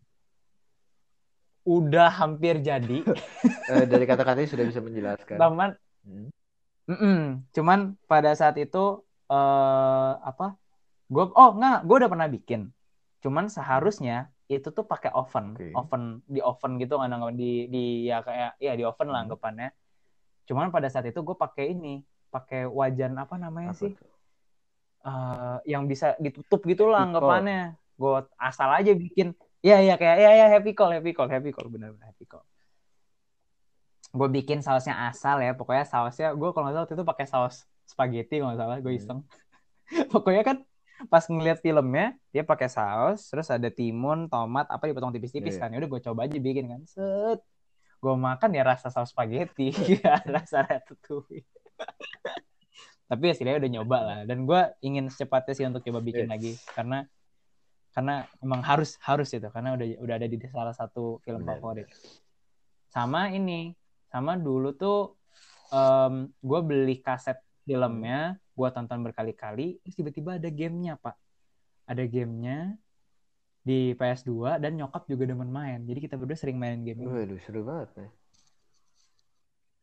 Udah 1.61 2.09
hampir 2.09 2.57
jadi, 2.59 3.05
Eh, 3.71 3.85
dari 3.87 4.03
kata-katanya 4.03 4.49
sudah 4.49 4.65
bisa 4.67 4.81
menjelaskan. 4.81 5.37
teman. 5.37 5.69
Hmm. 6.03 6.27
Mm-mm. 6.89 7.45
Cuman 7.55 7.95
pada 8.03 8.33
saat 8.35 8.57
itu 8.57 8.99
eh 9.31 10.11
apa? 10.19 10.59
Gue 11.07 11.29
oh 11.31 11.55
nggak, 11.55 11.87
gue 11.87 11.95
udah 12.03 12.11
pernah 12.11 12.27
bikin. 12.27 12.67
Cuman 13.21 13.47
seharusnya 13.47 14.27
itu 14.51 14.67
tuh 14.75 14.83
pakai 14.83 15.13
oven, 15.15 15.55
Oke. 15.55 15.71
oven 15.71 16.03
di 16.27 16.43
oven 16.43 16.75
gitu 16.75 16.99
kan 16.99 17.07
anggapan 17.07 17.37
di 17.39 17.51
di 17.71 17.83
ya 18.03 18.19
kayak 18.19 18.59
ya 18.59 18.73
di 18.75 18.83
oven 18.83 19.07
lah 19.07 19.23
Hmm. 19.23 19.31
anggapannya. 19.31 19.69
Cuman 20.49 20.67
pada 20.67 20.91
saat 20.91 21.07
itu 21.07 21.21
gue 21.21 21.37
pakai 21.37 21.71
ini, 21.71 22.01
pakai 22.31 22.65
wajan 22.65 23.19
apa 23.19 23.35
namanya 23.35 23.75
Apa 23.75 23.81
sih? 23.83 23.93
Eh, 25.01 25.57
yang 25.65 25.89
bisa 25.89 26.13
ditutup 26.21 26.61
gitu 26.63 26.85
lah 26.87 27.09
anggapannya. 27.09 27.73
Gue 27.97 28.21
asal 28.37 28.69
aja 28.69 28.93
bikin. 28.93 29.33
Ya 29.61 29.77
ya 29.81 29.93
kayak 29.97 30.17
ya 30.17 30.31
ya 30.41 30.45
happy 30.49 30.73
call, 30.73 30.93
happy 30.93 31.13
call, 31.13 31.29
happy 31.29 31.53
call 31.53 31.69
benar-benar 31.69 32.09
happy 32.09 32.25
call. 32.25 32.45
Gue 34.11 34.27
bikin 34.29 34.59
sausnya 34.65 35.07
asal 35.07 35.39
ya, 35.39 35.53
pokoknya 35.53 35.85
sausnya 35.85 36.33
gue 36.33 36.49
kalau 36.51 36.65
nggak 36.67 36.73
salah 36.75 36.85
waktu 36.85 36.95
itu 36.97 37.05
pakai 37.05 37.25
saus 37.29 37.55
spaghetti 37.85 38.41
kalau 38.41 38.53
nggak 38.53 38.61
salah, 38.61 38.77
gue 38.81 38.93
Hmm. 38.93 39.01
iseng. 39.01 39.19
pokoknya 40.13 40.43
kan 40.43 40.57
pas 41.09 41.25
ngeliat 41.25 41.61
filmnya 41.65 42.13
dia 42.29 42.43
pakai 42.45 42.69
saus, 42.69 43.25
terus 43.29 43.49
ada 43.49 43.69
timun, 43.73 44.29
tomat, 44.29 44.69
apa 44.69 44.85
dipotong 44.85 45.13
tipis-tipis 45.13 45.57
Iya, 45.57 45.61
kan. 45.65 45.69
Ya 45.73 45.77
udah 45.81 45.89
gue 45.89 46.01
coba 46.09 46.19
aja 46.29 46.37
bikin 46.37 46.65
kan. 46.69 46.81
Set. 46.85 47.39
Gue 48.01 48.13
makan 48.17 48.49
ya 48.53 48.65
rasa 48.65 48.89
saus 48.89 49.13
spaghetti, 49.13 49.69
ya 50.03 50.21
rasa 50.25 50.65
ratatouille. 50.65 51.45
Tapi 53.11 53.23
hasilnya 53.27 53.59
udah 53.59 53.71
nyoba 53.75 53.97
lah. 53.99 54.19
Dan 54.23 54.47
gue 54.47 54.61
ingin 54.85 55.11
secepatnya 55.11 55.53
sih 55.53 55.65
untuk 55.67 55.83
coba 55.83 55.99
bikin 55.99 56.27
Yes. 56.27 56.31
lagi 56.31 56.51
karena 56.71 56.99
karena 57.91 58.23
emang 58.39 58.63
harus 58.63 58.95
harus 59.03 59.27
itu 59.35 59.43
karena 59.51 59.75
udah 59.75 59.87
udah 59.99 60.15
ada 60.15 60.27
di 60.31 60.39
salah 60.47 60.71
satu 60.71 61.19
film 61.27 61.43
Benar. 61.43 61.59
favorit. 61.59 61.87
Sama 62.87 63.31
ini, 63.35 63.75
sama 64.07 64.39
dulu 64.39 64.71
tuh 64.71 65.19
em 65.71 66.31
gue 66.39 66.59
beli 66.63 67.03
kaset 67.03 67.35
filmnya, 67.67 68.39
gue 68.55 68.69
tonton 68.71 68.99
berkali-kali, 69.03 69.79
terus 69.83 69.95
tiba-tiba 69.95 70.39
ada 70.39 70.49
gamenya 70.51 70.95
pak, 70.99 71.15
ada 71.87 72.03
gamenya 72.07 72.75
di 73.61 73.93
PS2 73.93 74.57
dan 74.57 74.73
nyokap 74.79 75.05
juga 75.05 75.29
demen 75.29 75.47
main, 75.51 75.83
jadi 75.85 75.99
kita 76.01 76.15
berdua 76.17 76.35
sering 76.39 76.57
main 76.57 76.81
game. 76.81 77.05
Waduh, 77.05 77.37
seru 77.43 77.61
banget 77.61 77.89
nih. 77.93 78.11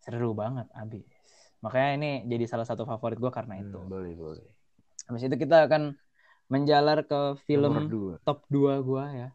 Seru 0.03 0.31
banget 0.35 0.67
abis. 0.75 1.18
Makanya 1.59 1.91
ini 1.99 2.11
jadi 2.31 2.45
salah 2.47 2.67
satu 2.67 2.87
favorit 2.87 3.19
gue 3.19 3.31
karena 3.35 3.59
Hmm, 3.59 3.65
itu. 3.67 3.79
boleh, 3.91 4.15
boleh. 4.15 4.47
Habis 5.09 5.23
itu 5.27 5.37
kita 5.41 5.65
akan 5.67 5.97
menjalar 6.53 7.05
ke 7.05 7.37
film 7.45 7.73
Nomor 7.73 7.89
dua. 7.89 8.15
top 8.25 8.39
2 8.49 8.73
gua 8.81 9.05
ya. 9.13 9.29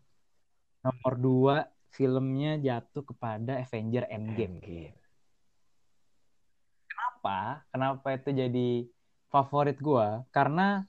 Nomor 0.86 1.14
2 1.18 1.56
filmnya 1.94 2.58
jatuh 2.58 3.06
kepada 3.06 3.62
Avenger 3.62 4.06
Endgame. 4.10 4.58
Endgame. 4.58 4.98
Kenapa? 6.90 7.66
Kenapa 7.70 8.08
itu 8.18 8.30
jadi 8.34 8.68
favorit 9.30 9.78
gua? 9.82 10.26
Karena 10.34 10.86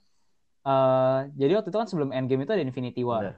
eh 0.65 1.19
jadi 1.37 1.61
waktu 1.61 1.69
itu 1.69 1.77
kan 1.77 1.89
sebelum 1.89 2.09
Endgame 2.13 2.45
itu 2.45 2.53
ada 2.53 2.65
Infinity 2.65 3.01
War. 3.05 3.21
Benar. 3.21 3.37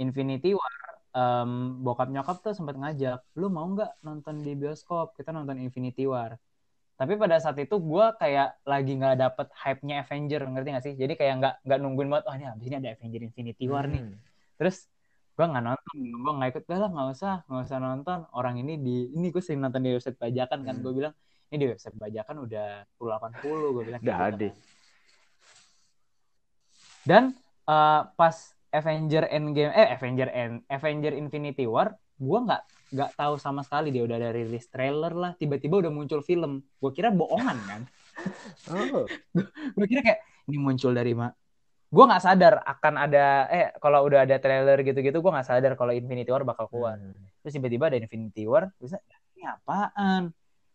Infinity 0.00 0.50
War 0.56 0.74
em, 1.18 1.50
bokap 1.82 2.08
nyokap 2.14 2.36
tuh 2.40 2.54
sempat 2.54 2.78
ngajak, 2.78 3.18
lu 3.36 3.50
mau 3.50 3.66
nggak 3.66 4.00
nonton 4.06 4.40
di 4.46 4.54
bioskop? 4.54 5.18
Kita 5.18 5.30
nonton 5.34 5.58
Infinity 5.58 6.06
War. 6.06 6.38
Tapi 7.00 7.16
pada 7.16 7.40
saat 7.40 7.56
itu 7.56 7.80
gua 7.80 8.12
kayak 8.12 8.60
lagi 8.68 8.92
nggak 8.92 9.16
dapet 9.16 9.48
hype-nya 9.56 10.04
Avenger, 10.04 10.44
ngerti 10.44 10.68
nggak 10.68 10.84
sih? 10.84 10.94
Jadi 11.00 11.16
kayak 11.16 11.34
nggak 11.40 11.54
nggak 11.64 11.78
nungguin 11.80 12.08
banget, 12.12 12.24
oh 12.28 12.34
ini 12.36 12.44
abis 12.44 12.66
ini 12.68 12.76
ada 12.76 12.88
Avenger 12.92 13.20
Infinity 13.24 13.64
War 13.72 13.88
nih. 13.88 14.04
Hmm. 14.04 14.20
Terus 14.60 14.84
gue 15.32 15.46
nggak 15.48 15.64
nonton, 15.64 15.96
gue 15.96 16.32
nggak 16.36 16.48
ikut, 16.52 16.62
"Udah 16.68 16.78
lah 16.84 16.90
nggak 16.92 17.08
usah, 17.16 17.34
nggak 17.48 17.62
usah 17.64 17.78
nonton. 17.80 18.18
Orang 18.36 18.60
ini 18.60 18.76
di, 18.76 19.08
ini 19.16 19.32
gue 19.32 19.40
sering 19.40 19.64
nonton 19.64 19.80
di 19.80 19.96
website 19.96 20.20
bajakan 20.20 20.60
kan, 20.60 20.74
Hmm. 20.76 20.84
gue 20.84 20.92
bilang 20.92 21.14
ini 21.48 21.56
di 21.56 21.66
website 21.72 21.96
bajakan 21.96 22.36
udah 22.44 22.68
1080 23.00 23.64
gue 23.80 23.82
bilang. 23.88 24.00
Udah 24.04 24.16
gitu 24.20 24.28
ada. 24.28 24.48
kan. 24.52 24.56
Dan 27.00 27.22
eh, 27.64 28.02
pas 28.12 28.36
Avenger 28.70 29.24
Endgame, 29.26 29.72
eh 29.72 29.88
Avenger 29.96 30.28
End, 30.30 30.54
Avenger 30.68 31.12
Infinity 31.16 31.64
War, 31.64 31.90
gue 32.20 32.38
nggak 32.44 32.62
nggak 32.90 33.10
tahu 33.14 33.34
sama 33.36 33.62
sekali 33.62 33.88
dia 33.88 34.02
udah 34.02 34.16
ada 34.16 34.30
rilis 34.30 34.66
trailer 34.66 35.12
lah, 35.12 35.32
tiba-tiba 35.34 35.78
udah 35.78 35.90
muncul 35.90 36.20
film. 36.20 36.60
Gue 36.76 36.90
kira 36.90 37.10
bohongan 37.10 37.58
kan. 37.64 37.82
Oh, 38.68 39.08
gue 39.72 39.86
kira 39.88 40.04
kayak 40.04 40.20
ini 40.44 40.60
muncul 40.60 40.92
dari 40.92 41.16
mana 41.16 41.32
gue 41.88 42.04
nggak 42.04 42.20
sadar 42.20 42.60
akan 42.62 42.94
ada 43.00 43.24
eh 43.48 43.66
kalau 43.80 44.04
udah 44.04 44.22
ada 44.22 44.36
trailer 44.36 44.78
gitu-gitu 44.84 45.18
gue 45.18 45.32
nggak 45.32 45.42
sadar 45.42 45.72
kalau 45.72 45.90
Infinity 45.90 46.28
War 46.28 46.44
bakal 46.44 46.68
keluar 46.68 47.00
Hmm. 47.00 47.16
terus 47.40 47.56
tiba-tiba 47.56 47.88
ada 47.88 47.96
Infinity 47.96 48.44
War 48.44 48.68
terus 48.76 48.92
ini 49.34 49.42
apaan 49.42 50.30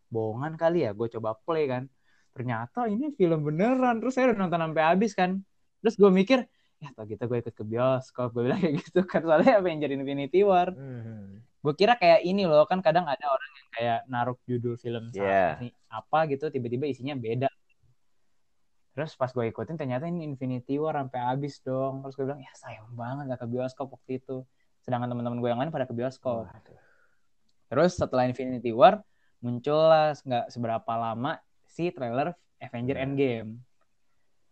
bohongan 0.10 0.58
kali 0.58 0.84
ya 0.84 0.92
gue 0.92 1.08
coba 1.08 1.38
play 1.40 1.70
kan 1.70 1.86
ternyata 2.34 2.90
ini 2.90 3.14
film 3.14 3.46
beneran 3.46 4.02
terus 4.02 4.18
saya 4.18 4.34
udah 4.34 4.42
nonton 4.42 4.60
sampai 4.60 4.84
habis 4.84 5.12
kan 5.14 5.40
terus 5.80 5.96
gue 5.96 6.10
mikir 6.10 6.44
ya 6.82 6.90
tau 6.92 7.06
gitu 7.06 7.22
gue 7.22 7.38
ikut 7.40 7.54
ke 7.54 7.64
bioskop 7.64 8.34
gue 8.34 8.44
bilang 8.44 8.60
kayak 8.60 8.76
gitu 8.82 9.00
kan 9.06 9.22
soalnya 9.22 9.62
Avenger 9.62 9.94
Infinity 9.94 10.42
War 10.42 10.74
Hmm. 10.74 11.46
Gue 11.66 11.74
kira 11.74 11.98
kayak 11.98 12.22
ini 12.22 12.46
loh 12.46 12.70
kan 12.70 12.78
kadang 12.80 13.10
ada 13.10 13.26
orang 13.26 13.52
yang 13.58 13.70
kayak 13.74 14.00
naruh 14.06 14.38
judul 14.46 14.78
film 14.78 15.10
sama 15.10 15.26
Yeah. 15.26 15.52
ini 15.60 15.70
apa 15.90 16.30
gitu 16.30 16.48
tiba-tiba 16.48 16.86
isinya 16.86 17.18
beda 17.18 17.50
terus 18.94 19.12
pas 19.14 19.28
gue 19.28 19.50
ikutin 19.50 19.76
ternyata 19.76 20.06
ini 20.06 20.24
Infinity 20.24 20.80
War 20.80 20.96
sampai 20.96 21.20
habis 21.20 21.60
dong 21.60 22.00
terus 22.00 22.16
gue 22.16 22.24
bilang 22.24 22.40
ya 22.40 22.54
sayang 22.56 22.88
banget 22.96 23.28
gak 23.28 23.42
ke 23.44 23.48
bioskop 23.50 23.92
waktu 23.92 24.24
itu 24.24 24.46
sedangkan 24.86 25.12
teman-teman 25.12 25.42
gue 25.42 25.50
yang 25.50 25.60
lain 25.60 25.74
pada 25.74 25.84
ke 25.84 25.92
bioskop 25.92 26.48
Waduh. 26.48 26.80
terus 27.68 27.98
setelah 27.98 28.24
Infinity 28.24 28.72
War 28.72 29.04
muncullah 29.44 30.16
nggak 30.16 30.48
seberapa 30.48 30.94
lama 30.96 31.42
si 31.68 31.92
trailer 31.92 32.32
Avenger 32.62 32.96
Hmm. 32.96 33.04
Endgame 33.04 33.50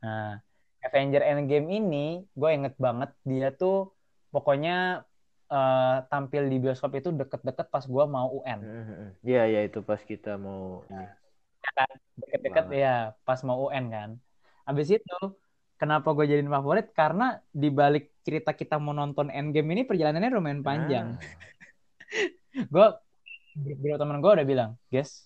nah 0.04 0.44
Avenger 0.84 1.24
Endgame 1.24 1.68
ini 1.72 2.08
gue 2.28 2.50
inget 2.52 2.76
banget 2.76 3.16
dia 3.24 3.56
tuh 3.56 3.96
pokoknya 4.28 5.08
eh, 5.54 5.96
tampil 6.08 6.44
di 6.46 6.58
bioskop 6.58 6.92
itu 6.94 7.10
deket-deket 7.12 7.68
pas 7.70 7.86
gue 7.86 8.06
mau 8.08 8.28
UN 8.34 8.60
Hmm. 8.60 9.10
Iya, 9.22 9.42
ya 9.48 9.60
itu 9.64 9.80
pas 9.82 10.02
kita 10.02 10.36
mau 10.36 10.82
ini. 10.88 11.06
deket-deket 12.20 12.66
Banget. 12.68 12.82
ya 12.82 12.96
pas 13.22 13.40
mau 13.42 13.58
UN 13.64 13.86
kan 13.88 14.10
abis 14.64 14.88
itu 14.92 15.16
kenapa 15.76 16.12
gue 16.12 16.26
jadiin 16.26 16.48
favorit 16.48 16.88
karena 16.92 17.26
di 17.52 17.70
balik 17.70 18.12
cerita 18.22 18.52
kita 18.52 18.76
mau 18.78 18.92
nonton 18.92 19.28
Endgame 19.30 19.70
ini 19.72 19.84
perjalanannya 19.84 20.32
lumayan 20.32 20.62
panjang 20.62 21.08
Ah. 22.54 22.66
gue 22.66 22.88
beberapa 23.56 23.98
teman 23.98 24.18
gue 24.20 24.32
udah 24.32 24.46
bilang 24.46 24.72
guys 24.88 25.26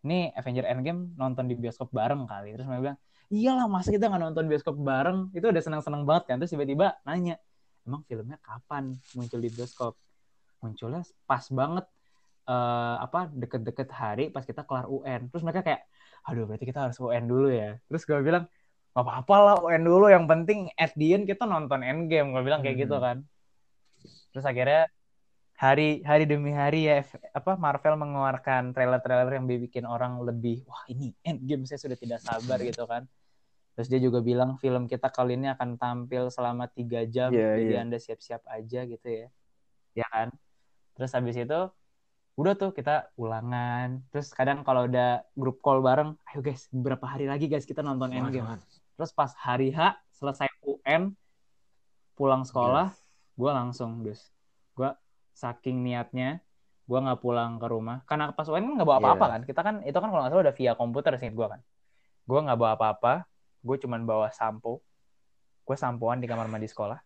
ini 0.00 0.32
Avenger 0.32 0.64
Endgame 0.64 1.12
nonton 1.14 1.44
di 1.44 1.54
bioskop 1.54 1.90
bareng 1.90 2.24
kali 2.24 2.54
terus 2.54 2.64
mereka 2.64 2.82
bilang 2.82 2.98
iyalah 3.28 3.66
masa 3.66 3.88
kita 3.90 4.08
nggak 4.08 4.22
nonton 4.22 4.44
bioskop 4.46 4.72
bareng 4.74 5.28
itu 5.30 5.44
udah 5.44 5.60
senang-senang 5.60 6.02
banget 6.02 6.24
kan 6.24 6.36
terus 6.36 6.48
tiba-tiba 6.48 6.96
nanya 7.04 7.36
emang 7.88 8.04
filmnya 8.04 8.36
kapan 8.44 8.92
muncul 9.16 9.40
di 9.40 9.48
bioskop? 9.48 9.96
Munculnya 10.60 11.02
pas 11.24 11.44
banget 11.48 11.88
eh, 12.44 12.96
apa 13.00 13.32
deket-deket 13.32 13.88
hari 13.88 14.24
pas 14.28 14.44
kita 14.44 14.62
kelar 14.68 14.84
UN 14.86 15.32
terus 15.32 15.40
mereka 15.40 15.64
kayak 15.64 15.82
aduh 16.28 16.44
berarti 16.44 16.68
kita 16.68 16.84
harus 16.84 17.00
UN 17.00 17.24
dulu 17.24 17.48
ya. 17.48 17.80
Terus 17.88 18.04
gue 18.04 18.20
bilang 18.20 18.44
gak 18.92 19.04
apa-apa 19.06 19.36
lah 19.40 19.56
UN 19.64 19.82
dulu. 19.88 20.12
Yang 20.12 20.26
penting 20.28 20.58
at 20.76 20.92
the 20.92 21.16
end 21.16 21.24
kita 21.24 21.48
nonton 21.48 21.80
Endgame. 21.80 22.36
Gue 22.36 22.42
bilang 22.44 22.60
kayak 22.60 22.76
Hmm. 22.76 22.84
gitu 22.84 22.96
kan. 23.00 23.16
Terus 24.36 24.44
akhirnya 24.44 24.92
hari 25.58 26.06
hari 26.06 26.22
demi 26.22 26.54
hari 26.54 26.86
ya 26.86 27.02
apa 27.34 27.58
Marvel 27.58 27.98
mengeluarkan 27.98 28.70
trailer-trailer 28.70 29.42
yang 29.42 29.46
bikin 29.50 29.82
orang 29.90 30.22
lebih 30.22 30.62
wah 30.70 30.86
ini 30.86 31.10
Endgame 31.26 31.66
saya 31.66 31.82
sudah 31.82 31.98
tidak 31.98 32.22
sabar 32.22 32.62
gitu 32.62 32.86
kan 32.86 33.10
terus 33.78 33.86
dia 33.86 34.02
juga 34.02 34.18
bilang 34.18 34.58
film 34.58 34.90
kita 34.90 35.06
kali 35.06 35.38
ini 35.38 35.54
akan 35.54 35.78
tampil 35.78 36.34
selama 36.34 36.66
tiga 36.66 37.06
jam 37.06 37.30
Iya, 37.30 37.62
jadi 37.62 37.74
iya. 37.78 37.82
anda 37.86 37.94
siap-siap 38.02 38.42
aja 38.50 38.82
gitu 38.82 39.06
ya. 39.06 39.30
Ya 39.94 40.06
kan? 40.10 40.34
Terus 40.98 41.14
habis 41.14 41.38
itu 41.38 41.60
udah 42.34 42.54
tuh 42.58 42.74
kita 42.74 43.14
ulangan. 43.14 44.02
Terus 44.10 44.34
kadang 44.34 44.66
kalau 44.66 44.90
udah 44.90 45.22
grup 45.38 45.62
call 45.62 45.78
bareng 45.78 46.18
ayo 46.26 46.42
guys 46.42 46.66
beberapa 46.74 47.06
hari 47.06 47.30
lagi 47.30 47.46
guys 47.46 47.62
kita 47.62 47.86
nonton 47.86 48.10
Endgame. 48.10 48.50
Waduh. 48.50 48.66
terus 48.98 49.14
pas 49.14 49.30
hari 49.38 49.70
H 49.70 49.94
selesai 50.10 50.50
UN 50.66 51.14
pulang 52.18 52.42
sekolah 52.42 52.90
gue 53.38 53.50
langsung 53.54 54.02
dus. 54.02 54.34
Gue 54.74 54.90
saking 55.38 55.86
niatnya 55.86 56.42
gue 56.82 56.98
nggak 56.98 57.22
pulang 57.22 57.62
ke 57.62 57.66
rumah. 57.70 58.02
Karena 58.10 58.34
pas 58.34 58.50
UN 58.50 58.66
kan 58.66 58.82
nggak 58.82 58.90
bawa 58.90 58.98
apa-apa 58.98 59.22
Iya. 59.22 59.32
kan? 59.38 59.40
Kita 59.46 59.60
kan 59.62 59.74
itu 59.86 59.98
kan 60.02 60.08
kalau 60.10 60.22
nggak 60.26 60.32
salah 60.34 60.44
udah 60.50 60.56
via 60.58 60.72
komputer 60.74 61.14
sih 61.14 61.30
gue 61.30 61.46
kan. 61.46 61.62
Gue 62.26 62.38
nggak 62.42 62.58
bawa 62.58 62.74
apa-apa 62.74 63.22
gue 63.68 63.76
cuman 63.84 64.08
bawa 64.08 64.32
sampo 64.32 64.80
gue 65.68 65.76
sampoan 65.76 66.24
di 66.24 66.24
kamar 66.24 66.48
mandi 66.48 66.64
sekolah. 66.64 66.96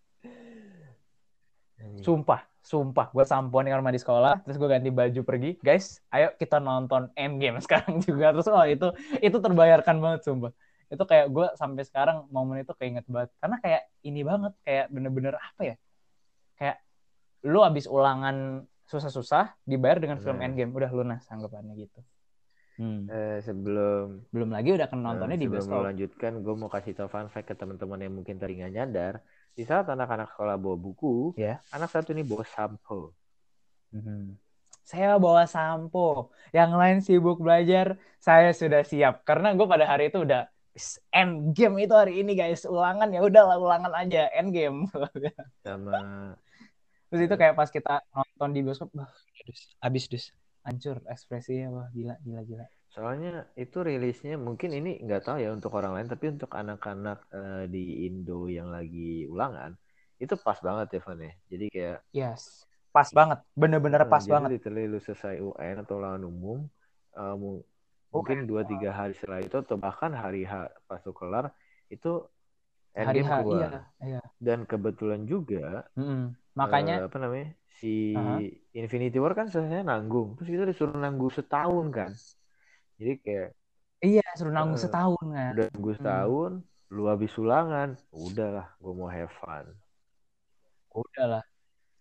Sumpah, 1.98 2.46
sumpah. 2.62 3.10
Gue 3.10 3.26
sampoan 3.26 3.66
di 3.66 3.74
kamar 3.74 3.82
mandi 3.82 3.98
sekolah, 3.98 4.46
terus 4.46 4.54
gue 4.54 4.70
ganti 4.70 4.94
baju 4.94 5.20
pergi. 5.26 5.58
Guys, 5.58 5.98
ayo 6.14 6.30
kita 6.38 6.62
nonton 6.62 7.10
Endgame 7.18 7.58
sekarang 7.66 7.98
juga. 7.98 8.30
Terus 8.30 8.46
oh 8.46 8.62
itu 8.62 8.94
itu 9.18 9.34
terbayarkan 9.34 9.98
banget 9.98 10.20
sumpah. 10.22 10.54
Itu 10.86 11.02
kayak 11.02 11.34
gue 11.34 11.46
sampai 11.58 11.82
sekarang 11.82 12.30
momen 12.30 12.62
itu 12.62 12.70
keinget 12.78 13.02
banget. 13.10 13.34
Karena 13.42 13.58
kayak 13.58 13.82
ini 14.06 14.22
banget, 14.22 14.54
kayak 14.62 14.86
bener-bener 14.94 15.34
apa 15.34 15.74
ya? 15.74 15.76
Kayak 16.54 16.76
lu 17.42 17.66
abis 17.66 17.90
ulangan 17.90 18.62
susah-susah 18.86 19.58
dibayar 19.66 19.98
dengan 19.98 20.22
film. 20.22 20.38
Endgame. 20.38 20.70
Udah 20.70 20.90
lunas 20.94 21.26
anggapannya 21.26 21.74
gitu. 21.82 21.98
Hmm. 22.80 23.04
Eh, 23.04 23.38
sebelum 23.44 24.24
Belum 24.32 24.50
lagi 24.52 24.72
udah 24.72 24.88
kan 24.88 24.98
nontonnya 25.04 25.36
di 25.36 25.44
sebelum 25.44 25.60
bioskop. 25.60 25.78
melanjutkan, 25.84 26.32
gue 26.40 26.54
mau 26.56 26.70
kasih 26.72 26.92
tau 26.96 27.08
fun 27.12 27.28
fact 27.28 27.52
ke 27.52 27.54
teman-teman 27.54 28.00
yang 28.00 28.14
mungkin 28.16 28.36
tadi 28.40 28.58
nggak 28.60 28.72
nyadar. 28.72 29.14
di 29.52 29.68
saat 29.68 29.84
anak-anak 29.84 30.32
sekolah 30.32 30.56
bawa 30.56 30.80
buku, 30.80 31.36
Ya. 31.36 31.60
anak 31.76 31.92
satu 31.92 32.16
ini 32.16 32.24
bawa 32.24 32.40
sampo. 32.40 33.12
Mhm. 33.92 34.40
Saya 34.80 35.20
bawa 35.20 35.44
sampo. 35.44 36.32
Yang 36.56 36.70
lain 36.72 36.98
sibuk 37.04 37.36
belajar, 37.36 38.00
saya 38.16 38.56
sudah 38.56 38.80
siap. 38.80 39.28
Karena 39.28 39.52
gue 39.52 39.68
pada 39.68 39.84
hari 39.84 40.08
itu 40.08 40.24
udah 40.24 40.48
"Is, 40.72 40.96
end 41.12 41.52
game 41.52 41.76
itu 41.84 41.92
hari 41.92 42.24
ini 42.24 42.32
guys. 42.32 42.64
Ulangan 42.64 43.12
ya 43.12 43.20
udahlah 43.20 43.60
ulangan 43.60 43.92
aja 43.92 44.32
end 44.32 44.56
game. 44.56 44.88
Sama 45.60 45.92
Terus 47.12 47.28
itu 47.28 47.34
kayak 47.36 47.52
pas 47.52 47.68
kita 47.68 48.00
nonton 48.08 48.56
di 48.56 48.60
bioskop, 48.64 48.88
abis 49.84 50.08
dus, 50.08 50.24
hancur 50.66 50.96
ekspresinya, 51.14 51.66
wah 51.76 51.88
gila, 51.96 52.14
gila, 52.24 52.42
gila. 52.50 52.66
soalnya 52.94 53.30
itu 53.62 53.78
rilisnya 53.88 54.34
mungkin 54.46 54.70
ini 54.78 54.90
nggak 55.04 55.22
tahu 55.26 55.36
ya 55.44 55.50
untuk 55.56 55.72
orang 55.78 55.92
lain, 55.96 56.08
tapi 56.12 56.24
untuk 56.34 56.50
anak-anak 56.60 57.18
eh, 57.38 57.64
di 57.74 57.82
Indo 58.06 58.38
yang 58.56 58.68
lagi 58.76 59.08
ulangan 59.34 59.72
itu 60.22 60.34
pas 60.46 60.58
banget 60.66 60.86
ya 60.94 61.00
Van 61.06 61.18
ya. 61.26 61.32
Jadi 61.52 61.64
kayak 61.74 61.98
Yes, 62.18 62.44
pas 62.94 63.08
banget, 63.18 63.38
bener-bener 63.60 64.02
pas 64.12 64.24
jadi 64.28 64.32
banget. 64.32 64.52
literally 64.52 64.84
lu 64.92 64.98
selesai 65.06 65.34
UN 65.46 65.76
atau 65.82 65.94
ulangan 66.00 66.22
umum, 66.32 66.58
eh, 67.18 67.34
mu- 67.42 67.64
Oh, 68.12 68.22
mungkin 68.22 68.36
dua 68.50 68.62
tiga 68.70 68.90
hari 68.98 69.12
setelah 69.16 69.40
itu 69.46 69.56
atau 69.64 69.76
bahkan 69.84 70.12
hari 70.22 70.42
H 70.50 70.52
pas 70.88 71.00
lu 71.06 71.12
kelar 71.16 71.46
itu 71.94 72.10
Hari 73.04 73.20
endgame 73.20 73.28
H, 73.28 73.30
keluar. 73.36 73.70
iya, 73.70 73.70
iya. 74.06 74.20
Dan 74.46 74.60
kebetulan 74.70 75.22
juga 75.32 75.86
Mm-mm. 75.96 76.36
Makanya, 76.60 76.94
eh, 76.96 77.08
apa 77.08 77.16
namanya 77.22 77.46
si 77.80 78.12
Aha. 78.16 78.38
Infinity 78.72 79.16
War 79.22 79.32
kan 79.32 79.48
selesai 79.48 79.84
nanggung, 79.84 80.36
terus 80.36 80.48
kita 80.48 80.64
disuruh 80.64 80.96
nanggung 80.96 81.32
setahun 81.32 81.86
kan. 81.92 82.10
Jadi 82.98 83.12
kayak 83.24 83.48
iya 84.02 84.24
suruh 84.34 84.52
nanggung 84.52 84.78
Eh, 84.78 84.82
setahun 84.84 85.24
kan. 85.30 85.50
udah 85.52 85.66
nunggu 85.72 85.92
setahun, 85.98 86.52
lu 86.90 87.02
habis 87.08 87.32
ulangan, 87.38 87.88
udahlah, 88.10 88.66
gue 88.76 88.92
mau 88.92 89.08
have 89.08 89.32
fun. 89.40 89.66
Udah 90.92 91.26
lah. 91.38 91.42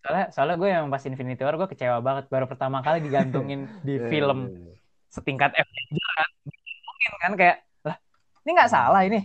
Soalnya, 0.02 0.26
soalnya 0.34 0.56
gue 0.58 0.68
yang 0.68 0.86
pas 0.90 1.02
Infinity 1.06 1.42
War 1.46 1.54
gue 1.56 1.68
kecewa 1.70 1.98
banget. 2.02 2.24
Baru 2.28 2.46
pertama 2.50 2.82
kali 2.82 2.98
digantungin 3.00 3.60
di 3.86 3.96
Eh, 3.96 4.08
film 4.10 4.38
setingkat 5.08 5.54
Avenger 5.54 6.08
kan. 6.18 6.28
Mungkin 6.86 7.12
kan 7.22 7.32
kayak, 7.38 7.56
lah 7.86 7.96
ini 8.44 8.50
nggak 8.56 8.72
salah 8.72 9.00
ini. 9.06 9.20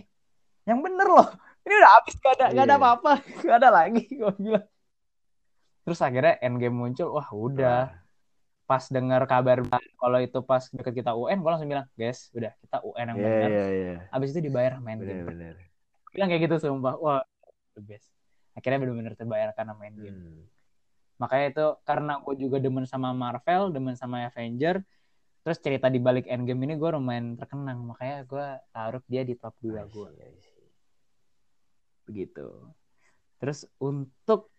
Yang 0.68 0.78
bener 0.84 1.08
loh. 1.08 1.28
Ini 1.64 1.74
udah 1.76 1.92
habis 2.00 2.14
gak 2.16 2.32
ada, 2.40 2.46
gak 2.56 2.64
ada 2.64 2.76
Iya. 2.76 2.80
apa-apa. 2.80 3.12
Gak 3.44 3.56
ada 3.60 3.68
lagi. 3.68 4.02
Gue 4.08 4.32
bilang. 4.40 4.64
Terus 5.88 6.04
akhirnya 6.04 6.36
Endgame 6.44 6.76
muncul. 6.76 7.08
Wah 7.16 7.28
udah. 7.32 7.80
Pas 8.68 8.84
dengar 8.92 9.24
kabar 9.24 9.64
kalau 9.96 10.20
itu 10.20 10.44
pas 10.44 10.60
deket 10.68 11.00
kita 11.00 11.16
UN, 11.16 11.40
gue 11.40 11.48
langsung 11.48 11.72
bilang, 11.72 11.88
guys, 11.96 12.28
udah 12.36 12.52
kita 12.60 12.84
UN 12.84 13.06
yang 13.08 13.16
Iya 13.16 13.24
bener. 13.24 13.48
iya 13.48 13.64
iya, 13.72 13.94
Abis 14.12 14.36
itu 14.36 14.44
dibayar 14.44 14.76
main 14.76 15.00
game. 15.00 15.24
benar-benar. 15.24 15.56
Bilang 16.12 16.28
kayak 16.28 16.42
gitu 16.44 16.56
sumpah. 16.60 17.00
Wah, 17.00 17.24
the 17.72 17.80
best. 17.80 18.12
Akhirnya 18.52 18.84
bener-bener 18.84 19.16
terbayar 19.16 19.56
karena 19.56 19.72
main 19.72 19.96
game. 19.96 20.12
Hmm. 20.20 20.44
Makanya 21.16 21.46
itu 21.48 21.66
karena 21.88 22.12
gue 22.20 22.34
juga 22.36 22.60
demen 22.60 22.84
sama 22.84 23.16
Marvel, 23.16 23.72
demen 23.72 23.96
sama 23.96 24.28
Avenger, 24.28 24.84
terus 25.40 25.56
cerita 25.64 25.88
di 25.88 25.96
balik 25.96 26.28
Endgame 26.28 26.68
ini 26.68 26.76
gue 26.76 26.90
lumayan 26.92 27.40
terkenang. 27.40 27.80
Makanya 27.88 28.28
gue 28.28 28.46
taruh 28.68 29.00
dia 29.08 29.24
di 29.24 29.32
top 29.32 29.56
2 29.64 29.80
I 29.80 29.88
gue. 29.88 30.10
Begitu. 32.04 32.46
Terus 33.40 33.64
untuk 33.80 34.52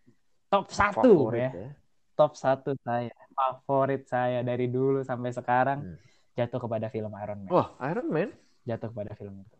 top 0.49 0.65
1 0.73 0.97
Favorit 0.97 1.41
ya. 1.41 1.51
ya. 1.53 1.69
Top 2.17 2.33
1 2.35 2.75
saya. 2.83 3.13
Favorit 3.31 4.03
saya 4.09 4.39
dari 4.43 4.67
dulu 4.67 4.99
sampai 5.05 5.31
sekarang 5.31 5.79
Hmm. 5.85 5.97
jatuh 6.35 6.59
kepada 6.59 6.87
film 6.91 7.11
Iron 7.15 7.39
Man. 7.47 7.51
Wah, 7.53 7.67
Iron 7.87 8.07
Man? 8.11 8.29
Jatuh 8.67 8.91
kepada 8.91 9.15
film 9.15 9.39
itu. 9.39 9.57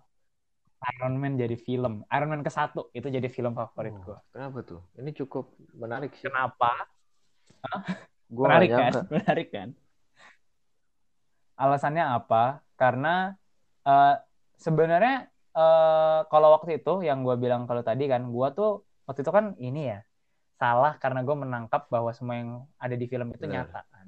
Iron 0.95 1.15
Man 1.19 1.35
jadi 1.35 1.55
film. 1.59 2.03
Iron 2.07 2.29
Man 2.31 2.41
ke 2.43 2.51
satu 2.51 2.87
itu 2.95 3.07
jadi 3.11 3.27
film 3.27 3.51
favorit 3.51 3.91
Oh, 3.95 4.03
gue. 4.03 4.17
Kenapa 4.31 4.57
tuh? 4.63 4.81
Ini 4.95 5.11
cukup 5.11 5.51
menarik 5.75 6.15
sih. 6.15 6.27
Kenapa? 6.27 6.87
Gua 8.31 8.45
Menarik 8.47 8.69
kan? 8.71 8.91
nyangka. 8.91 9.01
Menarik 9.15 9.47
kan? 9.51 9.69
Alasannya 11.59 12.03
apa? 12.15 12.63
Karena 12.79 13.35
eh, 13.83 14.15
sebenarnya 14.55 15.27
eh, 15.51 16.19
kalau 16.31 16.47
waktu 16.55 16.79
itu 16.79 17.03
yang 17.03 17.27
gue 17.27 17.35
bilang 17.35 17.67
kalau 17.67 17.83
tadi 17.83 18.07
kan, 18.07 18.23
gue 18.31 18.47
tuh 18.55 18.87
waktu 19.03 19.19
itu 19.23 19.31
kan 19.35 19.45
ini 19.59 19.91
ya 19.91 19.99
salah 20.59 20.99
karena 20.99 21.23
gue 21.23 21.35
menangkap 21.39 21.87
bahwa 21.87 22.11
semua 22.11 22.35
yang 22.35 22.51
ada 22.75 22.95
di 22.99 23.07
film 23.07 23.31
itu 23.31 23.47
Benar. 23.47 23.71
nyata 23.71 23.81
kan. 23.87 24.07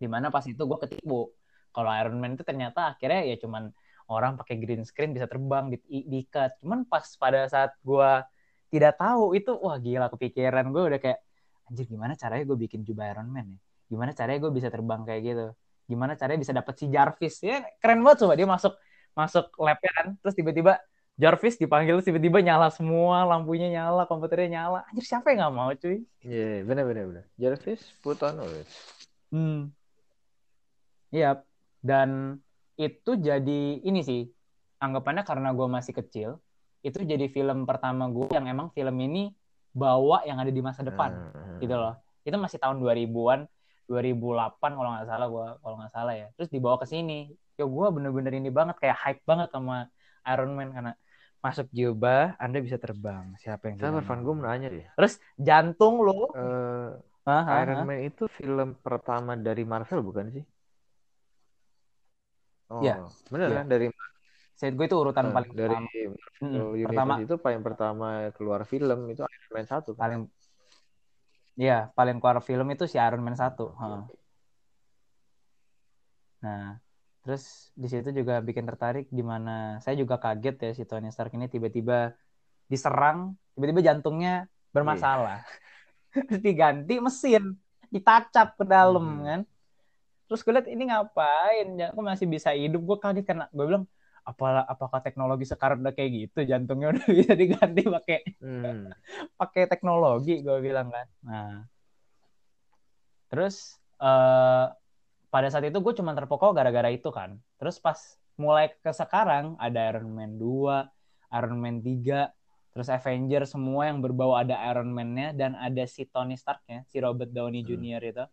Di 0.00 0.08
mana 0.08 0.32
pas 0.32 0.42
itu 0.48 0.58
gue 0.58 0.78
ketipu. 0.88 1.28
Kalau 1.74 1.90
Iron 1.92 2.16
Man 2.16 2.40
itu 2.40 2.42
ternyata 2.46 2.96
akhirnya 2.96 3.28
ya 3.28 3.36
cuman 3.36 3.68
orang 4.08 4.40
pakai 4.40 4.56
green 4.56 4.88
screen 4.88 5.12
bisa 5.12 5.28
terbang 5.28 5.68
di, 5.68 5.78
di 5.84 6.20
cut. 6.24 6.56
Cuman 6.64 6.88
pas 6.88 7.04
pada 7.20 7.44
saat 7.44 7.76
gue 7.84 8.10
tidak 8.72 8.96
tahu 8.96 9.36
itu 9.36 9.52
wah 9.60 9.76
gila 9.76 10.08
kepikiran 10.08 10.72
gue 10.72 10.82
udah 10.96 11.00
kayak 11.02 11.20
anjir 11.68 11.84
gimana 11.86 12.16
caranya 12.16 12.44
gue 12.48 12.58
bikin 12.64 12.80
jubah 12.80 13.12
Iron 13.12 13.28
Man 13.28 13.54
ya? 13.54 13.58
Gimana 13.92 14.16
caranya 14.16 14.40
gue 14.48 14.52
bisa 14.56 14.68
terbang 14.72 15.04
kayak 15.04 15.20
gitu? 15.22 15.46
Gimana 15.84 16.16
caranya 16.16 16.40
bisa 16.40 16.56
dapet 16.56 16.74
si 16.80 16.88
Jarvis? 16.88 17.36
Ya 17.44 17.68
keren 17.84 18.00
banget 18.00 18.24
coba 18.24 18.32
dia 18.32 18.48
masuk 18.48 18.72
masuk 19.14 19.46
labnya 19.62 19.90
kan, 19.94 20.06
terus 20.18 20.34
tiba-tiba 20.34 20.82
Jarvis 21.14 21.54
dipanggil 21.54 22.02
tiba-tiba 22.02 22.42
nyala 22.42 22.74
semua, 22.74 23.22
lampunya 23.22 23.70
nyala, 23.70 24.02
komputernya 24.10 24.58
nyala. 24.58 24.80
Anjir 24.90 25.06
siapa 25.06 25.30
yang 25.30 25.46
nggak 25.46 25.54
mau 25.54 25.70
cuy? 25.70 26.02
Iya, 26.26 26.66
benar 26.66 26.84
benar 26.90 27.04
benar. 27.06 27.24
Jarvis 27.38 27.80
put 28.02 28.18
on. 28.26 28.34
Hmm. 29.30 29.70
Iya, 31.14 31.46
dan 31.78 32.42
itu 32.74 33.14
jadi 33.14 33.78
ini 33.78 34.02
sih 34.02 34.26
anggapannya 34.82 35.22
karena 35.22 35.54
gue 35.54 35.68
masih 35.70 35.94
kecil, 35.94 36.42
itu 36.82 36.98
jadi 36.98 37.30
film 37.30 37.62
pertama 37.62 38.10
gue 38.10 38.26
yang 38.34 38.50
emang 38.50 38.74
film 38.74 38.98
ini 38.98 39.30
bawa 39.74 40.22
yang 40.26 40.38
ada 40.38 40.54
di 40.54 40.62
masa 40.62 40.86
depan. 40.86 41.10
Ah, 41.14 41.58
gitu 41.58 41.74
loh. 41.74 41.94
Itu 42.22 42.38
masih 42.38 42.62
tahun 42.62 42.78
2000-an, 42.78 43.46
2008 43.90 44.72
kalau 44.78 44.90
nggak 44.96 45.06
salah 45.10 45.26
gua 45.28 45.46
kalau 45.60 45.76
nggak 45.82 45.92
salah 45.92 46.14
ya. 46.14 46.30
Terus 46.38 46.48
dibawa 46.48 46.78
ke 46.80 46.86
sini. 46.88 47.34
Ya 47.58 47.66
gua 47.66 47.90
bener-bener 47.90 48.38
ini 48.38 48.48
banget 48.48 48.78
kayak 48.80 48.96
hype 48.96 49.22
banget 49.26 49.50
sama 49.52 49.90
Iron 50.24 50.56
Man 50.56 50.72
karena 50.72 50.92
masuk 51.44 51.66
jubah 51.78 52.20
Anda 52.44 52.58
bisa 52.66 52.78
terbang. 52.84 53.24
Siapa 53.42 53.64
yang 53.68 53.78
tidak 53.82 54.02
Van, 54.08 54.18
mau? 54.18 54.24
gue 54.24 54.34
mau 54.36 54.44
nanya 54.48 54.68
deh. 54.74 54.84
Terus 54.96 55.12
jantung 55.46 55.94
lo 56.06 56.12
Eh, 56.34 56.90
Hah, 57.26 57.42
hah, 57.48 57.62
Iron 57.62 57.80
hah. 57.80 57.86
Man 57.88 58.00
itu 58.08 58.24
film 58.38 58.68
pertama 58.84 59.32
dari 59.46 59.62
Marvel 59.72 60.00
bukan 60.08 60.26
sih? 60.34 60.44
Oh, 62.70 62.82
Iya. 62.82 62.92
bener 63.32 63.48
Iya. 63.48 63.58
kan 63.58 63.66
dari 63.72 63.84
Saya 64.58 64.70
gue 64.76 64.86
itu 64.88 64.96
urutan 65.04 65.26
eh, 65.26 65.36
paling 65.36 65.52
dari 65.60 65.74
pertama. 65.74 65.88
Universe 66.84 66.84
pertama 66.84 67.14
itu 67.24 67.34
paling 67.44 67.62
pertama 67.66 68.06
keluar 68.36 68.60
film 68.72 68.98
itu 69.12 69.22
Iron 69.34 69.50
Man 69.56 69.66
1 69.72 69.90
kan? 70.00 70.08
paling 70.08 70.30
Iya, 71.60 71.74
paling 71.96 72.16
keluar 72.20 72.38
film 72.48 72.66
itu 72.74 72.84
si 72.92 72.96
Iron 73.06 73.22
Man 73.26 73.36
1. 73.42 73.62
Oke, 73.64 73.80
Heeh. 73.80 74.00
oke. 74.00 74.14
Nah, 76.42 76.78
terus 77.24 77.72
di 77.72 77.88
situ 77.88 78.08
juga 78.12 78.44
bikin 78.44 78.68
tertarik 78.68 79.08
di 79.08 79.24
mana 79.24 79.80
saya 79.80 79.96
juga 79.96 80.20
kaget 80.20 80.56
ya 80.60 80.70
si 80.76 80.82
Tony 80.84 81.08
Stark 81.08 81.32
ini 81.36 81.48
tiba-tiba 81.48 82.12
diserang, 82.72 83.18
tiba-tiba 83.56 83.80
jantungnya 83.84 84.32
bermasalah. 84.74 85.40
Terus 86.12 86.42
diganti 86.46 86.94
mesin, 87.00 87.44
ditacap 87.94 88.48
ke 88.60 88.64
dalam 88.68 89.04
Hmm. 89.04 89.24
kan. 89.28 89.40
Terus 90.28 90.40
gue 90.44 90.52
liat 90.56 90.68
ini 90.72 90.82
ngapain? 90.88 91.68
Ya, 91.80 91.86
Kok 91.92 92.04
masih 92.04 92.28
bisa 92.28 92.50
hidup? 92.56 92.80
Gue 92.88 92.98
kaget 93.00 93.24
karena 93.28 93.44
gue 93.52 93.64
bilang 93.68 93.84
apa 94.24 94.64
apakah 94.72 95.00
teknologi 95.04 95.44
sekarang 95.44 95.84
udah 95.84 95.92
kayak 95.92 96.10
gitu 96.16 96.38
jantungnya 96.48 96.96
udah 96.96 97.06
bisa 97.20 97.32
diganti 97.36 97.82
pakai 97.84 98.18
Hmm. 98.40 98.88
pakai 99.40 99.68
teknologi 99.68 100.40
gue 100.40 100.56
bilang 100.64 100.88
kan 100.88 101.06
nah 101.20 101.68
terus 103.28 103.76
eh 104.00 104.64
pada 105.34 105.50
saat 105.50 105.66
itu 105.66 105.74
gue 105.74 105.94
cuma 105.98 106.14
terpokok 106.14 106.54
gara-gara 106.54 106.94
itu 106.94 107.10
kan 107.10 107.34
terus 107.58 107.82
pas 107.82 107.98
mulai 108.38 108.70
ke 108.70 108.90
sekarang 108.90 109.58
ada 109.58 109.90
Iron 109.90 110.14
Man 110.14 110.38
2 110.38 111.34
Iron 111.34 111.58
Man 111.58 111.82
3 111.82 112.30
terus 112.70 112.86
Avenger 112.86 113.42
semua 113.44 113.90
yang 113.90 113.98
berbau 113.98 114.34
ada 114.34 114.54
Iron 114.70 114.90
Man-nya 114.90 115.30
dan 115.30 115.54
ada 115.54 115.82
si 115.86 116.06
Tony 116.06 116.34
Stark-nya 116.34 116.86
si 116.86 116.98
Robert 116.98 117.30
Downey 117.30 117.62
Hmm. 117.62 117.70
Jr. 117.74 118.02
itu 118.04 118.24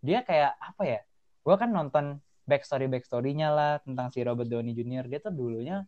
dia 0.00 0.20
kayak 0.20 0.56
apa 0.56 0.82
ya 0.84 1.00
gue 1.44 1.56
kan 1.56 1.68
nonton 1.68 2.04
backstory 2.44 2.88
backstory-nya 2.88 3.48
lah 3.52 3.72
tentang 3.80 4.08
si 4.08 4.20
Robert 4.20 4.48
Downey 4.48 4.72
Jr. 4.72 5.04
dia 5.04 5.20
tuh 5.20 5.32
dulunya 5.32 5.84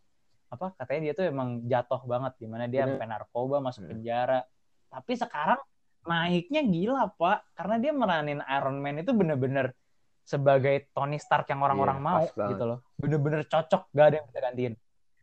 apa 0.49 0.77
katanya 0.77 1.01
dia 1.01 1.15
tuh 1.15 1.25
emang 1.25 1.65
jatuh 1.65 2.01
banget 2.05 2.37
di 2.37 2.47
mana 2.49 2.65
dia 2.67 2.85
Bener. 2.85 2.97
sampai 2.97 3.09
narkoba 3.09 3.57
masuk 3.61 3.85
Hmm. 3.85 3.91
penjara 3.97 4.41
tapi 4.89 5.13
sekarang 5.15 5.61
naiknya 6.03 6.65
gila 6.65 7.13
pak 7.15 7.49
karena 7.53 7.77
dia 7.77 7.93
meranin 7.93 8.41
Iron 8.43 8.77
Man 8.77 8.97
itu 8.99 9.13
bener-bener 9.13 9.77
sebagai 10.23 10.89
Tony 10.91 11.17
Stark 11.17 11.47
yang 11.47 11.61
orang-orang 11.61 11.97
Iya, 11.97 12.05
mau 12.05 12.23
gitu 12.47 12.65
loh 12.65 12.79
bener-bener 12.95 13.43
cocok 13.45 13.91
gak 13.91 14.07
ada 14.07 14.15
yang 14.17 14.27
bisa 14.27 14.41
gantiin 14.41 14.75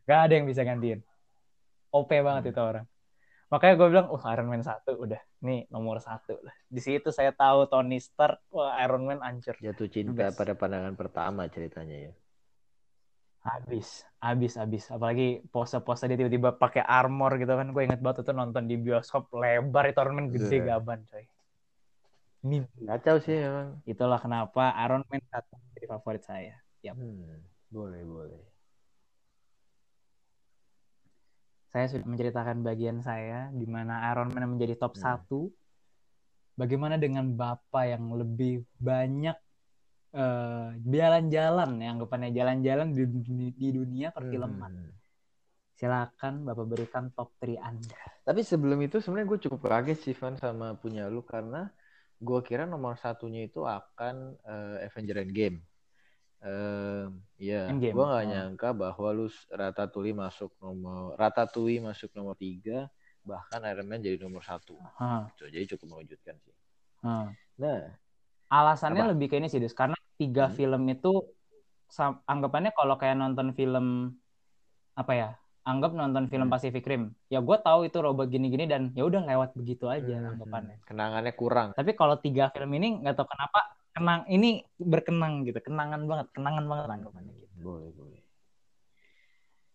gak 0.04 0.20
ada 0.20 0.32
yang 0.32 0.46
bisa 0.46 0.62
gantiin 0.62 1.00
OP 1.88 2.10
banget 2.12 2.42
Hmm. 2.44 2.52
itu 2.52 2.60
orang 2.62 2.86
makanya 3.48 3.74
gue 3.74 3.88
bilang 3.88 4.08
uh 4.08 4.22
Iron 4.28 4.46
Man 4.46 4.60
satu 4.60 4.92
udah 4.98 5.20
nih 5.40 5.64
nomor 5.68 5.98
satu 5.98 6.36
lah 6.38 6.52
di 6.64 6.78
situ 6.78 7.08
saya 7.08 7.32
tahu 7.32 7.64
Tony 7.66 7.96
Stark 7.96 8.44
wah 8.48 8.76
Iron 8.78 9.02
Man 9.02 9.18
hancur 9.18 9.56
Jatuh 9.56 9.88
cinta 9.88 10.28
Best. 10.28 10.36
pada 10.36 10.52
pandangan 10.52 10.92
pertama 10.94 11.48
ceritanya 11.48 11.96
ya. 11.98 12.12
Habis, 13.38 14.04
habis, 14.20 14.60
habis. 14.60 14.84
Apalagi 14.90 15.40
pose-pose 15.48 16.04
dia 16.04 16.18
tiba-tiba 16.18 16.52
pakai 16.52 16.84
armor 16.84 17.38
gitu 17.38 17.48
kan. 17.48 17.72
Gue 17.72 17.88
inget 17.88 17.96
banget 17.96 18.20
itu 18.20 18.32
nonton 18.34 18.68
di 18.68 18.76
bioskop 18.76 19.32
lebar 19.32 19.88
itu 19.88 19.96
Iron 19.96 20.14
Man 20.14 20.28
gede 20.28 20.58
Iya. 20.58 20.76
gaban 20.76 21.00
coy. 21.08 21.24
Kacau 22.86 23.16
sih 23.18 23.34
emang. 23.34 23.82
itulah 23.82 24.16
kenapa 24.16 24.70
Iron 24.80 25.02
Man 25.06 25.20
satu 25.26 25.58
jadi 25.74 25.86
favorit 25.88 26.22
saya. 26.22 26.54
Yap. 26.80 26.94
Hmm, 26.94 27.42
boleh 27.68 28.02
boleh. 28.02 28.42
Saya 31.68 31.84
sudah 31.86 32.06
menceritakan 32.06 32.64
bagian 32.64 33.04
saya 33.04 33.52
di 33.52 33.68
mana 33.68 34.08
Iron 34.08 34.32
Man 34.32 34.56
menjadi 34.56 34.78
top 34.78 34.96
Hmm. 34.96 35.02
satu. 35.04 35.40
Bagaimana 36.54 36.98
dengan 36.98 37.28
Bapak 37.30 37.84
yang 37.86 38.14
lebih 38.14 38.66
banyak 38.78 39.36
eh, 40.08 40.68
jalan-jalan, 40.88 41.84
yang 41.84 42.00
anggapannya 42.00 42.32
jalan-jalan 42.32 42.96
di, 42.96 43.04
dunia- 43.04 43.52
di 43.52 43.68
dunia 43.70 44.08
perfilman. 44.08 44.72
Hmm. 44.72 44.92
Silakan 45.76 46.48
Bapak 46.48 46.64
berikan 46.64 47.12
top 47.12 47.36
3 47.36 47.60
Anda. 47.60 47.92
Tapi 48.24 48.40
sebelum 48.40 48.80
itu 48.80 48.98
sebenarnya 48.98 49.28
gue 49.28 49.40
cukup 49.44 49.68
kaget 49.68 49.98
sih 50.00 50.14
Van 50.16 50.34
sama 50.34 50.72
punya 50.74 51.06
lu 51.06 51.20
karena 51.20 51.68
gue 52.18 52.40
kira 52.42 52.66
nomor 52.66 52.98
satunya 52.98 53.46
itu 53.46 53.62
akan 53.62 54.34
eh, 54.42 54.86
Avenger 54.86 55.22
Endgame. 55.22 55.62
Eh, 56.38 57.06
ya, 57.42 57.70
Endgame, 57.70 57.94
gue 57.94 58.04
nggak 58.04 58.26
oh. 58.26 58.30
nyangka 58.30 58.68
bahwa 58.74 59.08
lu 59.10 59.26
Ratatouille 59.50 60.14
masuk 60.14 60.54
nomor 60.62 61.18
Ratatouille 61.18 61.82
masuk 61.82 62.10
nomor 62.14 62.34
tiga, 62.38 62.86
bahkan 63.26 63.62
Iron 63.66 63.86
Man 63.90 64.02
jadi 64.02 64.18
nomor 64.22 64.42
satu. 64.46 64.78
Gitu. 65.34 65.50
Jadi 65.50 65.64
cukup 65.74 65.98
mengejutkan 65.98 66.38
sih. 66.42 66.54
hah. 67.02 67.30
Nah, 67.58 67.94
Alasannya 68.48 69.04
Apa? 69.04 69.12
lebih 69.12 69.28
ke 69.28 69.36
ini 69.36 69.52
sih, 69.52 69.60
Dus. 69.60 69.76
Karena 69.76 69.92
tiga 70.16 70.48
Hmm. 70.48 70.56
film 70.56 70.82
itu 70.88 71.12
anggapannya 72.24 72.72
kalau 72.72 72.96
kayak 72.96 73.16
nonton 73.20 73.52
film 73.52 74.16
apa 74.96 75.12
ya? 75.12 75.30
Anggap 75.68 75.92
nonton 75.92 76.24
film 76.32 76.48
Hmm. 76.48 76.54
Pacific 76.56 76.84
Rim. 76.88 77.12
Ya 77.28 77.44
gue 77.44 77.56
tahu 77.60 77.84
itu 77.84 78.00
robot 78.00 78.32
gini-gini 78.32 78.64
dan 78.64 78.88
ya 78.96 79.04
udah 79.04 79.20
lewat 79.28 79.50
begitu 79.52 79.84
aja 79.92 80.16
hmm, 80.16 80.30
anggapannya. 80.40 80.76
kenangannya 80.88 81.32
kurang. 81.36 81.68
Tapi 81.76 81.92
kalau 81.92 82.16
tiga 82.16 82.48
film 82.54 82.72
ini 82.80 83.04
nggak 83.04 83.14
tahu 83.20 83.28
kenapa 83.28 83.58
kenang 83.92 84.20
ini 84.32 84.64
berkenang 84.80 85.44
gitu, 85.44 85.60
kenangan 85.60 86.00
banget, 86.08 86.26
kenangan 86.32 86.64
banget 86.64 86.86
anggapannya 86.96 87.34
gitu. 87.36 87.54
Boleh 87.60 87.90
boleh. 87.92 88.22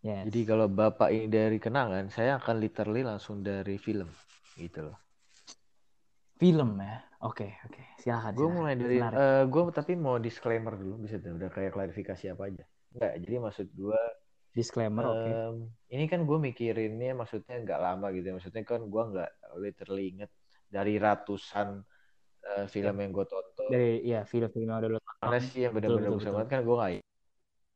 Yes. 0.04 0.28
Jadi 0.28 0.40
kalau 0.44 0.66
bapak 0.68 1.08
ini 1.16 1.26
dari 1.32 1.56
kenangan, 1.56 2.12
saya 2.12 2.36
akan 2.36 2.60
literally 2.60 3.00
langsung 3.00 3.40
dari 3.40 3.80
film, 3.80 4.08
gitu 4.60 4.92
loh. 4.92 4.98
film 6.36 6.76
ya. 6.76 7.00
Oke, 7.24 7.56
oke. 7.64 7.80
Silakan. 8.04 8.32
Gue 8.36 8.44
silakan. 8.44 8.56
mulai 8.60 8.74
dari, 8.76 8.98
Menarik. 9.00 9.48
gue 9.48 9.62
tapi 9.72 9.92
mau 9.96 10.16
disclaimer 10.20 10.74
dulu, 10.76 11.00
bisa 11.08 11.16
tuh, 11.16 11.32
udah 11.40 11.48
kayak 11.48 11.72
klarifikasi 11.72 12.24
apa 12.36 12.42
aja. 12.52 12.64
Enggak, 12.92 13.12
jadi 13.24 13.34
maksud 13.40 13.66
gue, 13.72 14.00
disclaimer 14.54 15.04
oke. 15.04 15.30
em, 15.30 15.54
ini 15.94 16.04
kan 16.12 16.20
gue 16.28 16.38
mikirinnya 16.46 17.10
maksudnya 17.20 17.54
nggak 17.64 17.80
lama 17.86 18.06
gitu 18.14 18.24
ya. 18.30 18.34
Maksudnya 18.38 18.62
kan 18.62 18.80
gue 18.92 19.02
nggak 19.10 19.30
literally 19.62 20.04
inget 20.12 20.30
dari 20.70 20.94
ratusan 20.98 21.68
eh, 22.48 22.66
film 22.74 22.94
yang 23.02 23.10
gue 23.16 23.26
tonton. 23.26 23.70
Dari 23.74 23.90
ya 24.06 24.20
film-film 24.30 24.66
yang 24.70 24.78
udah 24.80 24.90
lo 24.94 25.00
tonton. 25.02 25.26
Mana 25.30 25.38
sih 25.42 25.60
yang 25.64 25.74
benar-benar 25.76 26.10
bagus 26.14 26.28
banget 26.30 26.48
kan 26.52 26.60
gue 26.66 26.76
nggak 26.78 26.92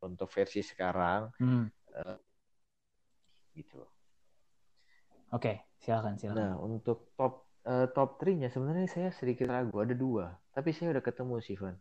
untuk 0.07 0.29
versi 0.31 0.61
sekarang 0.63 1.23
Hmm. 1.39 1.67
gitu 3.57 3.75
loh. 3.83 3.91
Oke, 5.37 5.53
silakan 5.83 6.15
silakan. 6.21 6.39
Nah, 6.41 6.53
untuk 6.63 6.99
top 7.19 7.33
eh, 7.69 7.87
top 7.97 8.09
3-nya 8.21 8.49
sebenarnya 8.55 8.89
saya 8.89 9.09
sedikit 9.13 9.47
ragu, 9.53 9.77
ada 9.85 9.95
dua. 10.05 10.25
Tapi 10.57 10.69
saya 10.77 10.89
udah 10.95 11.05
ketemu 11.05 11.35
sih, 11.47 11.57
Van. 11.61 11.77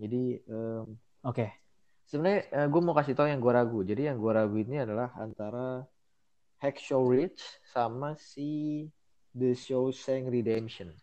Jadi 0.00 0.22
em, 0.48 0.86
Oke. 1.22 1.65
Sebenarnya 2.06 2.66
gue 2.72 2.80
mau 2.82 2.94
kasih 2.98 3.14
tahu 3.18 3.28
yang 3.30 3.42
gue 3.42 3.52
ragu. 3.52 3.80
Jadi 3.82 4.02
yang 4.08 4.18
gue 4.22 4.32
ragu 4.32 4.56
ini 4.56 4.76
adalah 4.82 5.10
antara 5.18 5.82
Hacksaw 6.62 7.02
Ridge 7.04 7.42
sama 7.74 8.16
si 8.16 8.86
The 9.36 9.52
Shawshank 9.52 10.30
Redemption. 10.32 10.94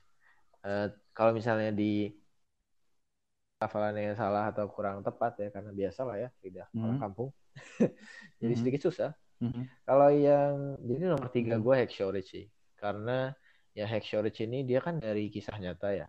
Eh, 0.66 0.88
kalau 1.14 1.32
misalnya 1.36 1.70
di 1.76 2.10
hafalannya 3.62 4.12
yang 4.12 4.18
salah 4.20 4.52
atau 4.52 4.68
kurang 4.68 5.00
tepat 5.08 5.40
ya 5.40 5.48
karena 5.56 5.72
biasa 5.72 6.02
lah 6.04 6.18
ya 6.20 6.30
lidah 6.44 6.68
orang 6.76 6.84
Hmm. 7.00 7.04
kampung. 7.04 7.30
Jadi 8.42 8.54
Mhm. 8.54 8.60
sedikit 8.60 8.82
susah. 8.92 9.12
Mhm. 9.40 9.64
Kalau 9.88 10.10
yang 10.12 10.56
jadi 10.84 11.04
nomor 11.12 11.30
tiga 11.32 11.56
Hmm. 11.56 11.64
gue 11.64 11.76
Hacksaw 11.84 12.10
Ridge 12.12 12.30
sih, 12.32 12.46
karena 12.80 13.32
ya 13.76 13.86
Hacksaw 13.88 14.24
Ridge 14.24 14.44
ini 14.44 14.64
dia 14.68 14.80
kan 14.84 15.00
dari 15.00 15.32
kisah 15.32 15.56
nyata 15.60 15.96
ya. 15.96 16.08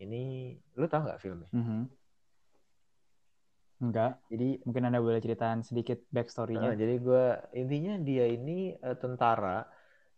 Ini 0.00 0.54
lu 0.80 0.86
tau 0.88 1.04
nggak 1.04 1.20
filmnya? 1.20 1.50
Mhm. 1.52 1.99
Enggak. 3.80 4.20
Jadi 4.28 4.60
Mungkin 4.68 4.82
Anda 4.92 5.00
boleh 5.00 5.20
ceritain 5.24 5.64
sedikit 5.64 6.04
backstory-nya. 6.12 6.76
jadi 6.76 6.94
gue 7.00 7.24
intinya 7.56 7.94
dia 8.04 8.28
ini 8.28 8.76
eh, 8.76 8.96
tentara 9.00 9.64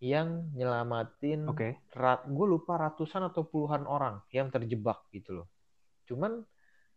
yang 0.03 0.51
nyelamatin 0.59 1.47
Oke. 1.47 1.79
gue 2.27 2.47
lupa 2.51 2.75
ratusan 2.75 3.31
atau 3.31 3.47
puluhan 3.47 3.87
orang 3.87 4.19
yang 4.35 4.51
terjebak 4.51 5.07
gitu 5.15 5.43
loh. 5.43 5.47
Cuman 6.11 6.43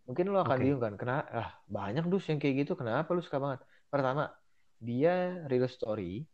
mungkin 0.09 0.25
lu 0.33 0.41
akan 0.41 0.57
bingung 0.57 0.81
kan, 0.81 0.93
kenapa? 0.97 1.25
Ah, 1.29 1.49
banyak 1.69 2.09
dus 2.09 2.25
yang 2.25 2.41
kayak 2.41 2.65
gitu. 2.65 2.73
Kenapa 2.73 3.13
lu 3.13 3.21
suka 3.21 3.37
banget? 3.37 3.61
Pertama, 3.93 4.33
dia 4.81 5.45
real 5.45 5.69
story. 5.69 6.25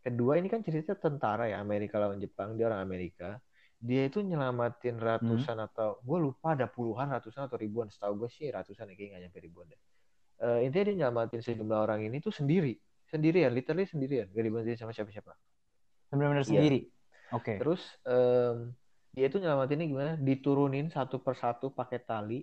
Kedua, 0.00 0.38
ini 0.38 0.46
kan 0.46 0.62
cerita 0.62 0.94
tentara 0.94 1.50
ya 1.50 1.58
Amerika 1.58 1.98
lawan 1.98 2.22
Jepang. 2.22 2.54
Dia 2.54 2.70
orang 2.70 2.86
Amerika. 2.86 3.42
Dia 3.80 4.02
itu 4.12 4.20
nyelamatin 4.20 5.00
ratusan 5.00 5.56
atau 5.56 5.96
gue 6.04 6.18
lupa 6.20 6.52
ada 6.52 6.68
puluhan, 6.68 7.08
ratusan 7.16 7.48
atau 7.48 7.56
ribuan. 7.56 7.88
Setahu 7.88 8.24
gue 8.24 8.30
sih 8.30 8.52
ratusan 8.52 8.92
ya, 8.92 8.94
kayaknya 8.96 9.08
nggak 9.16 9.22
nyampe 9.28 9.38
ribuan 9.40 9.66
deh. 9.72 9.80
Eh, 10.40 10.58
intinya 10.68 10.84
dia 10.88 10.94
nyelamatin 11.04 11.40
sejumlah 11.40 11.78
orang 11.84 12.00
ini 12.08 12.16
tuh 12.20 12.32
sendiri, 12.32 12.76
sendirian, 13.08 13.50
literally 13.52 13.84
sendirian, 13.88 14.28
gak 14.32 14.44
dibantuin 14.44 14.76
sama 14.76 14.92
siapa-siapa. 14.92 15.32
Benar-benar 16.12 16.44
Iya. 16.44 16.48
sendiri. 16.48 16.80
Oke. 17.32 17.54
Terus 17.60 17.82
em, 18.08 18.72
dia 19.16 19.26
itu 19.28 19.36
nyelamatinnya 19.40 19.86
gimana? 19.88 20.12
Diturunin 20.20 20.86
satu 20.92 21.16
persatu 21.20 21.72
pakai 21.72 22.00
tali 22.04 22.40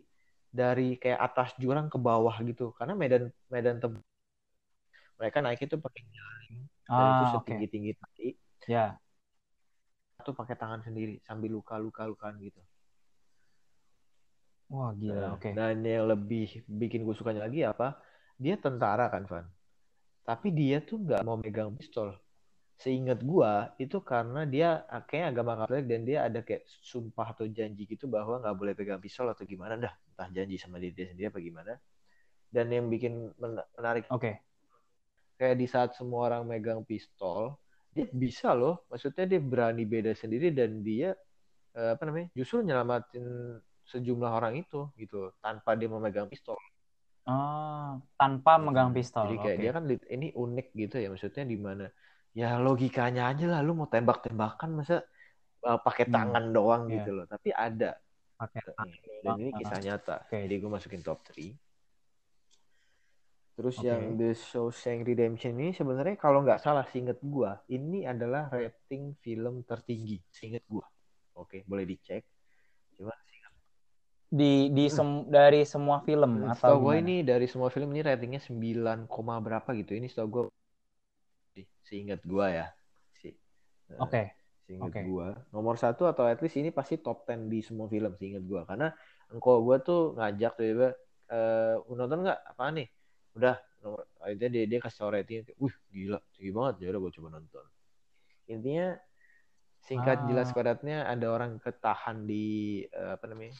dari 0.49 0.97
kayak 1.01 1.21
atas 1.21 1.49
jurang 1.61 1.89
ke 1.89 1.97
bawah 2.01 2.33
gitu. 2.45 2.73
Karena 2.77 2.93
medan 2.97 3.29
medan 3.53 3.77
tebal. 3.81 4.01
Mereka 5.17 5.37
naik 5.41 5.59
itu 5.65 5.75
pakai 5.81 6.01
jaring 6.13 6.61
dan 6.85 7.05
itu 7.13 7.23
Ah, 7.25 7.33
oke. 7.37 7.49
setinggi 7.49 7.65
tinggi 7.73 7.91
tali. 7.97 8.27
Ya. 8.69 9.01
Satu 10.27 10.35
pakai 10.35 10.59
tangan 10.59 10.83
sendiri 10.83 11.23
sambil 11.23 11.55
luka 11.55 11.79
luka 11.79 12.03
lukaan 12.03 12.35
gitu. 12.43 12.59
Wah, 14.67 14.91
gila. 14.91 15.15
Nah, 15.15 15.31
Oke. 15.39 15.55
Dan 15.55 15.87
yang 15.87 16.11
lebih 16.11 16.67
bikin 16.67 17.07
gue 17.07 17.15
sukanya 17.15 17.47
lagi 17.47 17.63
apa? 17.63 17.95
Dia 18.35 18.59
tentara 18.59 19.07
kan, 19.07 19.23
Van. 19.23 19.47
Tapi 20.27 20.51
dia 20.51 20.83
tuh 20.83 20.99
nggak 20.99 21.23
mau 21.23 21.39
megang 21.39 21.71
pistol. 21.79 22.11
Seingat 22.75 23.23
gua 23.23 23.71
itu 23.79 24.03
karena 24.03 24.43
dia 24.43 24.83
kayaknya 25.07 25.27
agama 25.31 25.63
Katolik 25.63 25.87
dan 25.87 26.01
dia 26.03 26.27
ada 26.27 26.43
kayak 26.43 26.67
sumpah 26.67 27.31
atau 27.31 27.47
janji 27.47 27.87
gitu 27.87 28.11
bahwa 28.11 28.43
nggak 28.43 28.55
boleh 28.59 28.73
pegang 28.75 28.99
pistol 28.99 29.31
atau 29.31 29.47
gimana 29.47 29.79
dah. 29.79 29.95
Entah 30.11 30.27
janji 30.27 30.59
sama 30.59 30.75
diri 30.75 30.91
dia 30.91 31.07
sendiri 31.07 31.31
apa 31.31 31.39
gimana. 31.39 31.79
Dan 32.51 32.67
yang 32.67 32.91
bikin 32.91 33.31
men- 33.39 33.63
menarik 33.79 34.11
Oke. 34.11 34.43
kayak 35.39 35.55
di 35.55 35.71
saat 35.71 35.95
semua 35.95 36.27
orang 36.27 36.43
megang 36.43 36.83
pistol, 36.83 37.55
dia 37.97 38.07
bisa 38.23 38.47
loh. 38.59 38.73
Maksudnya 38.91 39.23
dia 39.31 39.39
berani 39.51 39.83
beda 39.93 40.11
sendiri 40.21 40.47
dan 40.59 40.71
dia 40.87 41.07
eh, 41.77 41.89
apa 41.95 42.03
namanya? 42.07 42.27
Justru 42.39 42.57
nyelamatin 42.67 43.25
sejumlah 43.91 44.31
orang 44.39 44.53
itu 44.63 44.77
gitu 45.01 45.17
tanpa 45.43 45.71
dia 45.79 45.89
memegang 45.93 46.27
pistol. 46.33 46.57
Ah, 47.27 47.99
tanpa 48.19 48.51
megang 48.65 48.89
pistol. 48.95 49.23
Jadi 49.27 49.35
kayak 49.43 49.57
Oke. 49.57 49.63
dia 49.63 49.71
kan 49.75 49.83
ini 50.15 50.27
unik 50.43 50.67
gitu 50.81 50.95
ya 51.03 51.07
maksudnya 51.11 51.43
di 51.53 51.57
mana 51.67 51.85
ya 52.39 52.47
logikanya 52.65 53.21
aja 53.31 53.45
lah 53.51 53.59
lu 53.67 53.71
mau 53.79 53.89
tembak-tembakan 53.93 54.69
masa 54.79 54.95
uh, 55.67 55.79
pakai 55.85 56.05
Hmm. 56.07 56.13
tangan 56.15 56.45
doang 56.55 56.83
Iya. 56.87 56.95
gitu 57.01 57.09
loh. 57.17 57.25
Tapi 57.33 57.49
ada 57.65 57.89
Pakai 58.39 58.61
dan 59.23 59.33
ini 59.41 59.51
Ah, 59.53 59.59
kisah 59.59 59.79
nyata. 59.85 60.15
Oke. 60.23 60.37
Jadi 60.45 60.55
gue 60.61 60.69
masukin 60.75 61.01
top 61.07 61.19
3. 61.27 61.51
Terus 63.57 63.75
Oke. 63.81 63.89
yang 63.89 64.01
The 64.21 64.37
Shawshank 64.37 65.01
Redemption 65.01 65.57
ini 65.57 65.73
sebenarnya 65.73 66.13
kalau 66.21 66.45
nggak 66.45 66.61
salah 66.61 66.85
seinget 66.93 67.17
gue 67.25 67.51
ini 67.73 68.05
adalah 68.05 68.53
rating 68.53 69.17
film 69.17 69.65
tertinggi 69.65 70.21
seinget 70.29 70.61
gue. 70.69 70.85
Oke, 71.33 71.65
boleh 71.65 71.89
dicek. 71.89 72.21
Cuma 72.93 73.17
di 74.27 74.67
di 74.75 74.85
sem- 74.91 75.25
dari 75.31 75.63
semua 75.63 76.03
film 76.03 76.45
atau 76.45 76.53
Setahu 76.53 76.77
gue 76.85 76.95
gimana? 76.99 77.01
ini 77.01 77.15
dari 77.25 77.47
semua 77.47 77.69
film 77.73 77.89
ini 77.95 78.01
ratingnya 78.05 78.41
9, 78.43 79.09
koma 79.09 79.39
berapa 79.41 79.69
gitu. 79.73 79.97
Ini 79.97 80.05
setahu 80.05 80.27
gue 80.29 80.43
seingat 81.87 82.21
gue 82.21 82.45
ya. 82.45 82.67
Si. 83.17 83.33
Nah, 83.89 84.05
Oke. 84.05 84.23
Seingat 84.67 84.91
Oke. 84.91 85.01
gue. 85.01 85.27
Nomor 85.55 85.79
satu 85.79 86.05
atau 86.05 86.27
at 86.27 86.37
least 86.43 86.59
ini 86.59 86.69
pasti 86.75 86.99
top 86.99 87.23
10 87.23 87.47
di 87.47 87.63
semua 87.63 87.87
film 87.87 88.11
seingat 88.19 88.43
gue. 88.43 88.61
Karena 88.67 88.91
engkau 89.31 89.63
gue 89.63 89.77
tuh 89.81 90.13
ngajak 90.19 90.51
tiba-tiba 90.59 90.89
eh 91.27 91.75
nonton 91.95 92.19
nggak 92.27 92.39
apa 92.55 92.63
nih? 92.75 92.87
Udah 93.37 93.57
nomor 93.83 94.03
akhirnya 94.19 94.49
dia 94.51 94.63
dia 94.65 94.79
kasih 94.81 94.99
tau 95.05 95.11
rating 95.13 95.45
wih 95.61 95.75
gila 95.93 96.19
tinggi 96.35 96.51
banget 96.51 96.75
ya 96.83 96.87
udah 96.91 97.01
gue 97.07 97.11
coba 97.21 97.27
nonton 97.37 97.65
intinya 98.49 98.87
singkat 99.85 100.17
Ah. 100.23 100.25
jelas 100.27 100.49
padatnya 100.51 101.07
ada 101.07 101.27
orang 101.31 101.61
ketahan 101.61 102.25
di 102.25 102.83
eh, 102.89 103.11
apa 103.15 103.25
namanya 103.29 103.53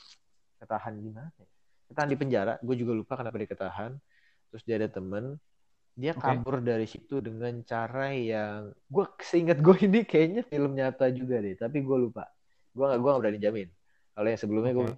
ketahan 0.57 0.93
di 0.97 1.09
mana 1.13 1.29
ya? 1.37 1.47
ketahan 1.87 2.09
di 2.09 2.17
penjara 2.17 2.53
gue 2.59 2.75
juga 2.75 2.91
lupa 2.97 3.13
kenapa 3.15 3.35
dia 3.39 3.49
ketahan 3.49 3.91
terus 4.51 4.63
dia 4.65 4.75
ada 4.81 4.89
temen 4.91 5.37
dia 5.97 6.13
kabur 6.13 6.61
dari 6.61 6.85
situ 6.85 7.23
dengan 7.23 7.53
cara 7.65 8.13
yang 8.13 8.73
gue 8.89 9.05
seingat 9.21 9.61
gue 9.61 9.75
ini 9.87 10.01
kayaknya 10.03 10.41
film 10.49 10.73
nyata 10.73 11.13
juga 11.13 11.39
deh 11.39 11.55
tapi 11.55 11.85
gue 11.85 11.97
lupa 11.97 12.25
gue 12.73 12.85
nggak 12.85 12.99
gue 12.99 13.09
nggak 13.09 13.21
berani 13.21 13.39
jamin 13.39 13.69
kalau 14.17 14.27
yang 14.27 14.39
sebelumnya 14.41 14.73
gue 14.73 14.85
Oke. 14.89 14.97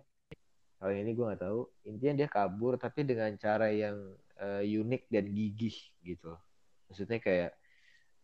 kalau 0.79 0.91
yang 0.95 1.03
ini 1.05 1.11
gue 1.13 1.25
nggak 1.27 1.41
tahu 1.43 1.59
intinya 1.85 2.13
dia 2.23 2.27
kabur 2.31 2.73
tapi 2.79 3.03
dengan 3.03 3.31
cara 3.35 3.67
yang 3.71 3.95
eh, 4.39 4.63
unik 4.65 5.11
dan 5.11 5.25
gigih 5.29 5.77
gitu. 6.01 6.33
Maksudnya 6.89 7.19
kayak 7.21 7.51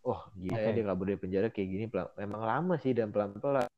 oh 0.06 0.22
gila 0.38 0.58
ya 0.58 0.70
Oke. 0.72 0.76
dia 0.78 0.86
kabur 0.86 1.06
dari 1.10 1.20
penjara 1.20 1.48
kayak 1.50 1.70
gini 1.70 1.86
pelan- 1.92 2.14
memang 2.18 2.42
lama 2.46 2.76
sih 2.80 2.94
dan 2.94 3.10
pelan 3.10 3.36
pelan 3.38 3.70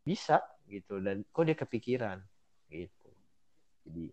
bisa 0.00 0.40
gitu 0.70 1.02
dan 1.02 1.26
kok 1.28 1.44
dia 1.44 1.56
kepikiran 1.58 2.18
gitu. 2.70 3.10
Jadi 3.84 4.04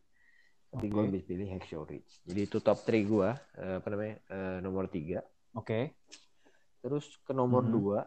tapi 0.67 0.91
gue 0.91 1.03
lebih 1.09 1.23
pilih 1.23 1.47
Hacksaw 1.47 1.87
Ridge 1.87 2.11
jadi 2.27 2.43
itu 2.43 2.59
top 2.59 2.83
3 2.83 2.99
gue 3.07 3.29
eh, 3.55 3.75
apa 3.79 3.87
namanya 3.87 4.15
eh, 4.27 4.57
nomor 4.59 4.91
3 4.91 5.23
Oke. 5.55 5.95
terus 6.83 7.17
ke 7.23 7.31
nomor. 7.33 7.63
2 7.65 8.03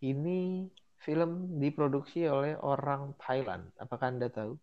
ini 0.00 0.66
film 1.00 1.60
diproduksi 1.60 2.28
oleh 2.28 2.56
orang 2.60 3.16
Thailand. 3.16 3.72
Apakah 3.80 4.12
anda 4.12 4.28
tahu? 4.28 4.56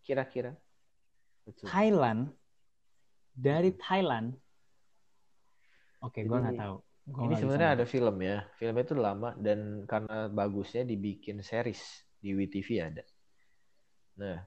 Kira-kira. 0.00 0.56
Thailand 1.64 2.32
dari 3.46 3.70
Thailand. 3.82 4.28
Oke, 6.04 6.20
gue 6.28 6.36
Jadi, 6.36 6.42
nggak 6.42 6.56
tahu. 6.60 6.74
Gua 7.16 7.26
ini 7.26 7.34
sebenarnya 7.40 7.70
ada 7.76 7.84
film 7.94 8.16
ya 8.28 8.36
filmnya 8.58 8.84
itu 8.86 8.96
lama 9.06 9.28
dan 9.46 9.58
karena 9.90 10.16
bagusnya 10.38 10.82
dibikin 10.90 11.38
series 11.50 11.82
di 12.22 12.30
WTV 12.38 12.68
ada 12.88 13.02
nah 14.16 14.46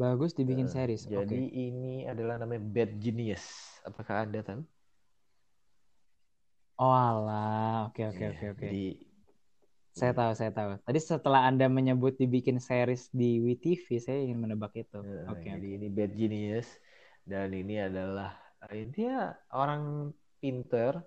bagus 0.00 0.32
dibikin 0.38 0.68
eh, 0.68 0.74
series. 0.74 1.02
Jadi 1.14 1.38
ini 1.64 2.04
adalah 2.12 2.36
namanya 2.40 2.62
Bad 2.74 2.90
Genius 3.02 3.44
apakah 3.88 4.16
anda 4.28 4.40
tahu 4.48 4.62
Oh 6.82 6.92
alah, 7.04 7.86
oke 7.88 8.00
oke 8.10 8.22
Iya, 8.22 8.32
oke 8.32 8.44
oke. 8.52 8.68
Saya 9.92 10.12
tahu, 10.16 10.32
saya 10.40 10.50
tahu. 10.56 10.70
Tadi 10.88 10.98
setelah 11.04 11.40
Anda 11.48 11.66
menyebut 11.68 12.16
dibikin 12.16 12.56
series 12.68 13.12
di 13.12 13.40
WTV, 13.44 13.86
saya 14.00 14.18
ingin 14.24 14.38
menebak 14.40 14.72
itu. 14.76 15.04
eh, 15.04 15.24
Oke. 15.28 15.48
jadi 15.52 15.68
oke. 15.68 15.68
ini 15.76 15.86
Bad 15.92 16.12
Genius 16.16 16.68
dan 17.22 17.48
ini 17.54 17.74
adalah 17.88 18.34
eh, 18.70 18.86
dia 18.90 19.30
orang 19.54 20.10
pinter 20.42 21.02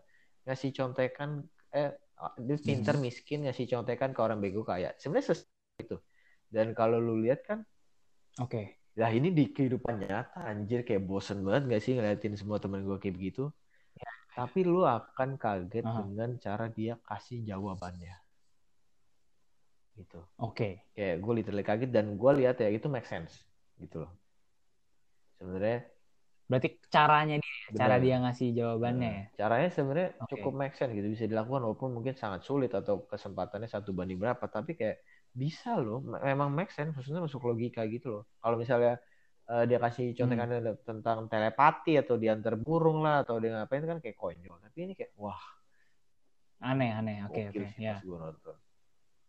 ngasih 0.48 0.72
contekan 0.76 1.44
eh 1.76 1.92
dia 2.40 2.58
pinter 2.60 2.96
Hmm. 2.96 3.04
miskin 3.04 3.40
ngasih 3.46 3.68
contekan 3.68 4.16
ke 4.16 4.20
orang 4.24 4.40
bego 4.40 4.64
kaya 4.64 4.96
sebenarnya 4.96 5.28
sesuatu 5.36 5.80
itu 5.84 5.98
dan 6.54 6.72
kalau 6.72 6.98
lu 7.00 7.20
lihat 7.24 7.44
kan 7.44 7.60
Oke. 8.36 8.84
Lah 9.00 9.12
ini 9.12 9.32
di 9.32 9.52
kehidupan 9.52 9.96
nyata 10.08 10.44
anjir 10.52 10.84
kayak 10.88 11.04
bosen 11.08 11.44
banget 11.44 11.64
gak 11.72 11.82
sih 11.84 11.94
ngeliatin 11.96 12.36
semua 12.36 12.60
temen 12.64 12.84
gue 12.84 12.96
kayak 13.00 13.16
begitu. 13.16 13.52
Tapi 14.36 14.68
lu 14.68 14.84
akan 14.84 15.40
kaget 15.40 15.88
Aha. 15.88 16.04
dengan 16.04 16.36
cara 16.36 16.68
dia 16.68 17.00
kasih 17.08 17.40
jawabannya. 17.48 18.16
Gitu. 19.96 20.20
Oke. 20.44 20.92
Kayak 20.92 21.16
gue 21.24 21.34
literally 21.40 21.64
kaget 21.64 21.92
dan 21.96 22.20
gue 22.20 22.32
lihat 22.44 22.60
ya 22.60 22.68
itu 22.68 22.88
make 22.92 23.08
sense. 23.08 23.40
Gitu 23.80 24.04
loh. 24.04 24.12
Sebenarnya 25.40 25.88
Berarti 26.50 26.68
caranya 26.96 27.36
dia, 27.44 27.54
cara 27.80 27.96
Benar. 27.96 28.02
dia 28.04 28.16
ngasih 28.24 28.48
jawabannya 28.60 29.08
ya. 29.18 29.22
nah, 29.22 29.28
caranya 29.40 29.70
sebenarnya 29.76 30.10
Oke. 30.24 30.28
cukup 30.32 30.52
make 30.62 30.76
sense 30.78 30.94
gitu 30.98 31.08
bisa 31.16 31.26
dilakukan 31.32 31.62
walaupun 31.66 31.90
mungkin 31.98 32.16
sangat 32.24 32.42
sulit 32.50 32.72
atau 32.80 32.96
kesempatannya 33.12 33.70
satu 33.76 33.90
banding 33.98 34.20
berapa 34.24 34.46
tapi 34.56 34.72
kayak 34.80 34.98
bisa 35.42 35.70
loh 35.82 36.00
Me- 36.12 36.22
memang 36.30 36.50
make 36.58 36.72
sense 36.76 36.92
maksudnya 36.96 37.22
masuk 37.26 37.42
logika 37.50 37.82
gitu 37.94 38.08
loh 38.14 38.24
kalau 38.42 38.56
misalnya 38.62 38.92
eh, 39.52 39.64
dia 39.70 39.78
kasih 39.86 40.06
contekan 40.20 40.48
Hmm. 40.48 40.76
tentang 40.90 41.20
telepati 41.32 41.92
atau 42.02 42.16
diantar 42.24 42.54
burung 42.66 42.98
lah 43.06 43.16
atau 43.24 43.36
dia 43.42 43.52
ngapain 43.56 43.84
kan 43.92 43.98
kayak 44.04 44.18
konyol 44.22 44.58
tapi 44.66 44.78
ini 44.86 44.94
kayak 45.00 45.12
wah 45.24 45.42
Aneh, 46.70 46.92
aneh. 47.00 47.18
Oke, 47.28 47.42
gokil 47.50 47.64
oke. 47.64 47.68
sih 47.74 47.84
Ya, 47.86 47.96
gue 48.06 48.18
nonton 48.24 48.58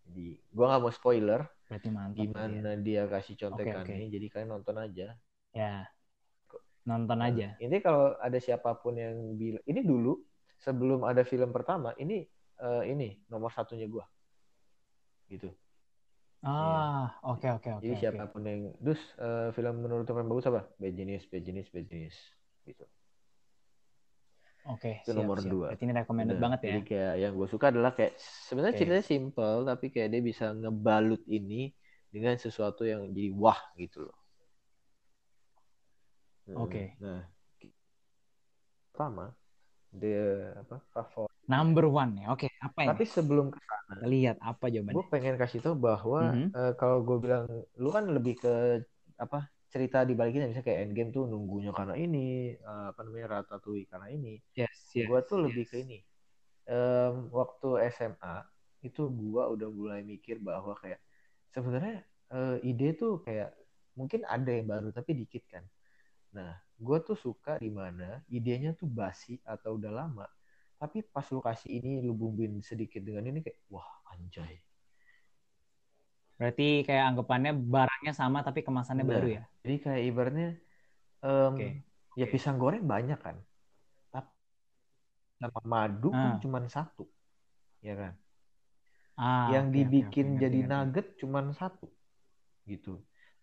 jadi 0.06 0.26
gue 0.56 0.64
nggak 0.68 0.82
mau 0.84 0.92
spoiler 0.98 1.40
berarti 1.68 1.88
mantap. 1.96 2.28
berarti 2.34 2.52
ya. 2.58 2.62
gimana 2.62 2.70
dia 2.86 3.02
kasih 3.14 3.36
contekan 3.42 3.86
oke. 3.86 3.96
ini 3.96 4.04
jadi 4.14 4.26
kalian 4.32 4.50
nonton 4.54 4.76
aja 4.86 5.06
Ya. 5.54 5.95
Nonton 6.86 7.18
Nah, 7.18 7.28
aja. 7.28 7.48
Ini 7.58 7.76
kalau 7.84 8.14
ada 8.26 8.38
siapa 8.38 8.70
pun 8.82 8.94
yang 8.96 9.16
bilang 9.40 9.62
ini 9.66 9.80
dulu 9.82 10.12
sebelum 10.64 11.04
ada 11.04 11.22
film 11.26 11.50
pertama 11.52 11.92
ini 12.02 12.24
eh, 12.62 12.82
ini 12.92 13.08
nomor 13.30 13.50
satunya 13.52 13.86
gua 13.90 14.04
gitu. 15.30 15.50
Ah, 16.42 17.18
oke 17.22 17.46
oke 17.56 17.70
oke. 17.78 17.82
Jadi 17.82 17.92
oke. 17.92 18.00
siapa 18.02 18.24
pun 18.32 18.42
yang 18.48 18.60
dus 18.80 19.00
eh, 19.20 19.48
film 19.56 19.74
menurut 19.84 20.06
yang 20.08 20.24
bagus 20.24 20.46
apa? 20.48 20.62
Bad 20.80 20.94
Genius, 20.96 21.24
Bad 21.28 21.42
Genius, 21.44 21.68
Bad 21.74 21.86
Genius 21.90 22.16
gitu. 22.64 22.84
Oke, 24.66 24.98
Itu 25.02 25.10
siap, 25.14 25.18
nomor 25.22 25.38
siap. 25.38 25.52
dua. 25.54 25.68
Berarti 25.70 25.82
ini 25.86 25.94
recommended 25.94 26.36
Bener. 26.36 26.42
banget 26.42 26.60
ya. 26.66 26.68
Jadi 26.74 26.80
kayak 26.88 27.14
yang 27.22 27.32
gue 27.38 27.48
suka 27.54 27.66
adalah 27.70 27.92
kayak 27.94 28.12
sebenarnya 28.48 28.74
Oke. 28.74 28.80
ceritanya 28.82 29.06
simple 29.06 29.56
tapi 29.70 29.86
kayak 29.94 30.08
dia 30.10 30.22
bisa 30.24 30.44
ngebalut 30.50 31.22
ini 31.30 31.70
dengan 32.10 32.34
sesuatu 32.40 32.82
yang 32.82 33.12
jadi 33.14 33.30
wah 33.36 33.60
gitu 33.78 34.08
loh. 34.10 34.16
Hmm, 36.46 36.56
Oke. 36.62 36.82
Nah, 37.02 37.20
pertama 38.92 39.24
dia 39.92 40.52
apa? 40.62 40.76
favorit. 40.94 41.32
Number 41.46 41.86
one 41.86 42.12
ya. 42.22 42.26
Oke, 42.34 42.46
apa 42.58 42.78
ini? 42.82 42.88
Tapi 42.90 43.04
sebelum 43.06 43.46
ke 43.54 43.58
sana, 43.62 43.94
lihat 44.06 44.36
apa 44.42 44.66
jawabannya. 44.66 44.96
gue 44.98 45.04
pengen 45.14 45.34
kasih 45.38 45.58
tau 45.62 45.74
bahwa 45.78 46.20
Mhm. 46.34 46.46
eh, 46.54 46.72
kalau 46.80 46.98
gue 47.06 47.16
bilang 47.22 47.44
lu 47.78 47.88
kan 47.94 48.04
lebih 48.10 48.34
ke 48.42 48.82
apa 49.16 49.46
cerita 49.70 50.02
di 50.06 50.14
baliknya 50.18 50.46
misalnya 50.50 50.66
kayak 50.66 50.80
Endgame 50.90 51.10
tuh 51.14 51.24
nunggunya 51.30 51.70
karena 51.74 51.94
ini 51.98 52.54
eh, 52.54 52.84
apa 52.90 53.00
namanya 53.06 53.26
Ratatouille 53.42 53.86
karena 53.90 54.08
ini 54.10 54.42
Yes, 54.58 54.90
yes. 54.94 55.06
gue 55.06 55.18
tuh 55.30 55.38
lebih 55.46 55.64
yes. 55.66 55.70
ke 55.70 55.76
ini 55.86 55.98
Em, 56.66 57.30
waktu 57.30 57.68
SMA 57.94 58.42
itu 58.82 59.06
gue 59.06 59.42
udah 59.54 59.68
mulai 59.70 60.02
mikir 60.02 60.42
bahwa 60.42 60.74
kayak 60.82 60.98
sebenarnya 61.54 62.02
eh, 62.34 62.56
ide 62.66 62.98
tuh 62.98 63.22
kayak 63.22 63.54
mungkin 63.94 64.26
ada 64.26 64.50
yang 64.50 64.66
baru 64.66 64.90
tapi 64.90 65.14
dikit 65.14 65.46
kan 65.46 65.64
nah 66.36 66.52
gue 66.86 66.98
tuh 67.08 67.16
suka 67.24 67.52
di 67.64 67.70
mana 67.80 68.20
idenya 68.36 68.70
tuh 68.80 68.88
basi 68.98 69.32
atau 69.52 69.70
udah 69.80 69.92
lama 70.00 70.26
tapi 70.80 70.98
pas 71.14 71.24
lu 71.34 71.40
kasih 71.40 71.70
ini 71.80 71.90
lu 72.06 72.12
bumbuin 72.20 72.54
sedikit 72.70 73.00
dengan 73.00 73.24
ini 73.32 73.40
kayak 73.44 73.58
wah 73.72 73.88
anjay 74.12 74.54
Berarti 76.36 76.84
kayak 76.86 77.04
anggapannya 77.16 77.52
barangnya 77.56 78.12
sama 78.12 78.38
tapi 78.44 78.60
kemasannya 78.60 79.04
Bener. 79.08 79.16
baru 79.16 79.28
ya. 79.40 79.42
Jadi 79.64 79.74
kayak 79.84 80.02
ibaratnya 80.04 80.48
em, 81.24 81.54
Oke. 81.56 81.66
ya 82.20 82.26
pisang 82.28 82.56
goreng 82.62 82.84
banyak 82.84 83.18
kan. 83.26 83.36
Tapi 84.12 84.30
sama 85.40 85.60
madu 85.72 86.08
kan 86.12 86.36
Ah. 86.36 86.40
cuma 86.42 86.58
satu. 86.68 87.04
Ya 87.80 87.94
kan? 88.00 88.12
Ah, 89.16 89.48
Yang 89.54 89.66
oke, 89.66 89.74
dibikin 89.76 90.26
oke, 90.28 90.32
ngerti, 90.36 90.42
jadi 90.44 90.58
nugget 90.68 91.06
cuma 91.20 91.38
satu. 91.56 91.86
Gitu. 92.68 92.92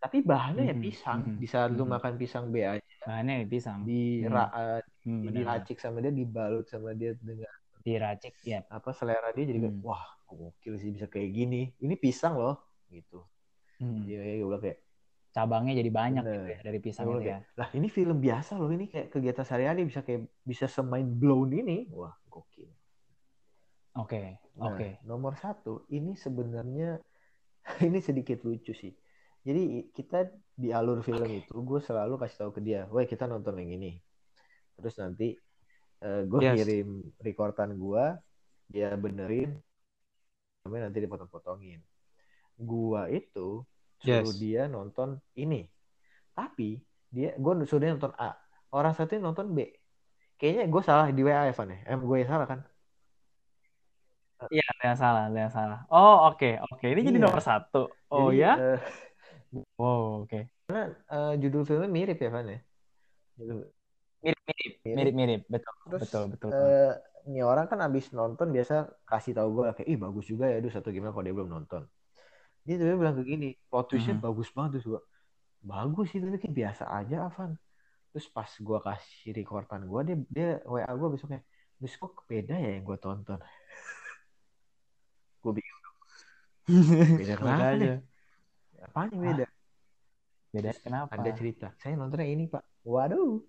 Tapi 0.03 0.17
bahannya 0.19 0.63
ya 0.67 0.75
pisang. 0.75 1.19
mhm, 1.23 1.39
Di 1.39 1.47
saat 1.47 1.71
lu 1.71 1.87
makan 1.87 2.19
pisang 2.19 2.51
B 2.51 2.59
aja 2.59 2.83
Bahannya 3.07 3.33
ya 3.41 3.45
pisang. 3.47 3.87
di 3.87 4.19
Hmm. 4.23 4.51
Hmm, 5.03 5.31
diracik 5.31 5.79
sama 5.79 5.99
dia 5.99 6.11
dibalut 6.11 6.67
sama 6.67 6.91
dia 6.91 7.15
dengan 7.19 7.47
Diracik, 7.83 8.31
ya. 8.47 8.63
apa 8.71 8.95
selera 8.95 9.31
dia 9.31 9.43
jadi 9.43 9.59
Hmm. 9.59 9.83
wah 9.83 10.03
gokil 10.23 10.79
sih 10.79 10.91
bisa 10.91 11.07
kayak 11.07 11.29
gini. 11.31 11.71
Ini 11.79 11.95
pisang 11.99 12.35
loh 12.35 12.55
gitu. 12.87 13.23
Hmm. 13.79 14.03
Dia 14.03 14.19
bilang 14.39 14.59
kayak 14.59 14.79
Cabangnya 15.33 15.73
jadi 15.81 15.89
banyak 15.89 16.21
Bener. 16.23 16.35
gitu 16.37 16.49
ya 16.53 16.59
dari 16.61 16.77
pisang 16.79 17.05
itu 17.09 17.25
ya. 17.25 17.41
lah 17.57 17.65
ini 17.73 17.89
film 17.89 18.21
biasa 18.21 18.53
loh 18.53 18.69
ini 18.69 18.85
kayak 18.85 19.09
kegiatan 19.09 19.41
sehari-hari 19.41 19.81
bisa 19.81 20.05
kayak 20.05 20.29
bisa 20.45 20.69
semain 20.69 21.01
blown 21.01 21.49
ini 21.57 21.89
wah 21.89 22.13
gokil 22.29 22.69
Oke, 23.93 24.37
nah 24.57 24.73
oke. 24.73 25.01
nomor 25.05 25.33
satu 25.33 25.89
ini 25.89 26.13
sebenarnya 26.13 27.01
ini 27.87 27.97
sedikit 27.97 28.45
lucu 28.45 28.77
sih 28.77 28.93
jadi 29.47 29.61
kita 29.97 30.17
di 30.61 30.69
alur 30.77 30.99
film 31.07 31.29
Oke. 31.29 31.39
itu 31.43 31.55
gue 31.69 31.79
selalu 31.87 32.13
kasih 32.21 32.37
tahu 32.41 32.51
ke 32.57 32.61
dia 32.67 32.79
woi 32.93 33.05
kita 33.13 33.25
nonton 33.33 33.55
yang 33.61 33.71
ini 33.77 33.91
terus 34.77 34.95
nanti 35.01 35.27
gue 36.31 36.41
Yes. 36.41 36.59
kirim 36.59 36.87
rekordan 37.23 37.69
gue 37.83 38.03
dia 38.73 38.87
benerin 39.03 39.49
sampai 40.63 40.79
nanti 40.83 40.97
dipotong-potongin 41.03 41.79
gua 42.59 43.01
itu 43.11 43.63
suruh 44.03 44.31
Yes. 44.31 44.39
dia 44.43 44.61
nonton 44.75 45.09
ini 45.43 45.61
tapi 46.37 46.79
dia 47.15 47.29
gue 47.43 47.53
suruh 47.69 47.81
dia 47.83 47.91
nonton 47.95 48.13
A 48.19 48.31
orang 48.73 48.93
satu 48.97 49.19
nonton 49.21 49.47
B 49.55 49.59
kayaknya 50.39 50.63
gue 50.73 50.81
salah 50.89 51.07
di 51.15 51.21
WA 51.27 51.43
Evan 51.51 51.69
ya 51.73 51.79
em 51.91 51.99
gue 52.09 52.17
yang 52.21 52.31
salah 52.33 52.47
kan 52.51 52.59
Iya, 54.53 54.63
ada 54.71 54.83
yang 54.89 54.99
salah, 55.03 55.21
ada 55.27 55.37
yang 55.43 55.53
salah. 55.57 55.77
Oh, 55.93 56.13
oke, 56.29 56.45
oke. 56.67 56.85
Ini 56.91 57.01
jadi 57.07 57.17
Iya. 57.17 57.25
nomor 57.25 57.41
satu. 57.49 57.77
Oh 58.11 58.27
Jadi, 58.27 58.41
ya? 58.41 58.49
eh, 58.59 58.77
Wow, 59.77 60.23
oke. 60.23 60.39
eh, 61.13 61.31
judul 61.41 61.61
filmnya 61.67 61.89
mirip 61.97 62.17
ya 62.23 62.29
Van 62.35 62.47
ya 62.53 62.57
Mirip-mirip, 64.23 64.73
Mirip. 64.85 64.95
mirip-mirip. 64.95 65.41
Betul, 65.53 65.73
Terus, 65.87 66.01
betul, 66.31 66.33
betul. 66.33 66.51
eh, 66.53 66.91
ini 67.29 67.39
orang 67.51 67.65
kan 67.71 67.79
abis 67.87 68.05
nonton 68.17 68.47
biasa 68.55 68.73
kasih 69.09 69.31
tahu 69.37 69.47
gue 69.57 69.63
kayak 69.77 69.87
ih 69.93 69.99
bagus 70.05 70.25
juga 70.31 70.45
ya 70.51 70.55
aduh 70.59 70.71
satu 70.75 70.87
gimana 70.95 71.11
kalau 71.15 71.25
dia 71.27 71.35
belum 71.37 71.51
nonton 71.55 71.81
dia 72.65 72.75
tiba 72.79 72.93
bilang 73.01 73.15
kayak 73.17 73.29
gini 73.33 73.47
plot 73.69 73.85
twistnya 73.91 74.15
Mhm. 74.15 74.23
bagus 74.25 74.47
banget 74.55 74.69
terus 74.79 74.85
gue 74.91 75.01
bagus 75.71 76.05
sih 76.11 76.19
tapi 76.23 76.37
kayak 76.43 76.55
biasa 76.61 76.83
aja 76.99 77.15
Avan 77.27 77.51
terus 78.11 78.27
pas 78.35 78.51
gue 78.67 78.77
kasih 78.87 79.29
rekordan 79.39 79.81
gue 79.91 79.99
dia 80.07 80.15
dia 80.35 80.47
wa 80.73 80.79
gue 81.01 81.09
besoknya 81.15 81.39
terus 81.79 81.93
kok 82.01 82.13
beda 82.31 82.53
ya 82.63 82.69
yang 82.79 82.83
gue 82.89 82.97
tonton 83.03 83.39
gue 85.43 85.51
bingung 85.57 85.81
beda 87.17 87.33
kenapa 87.39 87.63
apaan 88.83 89.09
yang 89.11 89.23
beda 89.23 89.45
Beda 90.53 90.69
kenapa? 90.77 91.09
ada 91.11 91.29
cerita 91.33 91.67
saya 91.75 91.93
nontonnya 91.95 92.27
ini 92.27 92.45
pak 92.45 92.61
waduh 92.83 93.41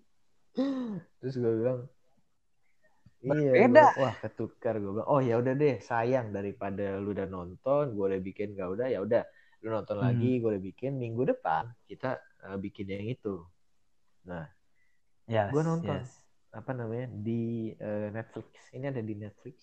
terus 1.19 1.35
gue 1.35 1.53
bilang 1.55 1.79
iya 3.21 3.51
Berbeda. 3.51 3.83
gua- 3.85 3.97
wah 4.01 4.15
ketukar 4.17 4.75
gue 4.75 4.91
bilang 4.91 5.07
oh 5.07 5.19
ya 5.19 5.35
udah 5.35 5.53
deh 5.53 5.77
sayang 5.79 6.29
daripada 6.29 6.97
lu 6.97 7.11
udah 7.11 7.25
nonton 7.25 7.93
gue 7.93 8.05
udah 8.07 8.21
bikin 8.21 8.53
gak 8.53 8.69
udah 8.71 8.87
ya 8.87 8.99
udah 8.99 9.23
lu 9.61 9.69
nonton 9.69 9.97
Hmm. 9.97 10.05
lagi 10.05 10.37
gue 10.37 10.49
udah 10.51 10.63
bikin 10.63 10.91
minggu 10.95 11.25
depan 11.27 11.69
kita 11.83 12.17
uh, 12.43 12.55
bikin 12.55 12.87
yang 12.87 13.05
itu 13.07 13.41
nah 14.23 14.45
Yes, 15.25 15.49
Gua 15.49 15.65
nonton. 15.65 15.89
yes. 15.97 16.21
apa 16.53 16.69
namanya 16.71 17.09
di 17.11 17.73
uh, 17.75 18.07
Netflix 18.09 18.69
ini 18.71 18.85
ada 18.85 19.01
di 19.01 19.13
Netflix 19.13 19.57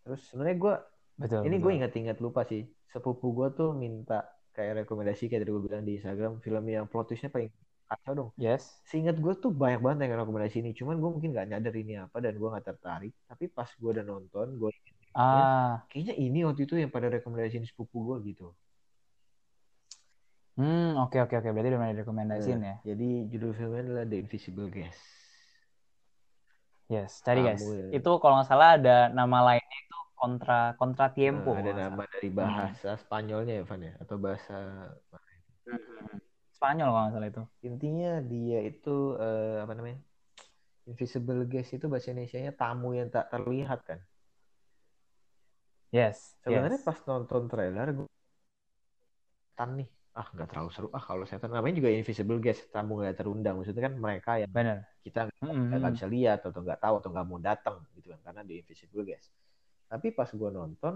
terus 0.00 0.28
sebenarnya 0.28 0.56
gue 0.56 0.74
Betul. 1.16 1.40
ini 1.42 1.56
gue 1.56 1.72
ingat-ingat 1.74 2.20
lupa 2.20 2.44
sih 2.44 2.62
sepupu 2.86 3.32
gue 3.32 3.48
tuh 3.50 3.72
minta 3.72 4.28
kayak 4.56 4.72
rekomendasi 4.86 5.22
kayak 5.28 5.40
tadi 5.42 5.52
gue 5.54 5.62
bilang 5.66 5.82
di 5.88 5.92
Instagram 5.98 6.32
film 6.44 6.64
yang 6.74 6.84
plot 6.90 7.06
twistnya 7.10 7.30
paling 7.34 7.50
kacau 7.90 8.12
dong 8.18 8.30
Yes. 8.40 8.62
Seingat 8.88 9.16
gue 9.24 9.34
tuh 9.42 9.50
banyak 9.62 9.80
banget 9.84 9.98
yang 10.08 10.20
rekomendasi 10.24 10.56
ini. 10.62 10.70
Cuman 10.78 10.96
gue 11.02 11.10
mungkin 11.14 11.30
gak 11.36 11.46
nyadar 11.50 11.74
ini 11.82 11.92
apa 12.04 12.16
dan 12.24 12.34
gue 12.40 12.48
gak 12.56 12.66
tertarik. 12.70 13.12
Tapi 13.28 13.44
pas 13.56 13.68
gue 13.80 13.90
udah 13.94 14.04
nonton, 14.06 14.46
gue 14.60 14.70
Ah, 15.14 15.86
kayaknya 15.90 16.14
ini 16.18 16.38
waktu 16.42 16.66
itu 16.66 16.74
yang 16.74 16.90
pada 16.90 17.06
rekomendasiin 17.06 17.62
sepupu 17.70 17.98
gue 18.08 18.16
gitu. 18.34 18.46
hmm, 20.58 20.98
oke 21.02 21.16
oke 21.24 21.34
oke. 21.38 21.48
Berarti 21.54 21.68
udah 21.70 21.80
mulai 21.82 21.94
direkomendasiin 21.94 22.58
Nah, 22.62 22.68
ya. 22.70 22.76
Jadi 22.94 23.08
judul 23.30 23.52
filmnya 23.58 23.82
adalah 23.86 24.04
The 24.10 24.16
Invisible 24.22 24.68
Guest. 24.70 25.02
Yes, 26.92 27.10
cari 27.24 27.40
guys. 27.46 27.62
Ya. 27.64 27.96
Itu 27.96 28.10
kalau 28.20 28.34
nggak 28.38 28.48
salah 28.50 28.68
ada 28.76 29.08
nama 29.18 29.38
lainnya 29.54 29.76
itu 29.84 29.93
kontra 30.14 30.78
kontra 30.78 31.10
tiempo. 31.12 31.52
Nah, 31.52 31.60
ada 31.60 31.70
kalau 31.70 31.74
nggak 31.74 31.90
nama 31.90 32.02
dari 32.08 32.30
bahasa 32.30 32.90
Spanyolnya 32.96 33.54
ya, 33.60 33.64
Van 33.66 33.82
ya? 33.82 33.92
Atau 34.00 34.16
bahasa... 34.16 34.56
salah. 35.10 35.34
Hmm. 35.66 36.18
Spanyol 36.54 36.88
kalau 36.88 37.02
nggak 37.02 37.14
salah 37.18 37.28
itu. 37.28 37.42
Intinya 37.66 38.12
dia 38.24 38.58
itu, 38.64 38.96
eh, 39.20 39.58
apa 39.60 39.72
namanya? 39.76 39.98
Invisible 40.84 41.48
Guest 41.48 41.76
itu 41.76 41.88
bahasa 41.88 42.12
Indonesia-nya 42.12 42.52
tamu 42.52 42.92
yang 42.92 43.08
tak 43.08 43.32
terlihat 43.32 43.80
kan. 43.88 44.00
Yes. 45.94 46.36
Sebenarnya 46.42 46.82
yes. 46.82 46.86
pas 46.86 46.98
nonton 47.06 47.46
trailer 47.46 47.88
gue 47.94 48.08
setan 49.54 49.78
nih. 49.78 49.88
Ah 50.14 50.26
nggak 50.30 50.48
terlalu 50.50 50.70
seru. 50.74 50.88
Ah 50.90 51.02
kalau 51.02 51.22
setan 51.24 51.54
namanya 51.54 51.78
juga 51.78 51.90
invisible 51.94 52.42
guest, 52.42 52.66
tamu 52.74 52.98
nggak 52.98 53.18
terundang. 53.22 53.54
Maksudnya 53.62 53.86
kan 53.86 53.94
mereka 53.94 54.30
yang 54.42 54.50
Bener. 54.50 54.82
kita 55.06 55.30
nggak 55.30 55.54
Mm-mm. 55.54 55.78
nggak 55.78 55.94
bisa 55.94 56.06
lihat 56.10 56.40
atau 56.42 56.60
nggak 56.60 56.80
tahu 56.82 56.94
atau 56.98 57.08
nggak 57.14 57.26
mau 57.26 57.38
datang 57.38 57.76
gitu 57.94 58.10
kan 58.10 58.20
karena 58.26 58.42
di 58.42 58.54
invisible 58.58 59.06
guest. 59.06 59.30
Tapi 59.90 60.10
pas 60.12 60.28
gue 60.30 60.50
nonton 60.50 60.94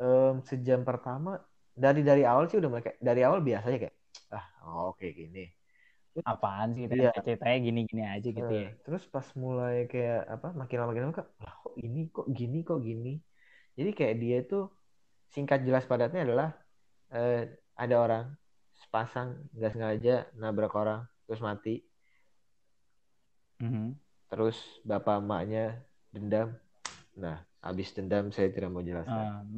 em, 0.00 0.34
sejam 0.44 0.80
pertama 0.84 1.40
dari 1.76 2.00
dari 2.00 2.22
awal 2.24 2.48
sih 2.48 2.56
udah 2.60 2.70
kayak 2.80 2.98
dari 3.00 3.20
awal 3.24 3.40
biasanya 3.44 3.78
kayak 3.82 3.96
ah 4.32 4.46
oh, 4.66 4.92
oke 4.92 5.06
gini. 5.12 5.52
Apaan 6.24 6.72
sih 6.72 6.88
Iya. 6.88 7.12
ceritanya 7.20 7.58
gini-gini 7.60 8.02
aja 8.02 8.28
gitu 8.32 8.48
Eh, 8.48 8.64
ya. 8.64 8.70
Terus 8.84 9.04
pas 9.04 9.26
mulai 9.36 9.84
kayak 9.84 10.20
apa 10.34 10.48
makin 10.56 10.76
lama 10.80 10.88
makin 10.90 11.02
lama 11.04 11.14
kok 11.14 11.28
lah 11.44 11.54
kok 11.60 11.74
ini 11.76 12.00
kok 12.08 12.26
gini 12.32 12.58
kok 12.64 12.80
gini. 12.80 13.20
Jadi 13.76 13.90
kayak 13.92 14.14
dia 14.16 14.36
itu 14.40 14.58
singkat 15.28 15.60
jelas 15.68 15.84
padatnya 15.84 16.24
adalah 16.24 16.48
eh, 17.12 17.52
ada 17.76 17.94
orang 18.00 18.24
sepasang 18.80 19.28
nggak 19.52 19.72
sengaja 19.76 20.14
nabrak 20.40 20.72
orang 20.72 21.04
terus 21.28 21.40
mati 21.44 21.84
Mhm. 23.60 23.96
terus 24.26 24.58
bapak 24.82 25.22
emaknya 25.22 25.80
dendam. 26.10 26.48
Nah 27.14 27.45
habis 27.66 27.90
dendam 27.90 28.30
saya 28.30 28.48
tidak 28.48 28.70
mau 28.70 28.80
jelaskan. 28.80 29.26
Um, 29.42 29.48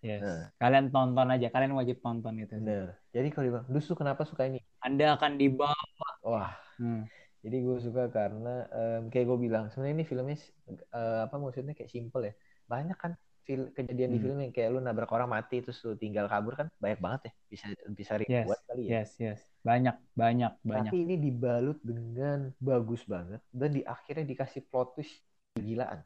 yes. 0.00 0.20
Nah. 0.22 0.44
Kalian 0.56 0.86
tonton 0.88 1.28
aja. 1.28 1.48
Kalian 1.50 1.74
wajib 1.74 1.98
tonton 1.98 2.34
itu. 2.38 2.54
Bener. 2.54 2.94
Jadi 3.10 3.28
kalau 3.32 3.44
dibilang, 3.46 3.66
Dus 3.66 3.84
tuh 3.84 3.96
kenapa 3.96 4.22
suka 4.22 4.46
ini? 4.46 4.60
Anda 4.78 5.18
akan 5.18 5.36
dibawa. 5.36 5.74
Wah, 6.22 6.52
Hmm. 6.78 7.10
jadi 7.42 7.56
gue 7.58 7.78
suka 7.82 8.06
karena 8.08 8.68
em, 8.70 9.10
kayak 9.10 9.26
gue 9.26 9.38
bilang 9.40 9.64
sebenarnya 9.70 9.94
ini 9.98 10.04
filmnya 10.06 10.36
eh, 10.68 11.20
apa 11.26 11.34
maksudnya 11.34 11.74
kayak 11.74 11.90
simple 11.90 12.22
ya. 12.22 12.34
Banyak 12.68 12.94
kan 12.94 13.12
fil- 13.42 13.72
kejadian 13.72 14.12
di 14.12 14.18
Hmm. 14.18 14.24
film 14.28 14.38
yang 14.44 14.52
kayak 14.52 14.68
lu 14.70 14.78
nabrak 14.78 15.10
orang 15.10 15.26
mati 15.26 15.58
terus 15.58 15.80
lu 15.82 15.96
tinggal 15.96 16.28
kabur 16.28 16.54
kan 16.54 16.68
banyak 16.78 17.00
banget 17.00 17.20
ya. 17.26 17.32
Bisa 17.48 17.64
bisa 17.90 18.12
Yes. 18.14 18.22
ribuan 18.44 18.60
kali 18.68 18.82
ya. 18.86 18.90
Yes, 19.02 19.10
yes. 19.18 19.40
Banyak, 19.58 19.96
banyak, 20.14 20.52
banyak. 20.62 20.92
Tapi 20.94 20.98
ini 21.02 21.16
dibalut 21.18 21.82
dengan 21.82 22.54
bagus 22.62 23.02
banget 23.02 23.42
dan 23.50 23.70
di 23.74 23.82
akhirnya 23.82 24.22
dikasih 24.24 24.62
plot 24.68 24.94
twist 24.94 25.18
gilaan. 25.58 25.98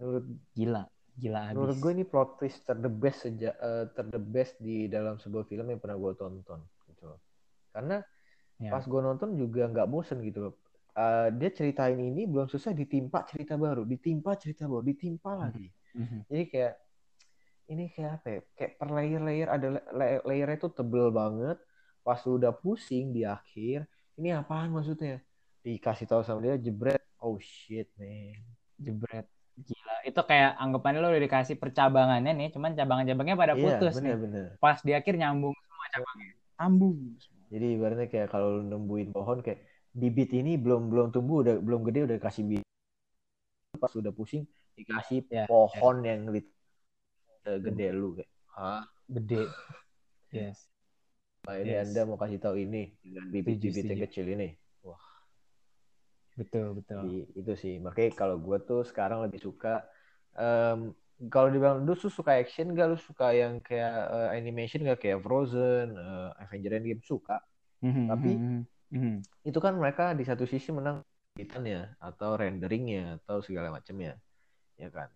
Menurut 0.00 0.24
Gila, 0.56 0.82
gila 1.14 1.40
abis. 1.44 1.54
menurut 1.54 1.76
gue 1.76 1.90
ini 1.92 2.04
plot 2.08 2.30
twist 2.40 2.64
ter 2.64 2.76
the 2.80 2.88
best 2.88 3.18
sejak 3.22 3.52
eh, 3.52 3.84
ter 3.92 4.06
the 4.08 4.16
best 4.18 4.56
di 4.56 4.88
dalam 4.88 5.20
sebuah 5.20 5.44
film 5.44 5.68
yang 5.68 5.76
pernah 5.76 6.00
gue 6.00 6.12
tonton 6.16 6.60
gitu 6.88 7.04
loh. 7.04 7.20
Karena 7.70 8.00
Ya. 8.56 8.76
pas 8.76 8.84
gue 8.84 9.00
nonton 9.00 9.40
juga 9.40 9.64
nggak 9.68 9.88
bosen 9.88 10.20
gitu 10.20 10.48
loh. 10.48 10.54
Eh, 10.92 11.28
dia 11.36 11.48
ceritain 11.48 11.96
ini 11.96 12.28
belum 12.28 12.44
selesai 12.44 12.72
ditimpa 12.72 13.24
cerita 13.24 13.56
baru, 13.56 13.84
ditimpa 13.84 14.36
cerita 14.36 14.68
baru, 14.68 14.84
ditimpa 14.84 15.32
lagi. 15.32 15.68
Mhm. 15.96 16.28
Jadi 16.28 16.44
kayak 16.48 16.74
ini 17.68 17.84
kayak 17.88 18.20
apa 18.20 18.26
ya? 18.28 18.40
Kayak 18.52 18.72
per 18.76 18.88
layer-layer 18.90 19.48
ada 19.48 19.66
la- 19.96 20.22
layernya 20.24 20.56
itu 20.60 20.68
tebel 20.68 21.08
banget. 21.08 21.56
Pas 22.00 22.20
lu 22.24 22.36
udah 22.36 22.52
pusing 22.52 23.12
di 23.12 23.24
akhir, 23.24 23.84
ini 24.16 24.32
apaan 24.32 24.72
maksudnya? 24.72 25.20
Dikasih 25.60 26.04
tahu 26.04 26.20
sama 26.20 26.40
dia 26.40 26.56
jebret. 26.56 27.00
Oh 27.16 27.36
shit, 27.40 27.88
man. 27.96 28.40
Jebret. 28.76 29.24
Gila. 29.58 29.94
Itu 30.06 30.20
kayak 30.24 30.56
anggapannya 30.56 30.98
lo 31.02 31.08
udah 31.10 31.22
dikasih 31.22 31.56
percabangannya 31.58 32.32
nih, 32.32 32.48
cuman 32.54 32.72
cabang-cabangnya 32.72 33.36
pada 33.36 33.54
Iya, 33.54 33.62
putus 33.78 33.94
nih. 33.98 34.14
bener-bener. 34.14 34.46
Pas 34.62 34.78
di 34.80 34.92
akhir 34.94 35.14
nyambung 35.18 35.54
semua 35.54 35.86
cabangnya. 35.90 36.28
Sambung. 36.60 36.96
Jadi 37.50 37.66
ibaratnya 37.74 38.06
kayak 38.06 38.28
kalau 38.30 38.62
nembuin 38.62 39.10
pohon 39.10 39.42
kayak 39.42 39.64
bibit 39.90 40.30
ini 40.30 40.54
belum 40.54 40.86
belum 40.86 41.10
tumbuh 41.10 41.42
udah 41.42 41.58
belum 41.58 41.82
gede 41.88 42.06
udah 42.06 42.18
kasih 42.22 42.44
bibit. 42.46 42.68
Pas 43.80 43.90
udah 43.96 44.12
pusing 44.14 44.46
dikasih 44.78 45.26
Ya, 45.28 45.44
pohon 45.50 46.04
yang 46.06 46.30
lit- 46.30 46.52
eh, 47.48 47.58
gede 47.58 47.90
lu 47.90 48.14
kayak. 48.16 48.30
Hah? 48.54 48.84
Gede. 49.08 49.44
Yes. 50.30 50.70
Nah, 51.42 51.58
ini 51.58 51.74
Yes. 51.74 51.90
Anda 51.90 52.06
mau 52.06 52.14
kasih 52.14 52.38
tahu 52.38 52.54
ini 52.54 52.94
dengan 53.02 53.26
bibit-bibit 53.34 53.82
yang 53.82 54.00
kecil 54.06 54.30
ini. 54.30 54.54
Betul, 56.40 56.66
betul. 56.80 56.96
Jadi 57.04 57.16
itu 57.36 57.52
sih. 57.60 57.74
Makanya 57.84 58.10
kalau 58.16 58.36
gue 58.40 58.56
tuh 58.64 58.80
sekarang 58.88 59.20
lebih 59.24 59.40
suka 59.44 59.84
em, 60.34 60.96
kalau 61.28 61.52
dibilang 61.52 61.84
lu 61.84 61.92
suka 61.92 62.32
action 62.40 62.72
gak 62.72 62.88
lu 62.88 62.96
suka 62.96 63.36
yang 63.36 63.60
kayak 63.60 63.92
eh, 64.08 64.28
animation 64.40 64.80
gak 64.88 65.04
kayak 65.04 65.20
Frozen, 65.20 65.92
eh, 66.00 66.28
Avenger 66.40 66.80
Endgame 66.80 67.04
suka. 67.04 67.36
Mhm, 67.84 68.04
Tapi- 68.08 68.38
mhm, 68.40 68.58
mhm. 68.96 69.14
Itu 69.44 69.58
kan 69.60 69.76
mereka 69.76 70.16
di 70.16 70.24
satu 70.24 70.44
sisi 70.48 70.72
menang 70.72 71.04
editannya 71.36 71.96
atau 72.00 72.36
renderingnya 72.40 73.20
atau 73.20 73.44
segala 73.44 73.68
macamnya. 73.72 74.16
Ya 74.80 74.88
kan? 74.88 75.12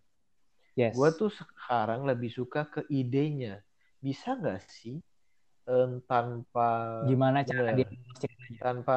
Yes. 0.76 0.92
Gue 0.92 1.08
tuh 1.16 1.30
sekarang 1.32 2.04
lebih 2.04 2.28
suka 2.28 2.68
ke 2.68 2.84
idenya. 2.92 3.64
Bisa 4.04 4.36
nggak 4.36 4.60
sih 4.68 5.00
em, 5.68 6.04
tanpa 6.04 6.68
gimana 7.08 7.40
cara 7.48 7.72
Bener. 7.72 7.88
dia 7.88 7.88
tanpa 8.60 8.96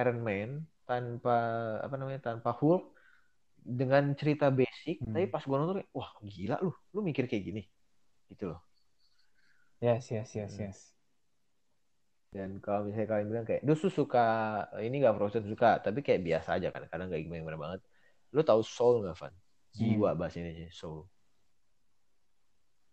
Iron 0.00 0.20
Man, 0.24 0.50
tanpa 0.90 1.36
apa 1.86 1.94
namanya, 2.00 2.20
tanpa 2.28 2.50
Hulk, 2.58 2.82
dengan 3.80 4.04
cerita 4.20 4.46
basic, 4.58 4.96
Hmm. 5.04 5.12
tapi 5.14 5.26
pas 5.34 5.44
gue 5.48 5.56
nonton, 5.60 5.78
wah 5.98 6.10
gila 6.24 6.56
lu, 6.64 6.72
lu 6.94 7.00
mikir 7.08 7.24
kayak 7.30 7.44
gini, 7.48 7.62
gitu 8.32 8.44
loh. 8.50 8.60
Yes, 9.84 10.04
yes, 10.14 10.30
yes, 10.38 10.52
Hmm. 10.56 10.64
yes. 10.66 10.78
Dan 12.30 12.50
kalau 12.64 12.86
misalnya 12.86 13.08
kalian 13.10 13.28
bilang 13.32 13.46
kayak, 13.48 13.62
lu 13.66 13.74
suka 13.74 14.24
ini 14.86 15.02
gak 15.04 15.14
Frozen 15.18 15.44
suka, 15.52 15.68
tapi 15.84 15.98
kayak 16.06 16.20
biasa 16.28 16.48
aja 16.56 16.68
kan, 16.74 16.82
kadang 16.90 17.06
gak 17.12 17.22
gimana 17.26 17.58
banget. 17.58 17.80
Lu 18.34 18.40
tahu 18.46 18.60
Soul 18.62 18.94
gak, 19.06 19.16
Van? 19.20 19.34
Jiwa 19.76 20.10
bahasa 20.18 20.36
Indonesia, 20.42 20.70
Soul. 20.70 21.06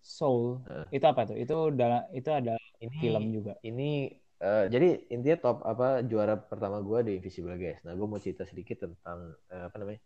Soul. 0.01 0.63
Eh. 0.71 0.85
Itu 0.97 1.05
apa 1.11 1.21
tuh? 1.29 1.37
Itu 1.37 1.53
udah 1.73 2.07
itu 2.15 2.29
ada 2.31 2.55
Ini 2.81 2.97
film 3.01 3.23
juga. 3.35 3.53
ini 3.65 4.07
eh, 4.45 4.65
jadi 4.73 4.87
intinya 5.13 5.37
top 5.43 5.57
apa 5.71 5.85
juara 6.09 6.33
pertama 6.51 6.77
gue 6.87 6.99
di 7.07 7.11
Invisible 7.19 7.57
Guys. 7.57 7.79
Nah, 7.85 7.93
gue 7.97 8.07
mau 8.11 8.19
cerita 8.21 8.43
sedikit 8.45 8.77
tentang 8.85 9.19
eh, 9.53 9.63
apa 9.69 9.75
namanya? 9.81 10.01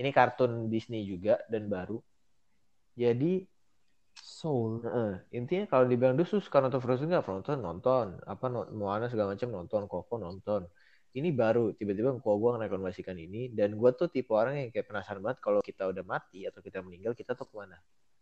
Ini 0.00 0.10
kartun 0.10 0.52
Disney 0.72 1.06
juga 1.06 1.38
dan 1.52 1.68
baru. 1.70 1.98
Jadi 2.94 3.46
Soul. 4.14 4.70
Heeh. 4.86 5.12
intinya 5.38 5.64
kalau 5.72 5.84
dibilang 5.90 6.14
lu 6.18 6.24
suka 6.26 6.58
nonton 6.62 6.80
Frozen 6.84 7.10
nggak 7.10 7.26
nonton 7.26 7.58
nonton 7.66 8.06
apa 8.32 8.46
no- 8.54 8.70
Moana 8.80 9.06
segala 9.12 9.34
macam 9.34 9.48
nonton 9.50 9.82
Coco 9.90 10.14
nonton 10.22 10.62
ini 11.18 11.28
baru 11.34 11.74
tiba-tiba 11.78 12.14
kok 12.18 12.36
gue 12.42 12.50
merekomendasikan 12.56 13.16
ini 13.26 13.50
dan 13.58 13.74
gue 13.80 13.90
tuh 13.98 14.08
tipe 14.14 14.30
orang 14.34 14.54
yang 14.60 14.68
kayak 14.74 14.86
penasaran 14.90 15.22
banget 15.24 15.38
kalau 15.46 15.60
kita 15.62 15.82
udah 15.92 16.04
mati 16.06 16.46
atau 16.48 16.60
kita 16.62 16.78
meninggal 16.86 17.12
kita 17.18 17.32
tuh 17.38 17.46
ke 17.50 17.54
mana 17.60 17.76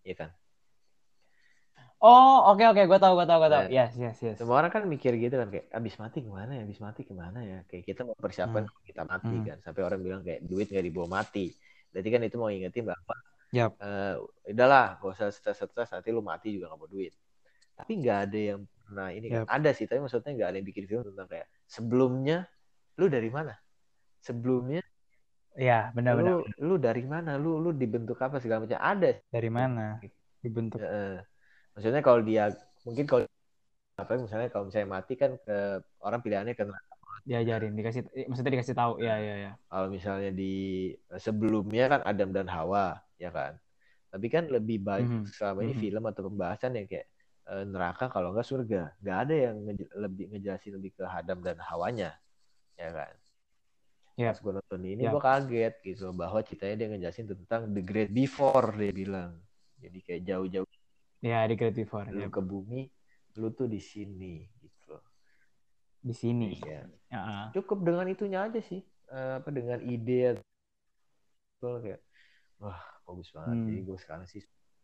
ya 0.05 0.15
kan 0.21 0.31
Oh, 2.03 2.51
oke 2.51 2.67
oke, 2.67 2.83
gue 2.83 2.99
tau 2.99 3.15
gue 3.15 3.27
tau 3.31 3.39
gue 3.39 3.47
tau. 3.47 3.63
Nah, 3.63 3.71
Yes 3.71 3.95
yes 3.95 4.19
yes. 4.19 4.37
Semua 4.43 4.59
orang 4.59 4.75
kan 4.75 4.83
mikir 4.91 5.15
gitu 5.15 5.39
kan 5.39 5.47
kayak 5.47 5.71
abis 5.71 5.95
mati 6.03 6.19
gimana 6.19 6.51
ya, 6.59 6.63
abis 6.67 6.83
mati 6.83 7.07
gimana 7.07 7.39
ya. 7.47 7.59
Kayak 7.71 7.85
kita 7.87 8.01
mau 8.03 8.19
persiapan 8.19 8.67
Hmm. 8.67 8.83
kita 8.83 9.03
mati 9.07 9.31
Hmm. 9.31 9.47
kan. 9.47 9.57
Sampai 9.63 9.83
orang 9.87 10.01
bilang 10.03 10.23
kayak 10.27 10.43
duit 10.43 10.67
nggak 10.67 10.83
dibawa 10.83 11.23
mati. 11.23 11.55
Berarti 11.95 12.09
kan 12.11 12.21
itu 12.27 12.37
mau 12.37 12.51
ingetin 12.51 12.91
bahwa 12.91 13.15
Yap. 13.55 13.71
eh, 13.79 14.15
udahlah 14.51 14.99
gak 14.99 15.11
usah 15.15 15.29
stres-stres 15.31 15.95
nanti 15.95 16.09
lu 16.11 16.27
mati 16.27 16.51
juga 16.51 16.75
gak 16.75 16.81
mau 16.83 16.91
duit. 16.91 17.15
Tapi 17.79 17.93
nggak 18.03 18.19
ada 18.27 18.39
yang 18.51 18.61
pernah 18.67 19.09
ini 19.15 19.27
kan. 19.31 19.39
Yap. 19.47 19.55
Ada 19.55 19.71
sih, 19.71 19.87
tapi 19.87 19.99
maksudnya 20.03 20.33
nggak 20.35 20.49
ada 20.51 20.57
yang 20.59 20.67
bikin 20.67 20.85
film 20.91 21.03
tentang 21.07 21.29
kayak 21.31 21.47
sebelumnya 21.71 22.51
lu 22.99 23.07
dari 23.07 23.31
mana? 23.31 23.55
Sebelumnya 24.19 24.83
Iya 25.53 25.93
benar-benar. 25.93 26.43
lu 26.59 26.67
lu 26.67 26.75
dari 26.83 27.05
mana? 27.07 27.39
Lu 27.39 27.61
lu 27.61 27.71
dibentuk 27.71 28.19
apa 28.19 28.41
segala 28.41 28.65
macam 28.67 28.81
ada 28.81 29.21
Dari 29.29 29.51
mana 29.53 30.01
dibentuk? 30.43 30.81
Ya, 30.83 30.89
eh. 30.91 31.17
Maksudnya 31.75 32.03
kalau 32.05 32.21
dia 32.25 32.45
mungkin 32.87 33.05
kalau 33.09 33.25
apa 34.01 34.13
misalnya 34.19 34.49
kalau 34.53 34.65
misalnya 34.69 34.89
mati 34.89 35.15
kan 35.21 35.37
ke 35.47 35.57
orang 36.03 36.21
pilihannya 36.25 36.55
ke 36.57 36.65
neraka. 36.65 36.91
Diajarin, 37.23 37.73
dikasih, 37.79 38.03
eh, 38.19 38.27
maksudnya 38.27 38.53
dikasih 38.59 38.75
tahu. 38.75 38.93
Iya 38.99 39.15
iya 39.23 39.35
iya. 39.47 39.53
kalau 39.71 39.89
misalnya 39.95 40.31
di 40.35 40.53
sebelumnya 41.23 41.85
kan 41.93 42.01
Adam 42.03 42.31
dan 42.35 42.49
Hawa 42.51 42.99
ya 43.17 43.31
kan 43.31 43.55
tapi 44.13 44.27
kan 44.29 44.45
lebih 44.51 44.83
banyak 44.85 45.23
Mhm. 45.25 45.33
selama 45.33 45.61
ini 45.65 45.75
Mhm. 45.77 45.83
film 45.85 46.03
atau 46.11 46.23
pembahasan 46.29 46.73
yang 46.77 46.87
kayak 46.91 47.07
eh, 47.53 47.65
neraka 47.67 48.11
kalau 48.11 48.35
nggak 48.35 48.47
surga 48.47 48.83
nggak 49.03 49.19
ada 49.29 49.35
yang 49.51 49.57
nge- 49.67 49.93
lebih 49.97 50.25
ngejelasin 50.35 50.73
lebih 50.79 50.91
ke 50.99 51.05
Adam 51.07 51.39
dan 51.47 51.57
Hawanya 51.63 52.11
ya 52.77 52.91
kan 52.93 53.15
pas 54.19 54.39
gue 54.39 54.53
nonton 54.55 54.81
ini 54.85 55.03
Yap. 55.05 55.13
gue 55.15 55.23
kaget 55.23 55.75
gitu 55.83 56.07
bahwa 56.15 56.39
ceritanya 56.47 56.75
dia 56.79 56.89
ngejelasin 56.93 57.27
tentang 57.33 57.63
the 57.75 57.83
great 57.83 58.11
before 58.13 58.71
dia 58.77 58.93
bilang 58.95 59.41
jadi 59.83 59.99
kayak 60.07 60.23
jauh-jauh 60.29 60.69
Ya 61.23 61.47
di 61.47 61.55
Great 61.55 61.73
Before. 61.73 62.05
lu 62.11 62.27
Yap. 62.27 62.35
ke 62.35 62.43
bumi 62.43 62.91
lu 63.39 63.49
tuh 63.51 63.65
di 63.65 63.79
sini 63.81 64.45
gitu. 64.61 64.99
Di 66.03 66.13
sini. 66.13 66.59
Ya. 67.09 67.55
cukup 67.55 67.85
dengan 67.85 68.09
itunya 68.09 68.45
aja 68.45 68.59
sih 68.59 68.83
Eh, 69.07 69.33
apa 69.39 69.49
dengan 69.49 69.77
ide 69.79 70.41
Gua 71.61 71.79
kayak 71.79 72.01
wah 72.59 72.81
bagus 73.05 73.29
banget 73.31 73.55
Hmm. 73.55 73.67
jadi 73.69 73.81
gue 73.85 73.99
sekarang 74.01 74.27
sih 74.27 74.43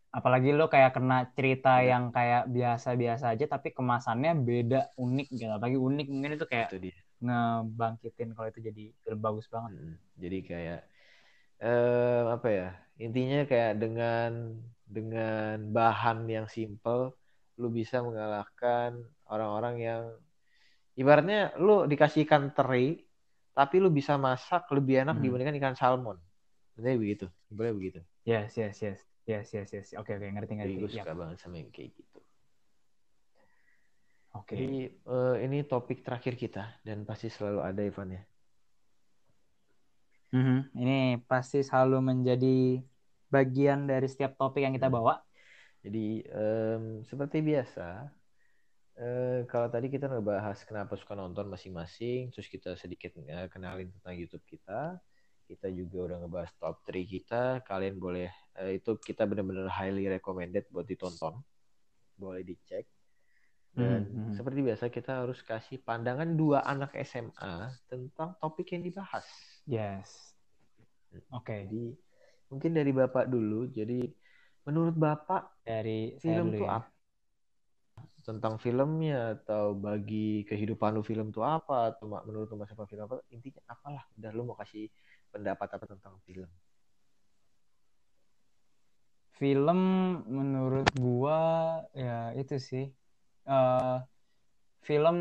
Apalagi 0.09 0.49
lo 0.53 0.65
kayak 0.65 0.97
kena 0.97 1.29
cerita 1.33 1.81
Iya. 1.81 1.93
yang 1.93 2.09
kayak 2.09 2.49
biasa-biasa 2.49 3.29
aja 3.29 3.45
tapi 3.45 3.69
kemasannya 3.69 4.33
beda, 4.41 4.89
unik 4.97 5.27
gitu. 5.29 5.49
Apalagi 5.49 5.77
unik 5.77 6.07
mungkin 6.09 6.31
itu 6.33 6.45
kayak 6.49 6.73
itu 6.73 6.89
dia 6.89 6.97
ngebangkitin 7.19 8.29
kalau 8.33 8.47
itu 8.49 8.59
jadi 8.63 8.83
film 9.05 9.19
bagus 9.19 9.45
banget. 9.51 9.71
Mm, 9.75 9.95
jadi 10.17 10.37
kayak 10.45 10.79
eh 11.59 12.21
apa 12.25 12.47
ya 12.49 12.69
intinya 12.97 13.39
kayak 13.45 13.73
dengan 13.77 14.29
dengan 14.89 15.61
bahan 15.69 16.25
yang 16.25 16.49
simple 16.49 17.13
lu 17.61 17.69
bisa 17.69 18.01
mengalahkan 18.01 18.97
orang-orang 19.29 19.75
yang 19.77 20.03
ibaratnya 20.97 21.53
lu 21.61 21.85
dikasih 21.85 22.25
ikan 22.25 22.49
teri 22.49 23.05
tapi 23.53 23.77
lu 23.77 23.93
bisa 23.93 24.17
masak 24.17 24.65
lebih 24.73 25.05
enak 25.05 25.21
Hmm. 25.21 25.23
dibandingkan 25.23 25.55
ikan 25.61 25.75
salmon 25.77 26.17
Sebenarnya 26.73 26.97
begitu 26.97 27.25
boleh 27.47 27.71
begitu 27.77 27.99
Yes, 28.25 28.57
yes, 28.57 28.77
yes. 28.81 28.99
Yes, 29.29 29.53
yes, 29.53 29.69
yes. 29.69 29.87
Oke, 29.93 30.17
oke, 30.17 30.25
ngerti, 30.25 30.57
jadi 30.57 30.73
ngerti. 30.73 30.81
gue 30.81 30.89
Yap. 30.89 31.05
suka 31.05 31.13
banget 31.13 31.37
sama 31.37 31.61
yang 31.61 31.69
kayak 31.69 31.93
gitu 31.93 32.19
Oke. 34.29 34.53
Jadi 34.57 34.79
eh, 34.89 35.35
ini 35.45 35.57
topik 35.65 36.05
terakhir 36.05 36.33
kita 36.37 36.81
dan 36.85 37.01
pasti 37.01 37.29
selalu 37.29 37.59
ada 37.65 37.81
Ivan 37.81 38.09
ya. 38.13 38.23
Mhm. 40.29 40.57
Ini 40.77 40.99
pasti 41.25 41.65
selalu 41.65 41.97
menjadi 42.05 42.77
bagian 43.35 43.79
dari 43.91 44.07
setiap 44.11 44.35
topik 44.39 44.61
yang 44.65 44.73
kita 44.77 44.89
Hmm. 44.89 44.97
bawa. 44.97 45.13
Jadi 45.85 46.25
em, 46.27 46.83
seperti 47.07 47.37
biasa, 47.49 47.83
eh, 48.99 49.39
kalau 49.51 49.67
tadi 49.73 49.87
kita 49.93 50.05
ngebahas 50.11 50.57
kenapa 50.67 50.93
suka 50.99 51.13
nonton 51.15 51.45
masing-masing, 51.53 52.31
terus 52.33 52.47
kita 52.51 52.75
sedikit 52.75 53.11
eh, 53.25 53.47
kenalin 53.53 53.89
tentang 53.95 54.13
YouTube 54.19 54.43
kita, 54.45 54.99
kita 55.49 55.67
juga 55.73 55.97
udah 56.13 56.17
ngebahas 56.25 56.51
top 56.61 56.75
3 56.85 57.03
kita. 57.13 57.43
Kalian 57.69 57.95
boleh 57.97 58.29
eh, 58.59 58.71
itu 58.79 58.91
kita 58.99 59.23
benar-benar 59.29 59.67
highly 59.71 60.05
recommended 60.11 60.65
buat 60.73 60.85
ditonton, 60.85 61.33
boleh 62.19 62.43
dicek. 62.45 62.85
Dan 63.73 64.01
Hmm, 64.11 64.33
hmm. 64.33 64.33
seperti 64.35 64.59
biasa 64.65 64.85
kita 64.91 65.11
harus 65.23 65.39
kasih 65.45 65.77
pandangan 65.87 66.29
dua 66.35 66.59
anak 66.65 66.91
SMA 67.05 67.69
tentang 67.87 68.35
topik 68.41 68.67
yang 68.75 68.83
dibahas. 68.83 69.25
Yes. 69.65 70.35
Oke. 71.31 71.55
Jadi 71.65 71.95
mungkin 72.49 72.71
dari 72.77 72.91
Bapak 72.91 73.25
dulu. 73.29 73.69
Jadi 73.71 74.09
menurut 74.67 74.95
Bapak 74.97 75.43
Dari 75.63 76.17
film 76.21 76.51
tuh 76.53 76.65
ya. 76.67 76.77
apa? 76.81 76.89
Tentang 78.25 78.55
filmnya 78.61 79.39
atau 79.39 79.73
bagi 79.73 80.45
kehidupan 80.49 80.91
lu 80.97 81.01
film 81.01 81.33
tuh 81.33 81.41
apa 81.41 81.95
atau 81.95 82.05
menurut 82.27 82.47
lu 82.51 82.57
masa 82.61 82.75
film 82.75 83.03
apa? 83.07 83.21
Intinya 83.33 83.61
apalah. 83.73 84.03
Udah 84.17 84.29
lu 84.35 84.41
mau 84.49 84.57
kasih 84.59 84.91
pendapat 85.33 85.67
apa 85.77 85.85
tentang 85.89 86.13
film? 86.27 86.49
Film 89.39 89.79
menurut 90.27 90.87
gua 90.99 91.37
ya 91.95 92.35
itu 92.35 92.55
sih. 92.59 92.85
Eh, 93.49 93.95
film 94.87 95.17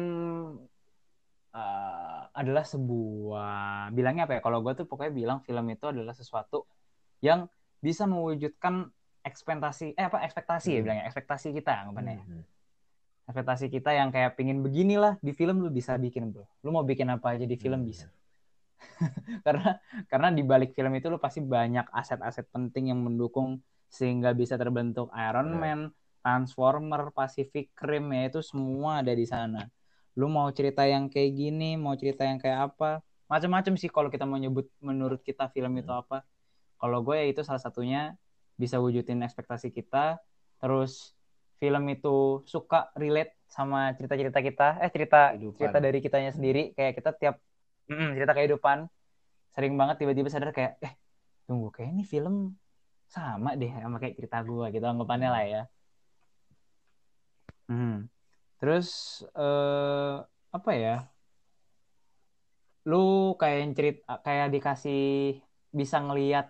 eh, 1.57 2.20
adalah 2.41 2.64
sebuah 2.72 3.49
bilangnya 3.97 4.22
apa 4.26 4.35
ya? 4.39 4.41
Kalau 4.47 4.59
gua 4.64 4.72
tuh 4.79 4.87
pokoknya 4.91 5.12
bilang 5.20 5.39
film 5.47 5.64
itu 5.74 5.85
adalah 5.93 6.14
sesuatu 6.20 6.57
yang 7.21 7.47
bisa 7.79 8.05
mewujudkan 8.05 8.91
ekspektasi 9.21 9.95
eh 9.95 10.05
apa 10.05 10.23
ekspektasi 10.23 10.69
ya 10.69 10.75
Hmm. 10.75 10.85
bilangnya 10.85 11.05
ekspektasi 11.07 11.53
kita 11.53 11.73
anggapannya 11.83 12.14
ya. 12.14 12.25
Hmm. 12.25 12.45
ekspektasi 13.25 13.66
kita 13.69 13.91
yang 13.93 14.09
kayak 14.09 14.35
pingin 14.35 14.61
beginilah 14.61 15.19
di 15.19 15.31
film 15.31 15.61
lu 15.61 15.69
bisa 15.69 15.95
bikin 15.95 16.29
bro 16.29 16.47
lu 16.61 16.71
mau 16.71 16.83
bikin 16.83 17.07
apa 17.07 17.35
aja 17.35 17.45
di 17.45 17.55
film 17.55 17.81
Hmm. 17.81 17.89
bisa 17.89 18.07
karena 19.45 19.79
karena 20.07 20.29
di 20.31 20.43
balik 20.43 20.71
film 20.73 20.95
itu 20.95 21.07
lu 21.07 21.19
pasti 21.19 21.41
banyak 21.41 21.91
aset-aset 21.91 22.47
penting 22.49 22.89
yang 22.89 23.01
mendukung 23.01 23.59
sehingga 23.89 24.31
bisa 24.33 24.55
terbentuk 24.55 25.09
Iron 25.12 25.49
Benar. 25.51 25.59
Man, 25.59 25.81
Transformer, 26.21 27.09
Pacific 27.11 27.73
Rim 27.75 28.12
ya 28.12 28.29
itu 28.29 28.41
semua 28.41 29.01
ada 29.01 29.11
di 29.11 29.25
sana. 29.25 29.64
Lu 30.12 30.29
mau 30.29 30.47
cerita 30.51 30.85
yang 30.85 31.09
kayak 31.09 31.33
gini, 31.33 31.75
mau 31.75 31.95
cerita 31.95 32.23
yang 32.23 32.37
kayak 32.37 32.69
apa, 32.69 33.01
macam-macam 33.27 33.75
sih 33.75 33.89
kalau 33.89 34.07
kita 34.07 34.23
mau 34.23 34.37
nyebut 34.37 34.69
menurut 34.79 35.19
kita 35.21 35.49
film 35.49 35.73
itu 35.75 35.89
Hmm. 35.89 36.03
apa. 36.03 36.19
Kalau 36.81 36.99
gue 37.07 37.14
ya 37.20 37.26
itu 37.33 37.41
salah 37.49 37.62
satunya 37.66 37.99
bisa 38.62 38.76
wujudin 38.85 39.20
ekspektasi 39.26 39.68
kita, 39.76 40.18
terus 40.61 40.93
film 41.61 41.83
itu 41.95 42.09
suka 42.55 42.76
relate 43.03 43.33
sama 43.57 43.79
cerita-cerita 43.97 44.41
kita, 44.49 44.64
eh 44.85 44.91
cerita 44.95 45.18
Kehidupan. 45.26 45.59
cerita 45.59 45.79
dari 45.85 45.99
kitanya 46.05 46.31
sendiri, 46.37 46.61
kayak 46.76 46.93
kita 46.99 47.11
tiap 47.20 47.37
Mm-mm, 47.91 48.09
cerita 48.16 48.33
kehidupan 48.37 48.79
sering 49.55 49.74
banget 49.81 49.97
tiba-tiba 50.01 50.29
sadar 50.33 50.51
kayak 50.59 50.72
eh 50.87 50.93
tunggu 51.49 51.68
kayak 51.74 51.91
ini 51.95 52.05
film 52.12 52.37
sama 53.14 53.51
deh 53.61 53.70
sama 53.85 53.97
kayak 54.03 54.14
cerita 54.18 54.39
gue 54.49 54.66
gitu 54.74 54.87
anggapannya 54.93 55.29
lah 55.35 55.45
ya. 55.55 55.61
Hmm. 57.68 57.93
Terus 58.61 58.89
eh 59.39 60.14
apa 60.57 60.70
ya? 60.83 60.91
Lu 62.89 62.97
kayak 63.41 63.59
cerita 63.79 64.11
kayak 64.26 64.47
dikasih 64.55 64.97
bisa 65.79 65.97
ngelihat 66.05 66.45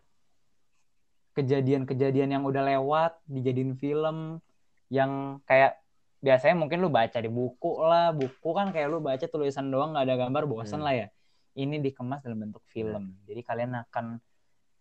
kejadian-kejadian 1.38 2.34
yang 2.34 2.42
udah 2.42 2.66
lewat 2.66 3.22
dijadiin 3.24 3.78
film 3.78 4.42
yang 4.90 5.38
kayak 5.46 5.78
biasanya 6.18 6.58
mungkin 6.58 6.82
lu 6.82 6.90
baca 6.90 7.14
di 7.14 7.30
buku 7.30 7.78
lah 7.78 8.10
buku 8.10 8.50
kan 8.50 8.74
kayak 8.74 8.90
lu 8.90 8.98
baca 8.98 9.22
tulisan 9.22 9.70
doang 9.70 9.94
nggak 9.94 10.02
ada 10.02 10.14
gambar 10.18 10.42
bosan 10.44 10.82
Hmm. 10.82 10.86
lah 10.90 10.94
ya 10.96 11.06
ini 11.54 11.78
dikemas 11.78 12.26
dalam 12.26 12.42
bentuk 12.42 12.66
film 12.66 13.14
jadi 13.22 13.40
kalian 13.40 13.78
akan 13.86 14.18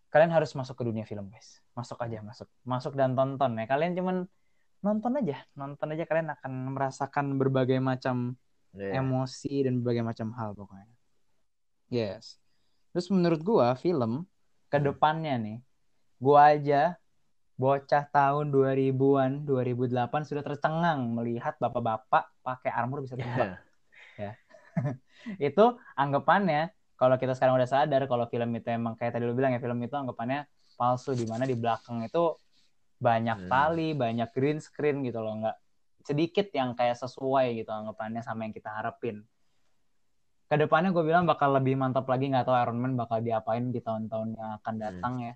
kalian 0.08 0.32
harus 0.32 0.50
masuk 0.52 0.74
ke 0.74 0.82
dunia 0.82 1.04
film 1.04 1.30
guys 1.30 1.62
masuk 1.72 2.00
aja 2.00 2.18
masuk 2.20 2.48
masuk 2.64 2.98
dan 2.98 3.14
tonton 3.14 3.54
ya 3.54 3.66
kalian 3.66 3.94
cuman 3.94 4.16
nonton 4.78 5.12
aja 5.16 5.46
nonton 5.54 5.94
aja 5.94 6.04
kalian 6.04 6.34
akan 6.34 6.52
merasakan 6.74 7.38
berbagai 7.38 7.78
macam 7.78 8.34
Ya. 8.68 9.00
emosi 9.00 9.64
dan 9.64 9.80
berbagai 9.80 10.04
macam 10.04 10.28
hal 10.36 10.52
pokoknya. 10.52 10.92
Yes. 11.88 12.36
Terus 12.92 13.08
menurut 13.08 13.40
gua 13.40 13.72
film 13.74 14.28
ke 14.68 14.76
Hmm. 14.76 14.92
depannya 14.92 15.34
nih, 15.40 15.58
gua 16.18 16.54
aja 16.54 16.98
bocah 17.58 18.06
tahun 18.14 18.54
2000-an, 18.54 19.42
2008 19.42 20.22
sudah 20.22 20.46
tercengang 20.46 21.10
melihat 21.10 21.58
bapak-bapak 21.58 22.30
pakai 22.46 22.70
armor 22.70 23.02
bisa 23.02 23.18
terbang. 23.18 23.58
Ya. 24.14 24.38
itu 25.50 25.64
anggapannya 25.98 26.70
kalau 26.94 27.18
kita 27.18 27.34
sekarang 27.34 27.58
udah 27.58 27.66
sadar 27.66 28.06
kalau 28.06 28.30
film 28.30 28.50
itu 28.54 28.70
emang 28.70 28.94
kayak 28.94 29.18
tadi 29.18 29.26
lu 29.26 29.34
bilang 29.34 29.54
ya 29.54 29.62
film 29.62 29.78
itu 29.82 29.94
anggapannya 29.94 30.46
palsu 30.78 31.18
di 31.18 31.26
mana 31.26 31.46
di 31.46 31.58
belakang 31.58 32.06
itu 32.06 32.38
banyak 32.98 33.46
Hmm. 33.46 33.94
banyak 33.94 34.28
green 34.34 34.58
screen 34.58 35.06
gitu 35.06 35.22
loh 35.22 35.38
nggak 35.38 35.56
sedikit 36.02 36.50
yang 36.50 36.74
kayak 36.74 36.98
sesuai 36.98 37.58
gitu 37.62 37.70
anggapannya 37.70 38.22
sama 38.22 38.46
yang 38.46 38.54
kita 38.54 38.70
harapin 38.70 39.22
ke 40.48 40.56
depannya 40.56 40.96
gue 40.96 41.04
bilang 41.04 41.28
bakal 41.28 41.52
lebih 41.52 41.76
mantap 41.76 42.08
lagi 42.08 42.32
nggak 42.32 42.48
tahu 42.48 42.56
Iron 42.56 42.80
Man 42.80 42.96
bakal 42.96 43.20
diapain 43.20 43.68
di 43.68 43.84
tahun-tahun 43.84 44.32
yang 44.32 44.50
akan 44.60 44.74
datang 44.80 45.14
ya. 45.20 45.32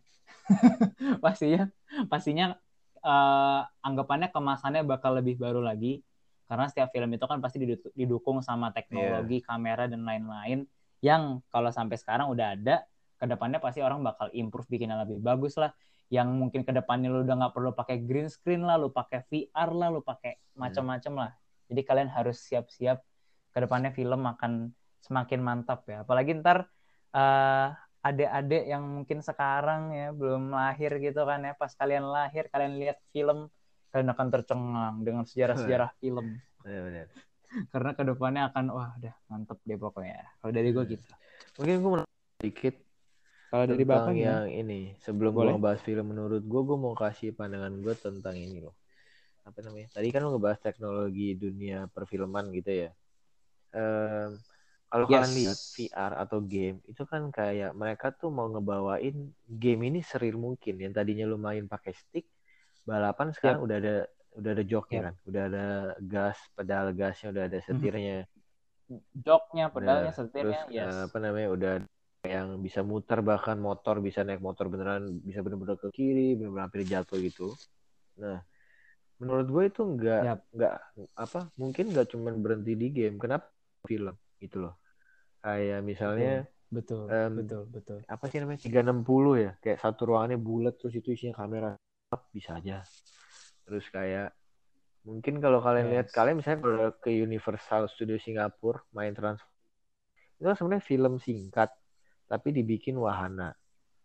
Pastinya 1.25 1.69
pastinya 2.09 2.57
eh, 3.05 3.61
anggapannya 3.85 4.33
kemasannya 4.33 4.83
bakal 4.89 5.21
lebih 5.21 5.37
baru 5.37 5.61
lagi. 5.61 6.01
Karena 6.49 6.69
setiap 6.69 6.89
film 6.93 7.13
itu 7.13 7.25
kan 7.29 7.41
pasti 7.45 7.61
didu- 7.61 7.93
didukung 7.93 8.41
sama 8.45 8.73
teknologi, 8.73 9.41
kamera 9.45 9.85
dan 9.89 10.05
lain-lain. 10.05 10.65
Yang 11.05 11.45
kalau 11.53 11.69
sampai 11.69 11.97
sekarang 12.01 12.29
udah 12.33 12.57
ada, 12.57 12.85
ke 13.21 13.25
depannya 13.29 13.61
pasti 13.61 13.81
orang 13.85 14.01
bakal 14.05 14.29
improve 14.33 14.69
bikin 14.69 14.93
yang 14.93 15.01
lebih 15.01 15.21
bagus 15.21 15.57
lah. 15.61 15.73
Yang 16.13 16.29
mungkin 16.37 16.61
ke 16.65 16.73
depannya 16.73 17.09
lu 17.09 17.25
udah 17.25 17.37
nggak 17.41 17.53
perlu 17.57 17.73
pakai 17.73 18.05
green 18.05 18.29
screen 18.29 18.65
lah, 18.69 18.77
lu 18.81 18.93
pakai 18.93 19.25
VR 19.29 19.71
lah, 19.73 19.89
lu 19.93 20.01
pakai 20.05 20.41
macam-macam 20.57 21.13
lah. 21.29 21.31
Jadi 21.73 21.81
kalian 21.89 22.09
harus 22.13 22.37
siap-siap 22.45 23.01
ke 23.53 23.59
depannya 23.61 23.93
film 23.97 24.21
akan 24.25 24.73
semakin 25.03 25.41
mantap 25.43 25.83
ya. 25.91 26.07
Apalagi 26.07 26.39
ntar 26.39 26.65
eh, 27.13 27.69
adik-adik 28.03 28.65
yang 28.67 28.83
mungkin 28.83 29.23
sekarang 29.23 29.95
ya 29.95 30.09
belum 30.11 30.51
lahir 30.51 30.99
gitu 30.99 31.23
kan 31.23 31.43
ya, 31.47 31.55
pas 31.55 31.71
kalian 31.75 32.03
lahir 32.07 32.51
kalian 32.51 32.79
lihat 32.83 32.99
film 33.15 33.47
kalian 33.95 34.09
akan 34.11 34.27
tercengang 34.33 34.97
dengan 35.07 35.23
sejarah-sejarah 35.23 35.91
film 36.03 36.41
Benar-benar. 36.67 37.07
karena 37.71 37.91
ke 37.93 38.03
depannya 38.03 38.43
akan 38.51 38.65
wah 38.73 38.91
udah 38.97 39.15
mantep 39.29 39.61
deh 39.69 39.77
pokoknya 39.77 40.25
kalau 40.41 40.51
dari 40.57 40.73
gue 40.73 40.85
gitu 40.97 41.05
Mungkin 41.61 41.75
gue 41.85 41.91
mau 41.93 42.01
sedikit 42.41 42.75
kalau 43.53 43.65
dari 43.69 43.85
bapak 43.85 44.17
yang 44.17 44.49
gimana? 44.49 44.61
ini. 44.65 44.81
Sebelum 45.05 45.31
gue 45.37 45.45
ngebahas 45.53 45.81
film 45.85 46.07
menurut 46.09 46.41
gue, 46.41 46.63
gue 46.65 46.79
mau 46.81 46.97
kasih 46.97 47.37
pandangan 47.37 47.77
gue 47.85 47.93
tentang 48.01 48.33
ini 48.33 48.65
loh. 48.65 48.73
Apa 49.45 49.61
namanya? 49.61 49.93
Tadi 49.93 50.09
kan 50.09 50.25
lo 50.25 50.33
ngebahas 50.33 50.57
teknologi 50.65 51.37
dunia 51.37 51.85
perfilman 51.93 52.49
gitu 52.57 52.89
ya. 52.89 52.91
Em, 53.77 54.41
kalau 54.93 55.07
Yes. 55.09 55.13
kalian 55.13 55.33
lihat 55.41 55.59
VR 55.75 56.13
atau 56.25 56.39
game, 56.53 56.79
itu 56.91 57.03
kan 57.13 57.23
kayak 57.39 57.73
mereka 57.83 58.07
tuh 58.21 58.29
mau 58.37 58.47
ngebawain 58.53 59.17
game 59.63 59.83
ini 59.89 60.01
seril 60.11 60.37
mungkin. 60.47 60.75
Yang 60.85 60.93
tadinya 61.01 61.25
lu 61.33 61.39
main 61.41 61.65
pakai 61.75 61.93
stick, 61.97 62.27
balapan 62.91 63.29
sekarang 63.37 63.61
udah 63.67 63.77
ada 63.83 63.95
udah 64.39 64.51
ada 64.57 64.65
joknya 64.73 64.99
Yap. 64.99 65.07
kan, 65.07 65.15
udah 65.29 65.43
ada 65.49 65.65
gas, 66.13 66.39
pedal 66.57 66.85
gasnya, 67.01 67.29
udah 67.35 67.45
ada 67.49 67.59
setirnya. 67.69 68.17
joknya 69.27 69.65
pedalnya 69.75 70.13
Bener. 70.13 70.17
setirnya 70.19 70.61
Terus 70.61 70.61
yes 70.77 70.95
eh, 70.95 71.01
apa 71.09 71.19
namanya 71.25 71.49
udah 71.57 71.73
yang 72.23 72.49
bisa 72.63 72.81
muter 72.87 73.19
bahkan 73.31 73.59
motor 73.59 73.99
bisa 73.99 74.23
naik 74.23 74.39
motor 74.39 74.71
beneran 74.71 75.03
bisa 75.27 75.43
bener-bener 75.43 75.75
ke 75.83 75.89
kiri 75.91 76.39
bener-bener 76.39 76.65
hampir 76.69 76.83
jatuh 76.87 77.19
gitu. 77.19 77.49
Nah 78.23 78.39
menurut 79.21 79.49
gue 79.55 79.65
itu 79.71 79.81
nggak 79.87 80.23
nggak 80.55 80.75
apa 81.17 81.41
mungkin 81.61 81.85
nggak 81.93 82.07
cuman 82.13 82.35
berhenti 82.45 82.73
di 82.79 82.89
game. 82.95 83.17
Kenapa 83.23 83.47
film 83.87 84.15
gitu 84.43 84.57
loh? 84.65 84.75
Kayak 85.43 85.81
misalnya 85.83 86.47
betul 86.73 87.11
Em, 87.11 87.35
betul 87.43 87.63
betul 87.69 87.99
apa 88.09 88.25
sih 88.31 88.39
namanya 88.41 88.61
360 88.63 89.35
ya 89.37 89.53
kayak 89.61 89.79
satu 89.83 90.09
ruangannya 90.09 90.39
bulat 90.39 90.75
terus 90.81 90.95
itu 90.97 91.13
isinya 91.13 91.35
kamera 91.37 91.75
bisa 92.33 92.57
aja. 92.57 92.81
Terus 93.67 93.85
kayak 93.91 94.33
mungkin 95.03 95.43
kalau 95.43 95.59
kalian 95.59 95.91
Yes. 95.91 95.93
lihat 95.99 96.09
kalian 96.15 96.37
misalnya 96.39 96.59
kalau 96.63 96.89
ke 97.03 97.11
Universal 97.11 97.91
Studio 97.91 98.17
Singapura 98.23 98.79
main 98.95 99.11
trans 99.11 99.43
itu 100.39 100.47
kan 100.47 100.55
sebenarnya 100.55 100.85
film 100.87 101.15
singkat 101.19 101.71
tapi 102.31 102.49
dibikin 102.55 102.95
wahana 103.03 103.51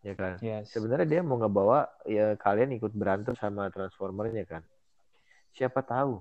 ya 0.02 0.14
kan 0.18 0.38
yes 0.42 0.66
sebenarnya 0.70 1.06
dia 1.06 1.20
mau 1.22 1.38
ngebawa 1.38 1.86
ya 2.06 2.34
kalian 2.34 2.74
ikut 2.78 2.90
berantem 2.94 3.34
sama 3.38 3.70
transformernya 3.70 4.42
kan 4.46 4.62
siapa 5.54 5.82
tahu 5.86 6.18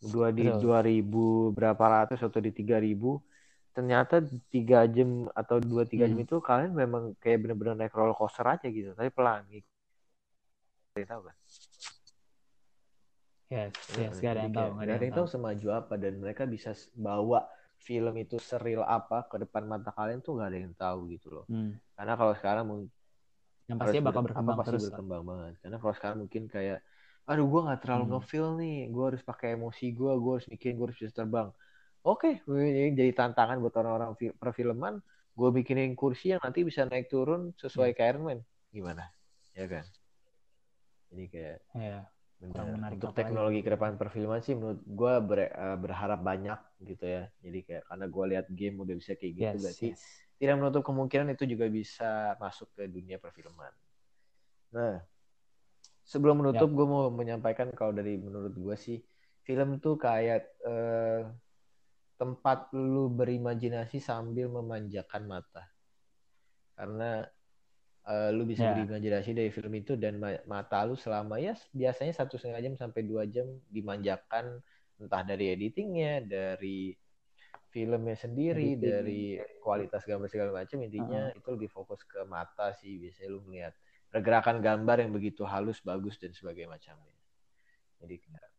dua 0.00 0.28
di 0.28 0.48
Betul. 0.52 0.60
2000 0.60 1.52
berapa 1.56 1.84
ratus 2.04 2.20
atau 2.20 2.40
di 2.40 2.52
3000 2.52 3.16
ternyata 3.72 4.20
tiga 4.52 4.84
jam 4.84 5.26
atau 5.32 5.56
dua 5.60 5.88
tiga 5.88 6.04
jam 6.04 6.20
Hmm. 6.20 6.26
itu 6.28 6.36
kalian 6.44 6.72
memang 6.76 7.16
kayak 7.18 7.40
bener-bener 7.40 7.74
naik 7.76 7.96
roller 7.96 8.12
coaster 8.12 8.44
aja 8.44 8.68
gitu 8.68 8.92
tapi 8.92 9.08
pelan 9.08 9.42
gitu 9.48 9.64
tahu 11.08 11.22
kan 11.24 11.36
yes 13.48 13.72
yes 13.96 14.12
gak 14.20 14.32
ada 14.36 14.42
yang 14.44 14.54
tahu 14.56 14.68
nggak 14.76 14.96
ada 14.96 15.04
yang 15.08 15.16
tahu 15.16 15.26
semaju 15.28 15.66
apa 15.72 15.94
dan 15.96 16.12
mereka 16.20 16.42
bisa 16.44 16.76
bawa 16.96 17.48
film 17.80 18.14
itu 18.14 18.36
seril 18.38 18.84
apa 18.86 19.26
ke 19.26 19.42
depan 19.42 19.66
mata 19.66 19.90
kalian 19.90 20.22
tuh 20.22 20.38
nggak 20.38 20.48
ada 20.54 20.58
yang 20.62 20.74
tahu 20.78 20.98
gitu 21.10 21.28
loh. 21.34 21.44
Hmm. 21.50 21.74
karena 21.98 22.14
kalau 22.14 22.32
sekarang 22.38 22.64
mungkin 22.68 22.88
yang 23.70 23.78
pastinya 23.78 24.04
bakal 24.10 24.22
ber- 24.22 24.28
berkembang 24.30 24.54
apa, 24.54 24.60
pasti 24.62 24.70
terus 24.70 24.84
berkembang 24.90 25.22
banget. 25.26 25.54
Karena 25.62 25.76
kalau 25.82 25.94
sekarang 25.96 26.18
mungkin 26.26 26.42
kayak 26.50 26.78
aduh 27.22 27.46
gue 27.46 27.60
nggak 27.62 27.80
terlalu 27.86 28.04
Hmm. 28.04 28.12
ngefeel 28.18 28.48
nih 28.58 28.76
gue 28.90 29.04
harus 29.06 29.22
pakai 29.22 29.48
emosi 29.54 29.86
gue 29.94 30.12
gue 30.18 30.32
harus 30.34 30.46
mikirin 30.50 30.74
gue 30.74 30.86
harus 30.90 30.98
bisa 30.98 31.12
terbang 31.14 31.48
oke 32.02 32.42
ini 32.50 32.92
jadi 32.98 33.10
tantangan 33.14 33.58
buat 33.62 33.74
orang-orang 33.78 34.10
fi- 34.18 34.34
perfilman 34.34 35.00
gue 35.32 35.48
bikinin 35.54 35.96
kursi 35.96 36.36
yang 36.36 36.42
nanti 36.42 36.60
bisa 36.66 36.84
naik 36.84 37.08
turun 37.08 37.50
Hmm. 37.50 37.58
sesuai 37.58 37.96
kayak 37.96 38.10
Iron 38.16 38.24
Man 38.26 38.40
gimana 38.74 39.08
ya 39.56 39.66
kan 39.68 39.84
ini 41.12 41.24
kayak 41.28 41.58
ya 41.76 42.08
benar 42.42 42.90
untuk 42.90 43.14
teknologi 43.14 43.62
ke 43.62 43.70
depan 43.70 43.94
perfilman 43.94 44.42
sih 44.42 44.58
menurut 44.58 44.82
gue 44.82 45.14
berharap 45.78 46.20
banyak 46.26 46.58
gitu 46.82 47.04
ya 47.06 47.22
jadi 47.38 47.58
kayak 47.62 47.82
karena 47.86 48.06
gue 48.10 48.24
lihat 48.34 48.46
game 48.50 48.76
udah 48.82 48.94
bisa 48.98 49.12
kayak 49.14 49.32
gitu 49.38 49.56
yes, 49.56 49.62
berarti 49.62 49.88
yes. 49.94 50.02
tidak 50.42 50.54
menutup 50.58 50.82
kemungkinan 50.82 51.38
itu 51.38 51.46
juga 51.46 51.70
bisa 51.70 52.34
masuk 52.42 52.66
ke 52.74 52.90
dunia 52.90 53.14
perfilman. 53.22 53.70
Nah, 54.74 55.06
sebelum 56.02 56.42
menutup, 56.42 56.66
Ya. 56.66 56.74
gue 56.74 56.86
mau 56.90 57.14
menyampaikan 57.14 57.70
kalau 57.78 57.94
dari 57.94 58.18
menurut 58.18 58.50
gue 58.50 58.74
sih, 58.74 58.98
film 59.46 59.78
tuh 59.78 59.94
kayak 59.94 60.50
eh, 60.66 61.30
tempat 62.22 62.58
lu 62.76 63.10
berimajinasi 63.20 63.98
sambil 63.98 64.46
memanjakan 64.56 65.22
mata. 65.26 65.64
Karena 66.78 67.10
eh, 68.12 68.30
lu 68.36 68.42
bisa 68.50 68.64
Ya. 68.64 68.72
berimajinasi 68.74 69.30
dari 69.38 69.50
film 69.56 69.72
itu 69.82 69.92
dan 69.98 70.14
ma- 70.22 70.42
mata 70.54 70.78
lu 70.88 70.94
selama 70.98 71.36
ya 71.46 71.54
biasanya 71.80 72.14
satu 72.20 72.34
setengah 72.40 72.60
jam 72.64 72.74
sampai 72.82 73.02
dua 73.10 73.24
jam 73.34 73.46
dimanjakan 73.76 74.44
entah 75.02 75.22
dari 75.26 75.44
editingnya, 75.54 76.22
dari 76.22 76.94
filmnya 77.74 78.16
sendiri, 78.24 78.76
Editing. 78.76 78.84
dari 78.84 79.22
kualitas 79.64 80.02
gambar 80.04 80.28
segala 80.32 80.50
macam 80.62 80.78
intinya 80.86 81.32
itu 81.38 81.48
lebih 81.56 81.70
fokus 81.76 82.00
ke 82.04 82.20
mata 82.28 82.66
sih 82.80 83.00
biasanya 83.02 83.28
lu 83.34 83.40
melihat 83.48 83.74
pergerakan 84.12 84.60
gambar 84.60 84.96
yang 85.08 85.12
begitu 85.16 85.42
halus 85.48 85.80
bagus 85.80 86.20
dan 86.20 86.32
sebagainya 86.36 86.70
macamnya 86.76 87.16
jadi 88.02 88.14
kayak 88.20 88.51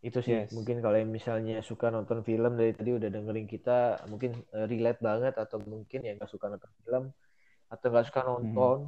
itu 0.00 0.18
sih 0.24 0.32
Yes. 0.32 0.48
mungkin 0.56 0.80
kalau 0.80 0.96
yang 0.96 1.12
misalnya 1.12 1.60
suka 1.60 1.92
nonton 1.92 2.24
film 2.24 2.56
dari 2.56 2.72
tadi 2.72 2.90
udah 2.96 3.08
dengerin 3.12 3.44
kita 3.44 4.00
mungkin 4.08 4.32
eh, 4.56 4.64
relate 4.64 5.00
banget 5.04 5.34
atau 5.36 5.60
mungkin 5.60 6.00
yang 6.00 6.16
nggak 6.16 6.32
suka 6.32 6.48
nonton 6.48 6.72
film 6.80 7.04
atau 7.68 7.86
nggak 7.92 8.06
suka 8.08 8.20
nonton 8.24 8.78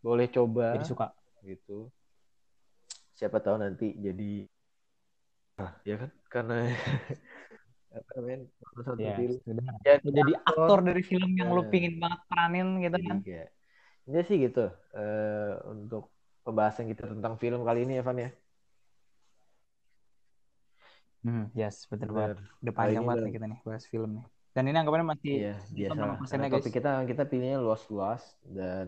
boleh 0.00 0.26
coba 0.32 0.80
jadi 0.80 0.86
suka. 0.88 1.06
gitu. 1.44 1.92
Siapa 3.12 3.38
tahu 3.44 3.56
nanti 3.60 3.92
jadi 4.00 4.48
ah, 5.60 5.72
ya 5.84 5.94
kan? 6.00 6.10
Karena 6.32 6.56
apa 7.92 8.10
namanya 8.16 8.38
nonton 8.72 8.96
ya 8.96 9.14
film 9.44 9.64
jadi, 9.84 10.00
jadi 10.08 10.32
aktor 10.48 10.78
dari 10.80 11.02
film 11.04 11.30
yang 11.36 11.52
lu 11.52 11.60
Nah. 11.60 11.68
pingin 11.68 11.94
banget 12.00 12.20
peranin 12.32 12.66
gitu 12.80 12.96
jadi 12.96 13.04
kan? 13.12 13.18
Kayak 13.20 13.48
ya 14.08 14.20
sih 14.26 14.36
gitu 14.42 14.64
eh, 14.98 15.52
untuk 15.68 16.02
pembahasan 16.42 16.90
kita 16.90 17.06
tentang 17.06 17.38
film 17.38 17.60
kali 17.62 17.86
ini 17.86 18.00
Evan 18.02 18.18
ya 18.18 18.30
hmm, 21.24 21.44
yes 21.58 21.76
betul 21.90 22.10
banget 22.16 22.38
udah 22.62 22.74
panjang 22.74 23.04
banget 23.06 23.20
nih 23.26 23.32
kita 23.36 23.46
nih 23.50 23.60
bahas 23.66 23.84
film 23.90 24.10
nih 24.18 24.24
dan 24.54 24.62
ini 24.68 24.76
anggapannya 24.78 25.08
masih 25.16 25.32
iya 25.38 25.52
biasa 25.72 25.98
karena 26.30 26.46
guys. 26.52 26.52
topik 26.60 26.72
kita 26.76 26.90
kita 27.10 27.22
pilihnya 27.30 27.58
luas-luas 27.62 28.22
dan 28.44 28.86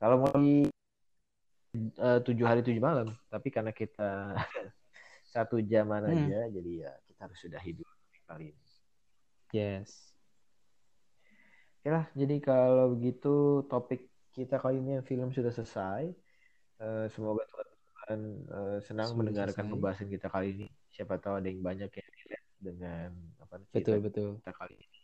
kalau 0.00 0.16
mau 0.22 0.34
di 0.34 0.66
eh, 1.76 2.18
tujuh 2.26 2.46
hari 2.50 2.60
tujuh 2.66 2.82
malam 2.82 3.08
tapi 3.32 3.48
karena 3.54 3.72
kita 3.72 4.36
satu 5.32 5.56
jaman 5.64 6.02
Hmm. 6.04 6.28
aja 6.28 6.38
jadi 6.56 6.70
ya 6.88 6.92
kita 7.08 7.20
harus 7.28 7.38
sudahi 7.42 7.70
dulu 7.78 7.92
kali 8.28 8.44
ini 8.52 8.62
yes 9.52 10.12
Oke 11.82 11.90
lah, 11.96 12.06
jadi 12.20 12.34
kalau 12.38 12.94
begitu 12.94 13.28
topik 13.70 14.00
kita 14.36 14.54
kali 14.62 14.78
ini 14.80 14.90
yang 15.02 15.06
film 15.10 15.28
sudah 15.36 15.50
selesai. 15.50 16.02
Eh, 16.82 17.04
semoga 17.14 17.42
teman-teman 17.50 18.20
eh, 18.56 18.78
senang 18.86 19.10
Sudah 19.10 19.18
mendengarkan 19.18 19.66
selesai. 19.66 19.72
pembahasan 19.72 20.08
kita 20.14 20.26
kali 20.34 20.46
ini. 20.54 20.66
Siapa 20.92 21.16
tahu 21.16 21.40
ada 21.40 21.48
yang 21.48 21.60
banyak 21.60 21.88
yang 21.88 22.08
relate 22.14 22.48
dengan 22.60 23.08
apa 23.40 23.54
betul 23.72 23.98
cerita 23.98 24.04
betul 24.04 24.28
kita 24.38 24.52
kali 24.52 24.76
ini. 24.76 25.00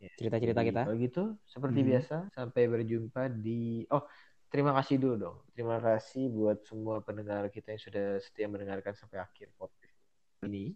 Ya, 0.00 0.08
cerita-cerita 0.16 0.62
kita 0.64 0.82
Kalau 0.88 0.96
gitu, 0.96 1.22
seperti 1.44 1.80
Mhm. 1.84 1.88
biasa, 1.92 2.16
sampai 2.32 2.62
berjumpa 2.66 3.22
di. 3.36 3.84
Oh, 3.92 4.00
terima 4.48 4.72
kasih 4.72 4.96
dulu 4.96 5.14
dong. 5.20 5.36
Terima 5.52 5.76
kasih 5.76 6.32
buat 6.32 6.64
semua 6.64 7.04
pendengar 7.04 7.52
kita 7.52 7.76
yang 7.76 7.82
sudah 7.84 8.06
setia 8.16 8.48
mendengarkan 8.48 8.96
sampai 8.96 9.20
akhir 9.20 9.52
podcast 9.60 9.92
ini. 10.40 10.72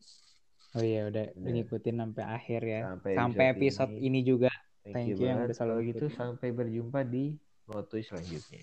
oh 0.74 0.82
iya 0.82 1.08
udah, 1.08 1.24
Udah. 1.32 1.50
ngikutin 1.54 1.96
sampai 1.96 2.24
akhir 2.26 2.60
ya 2.66 2.80
Sampai 2.84 3.12
sampai 3.16 3.44
episode 3.48 3.88
episode 3.88 3.92
ini. 3.94 4.02
ini 4.04 4.20
juga 4.26 4.50
Thank, 4.84 4.92
Thank 4.92 5.08
you 5.08 5.16
you 5.16 5.26
yang 5.30 5.38
udah 5.40 5.56
selalu 5.56 5.80
gitu 5.94 6.06
sampai 6.12 6.48
berjumpa 6.52 7.00
di 7.06 7.38
Ngotoy 7.64 8.02
selanjutnya. 8.04 8.60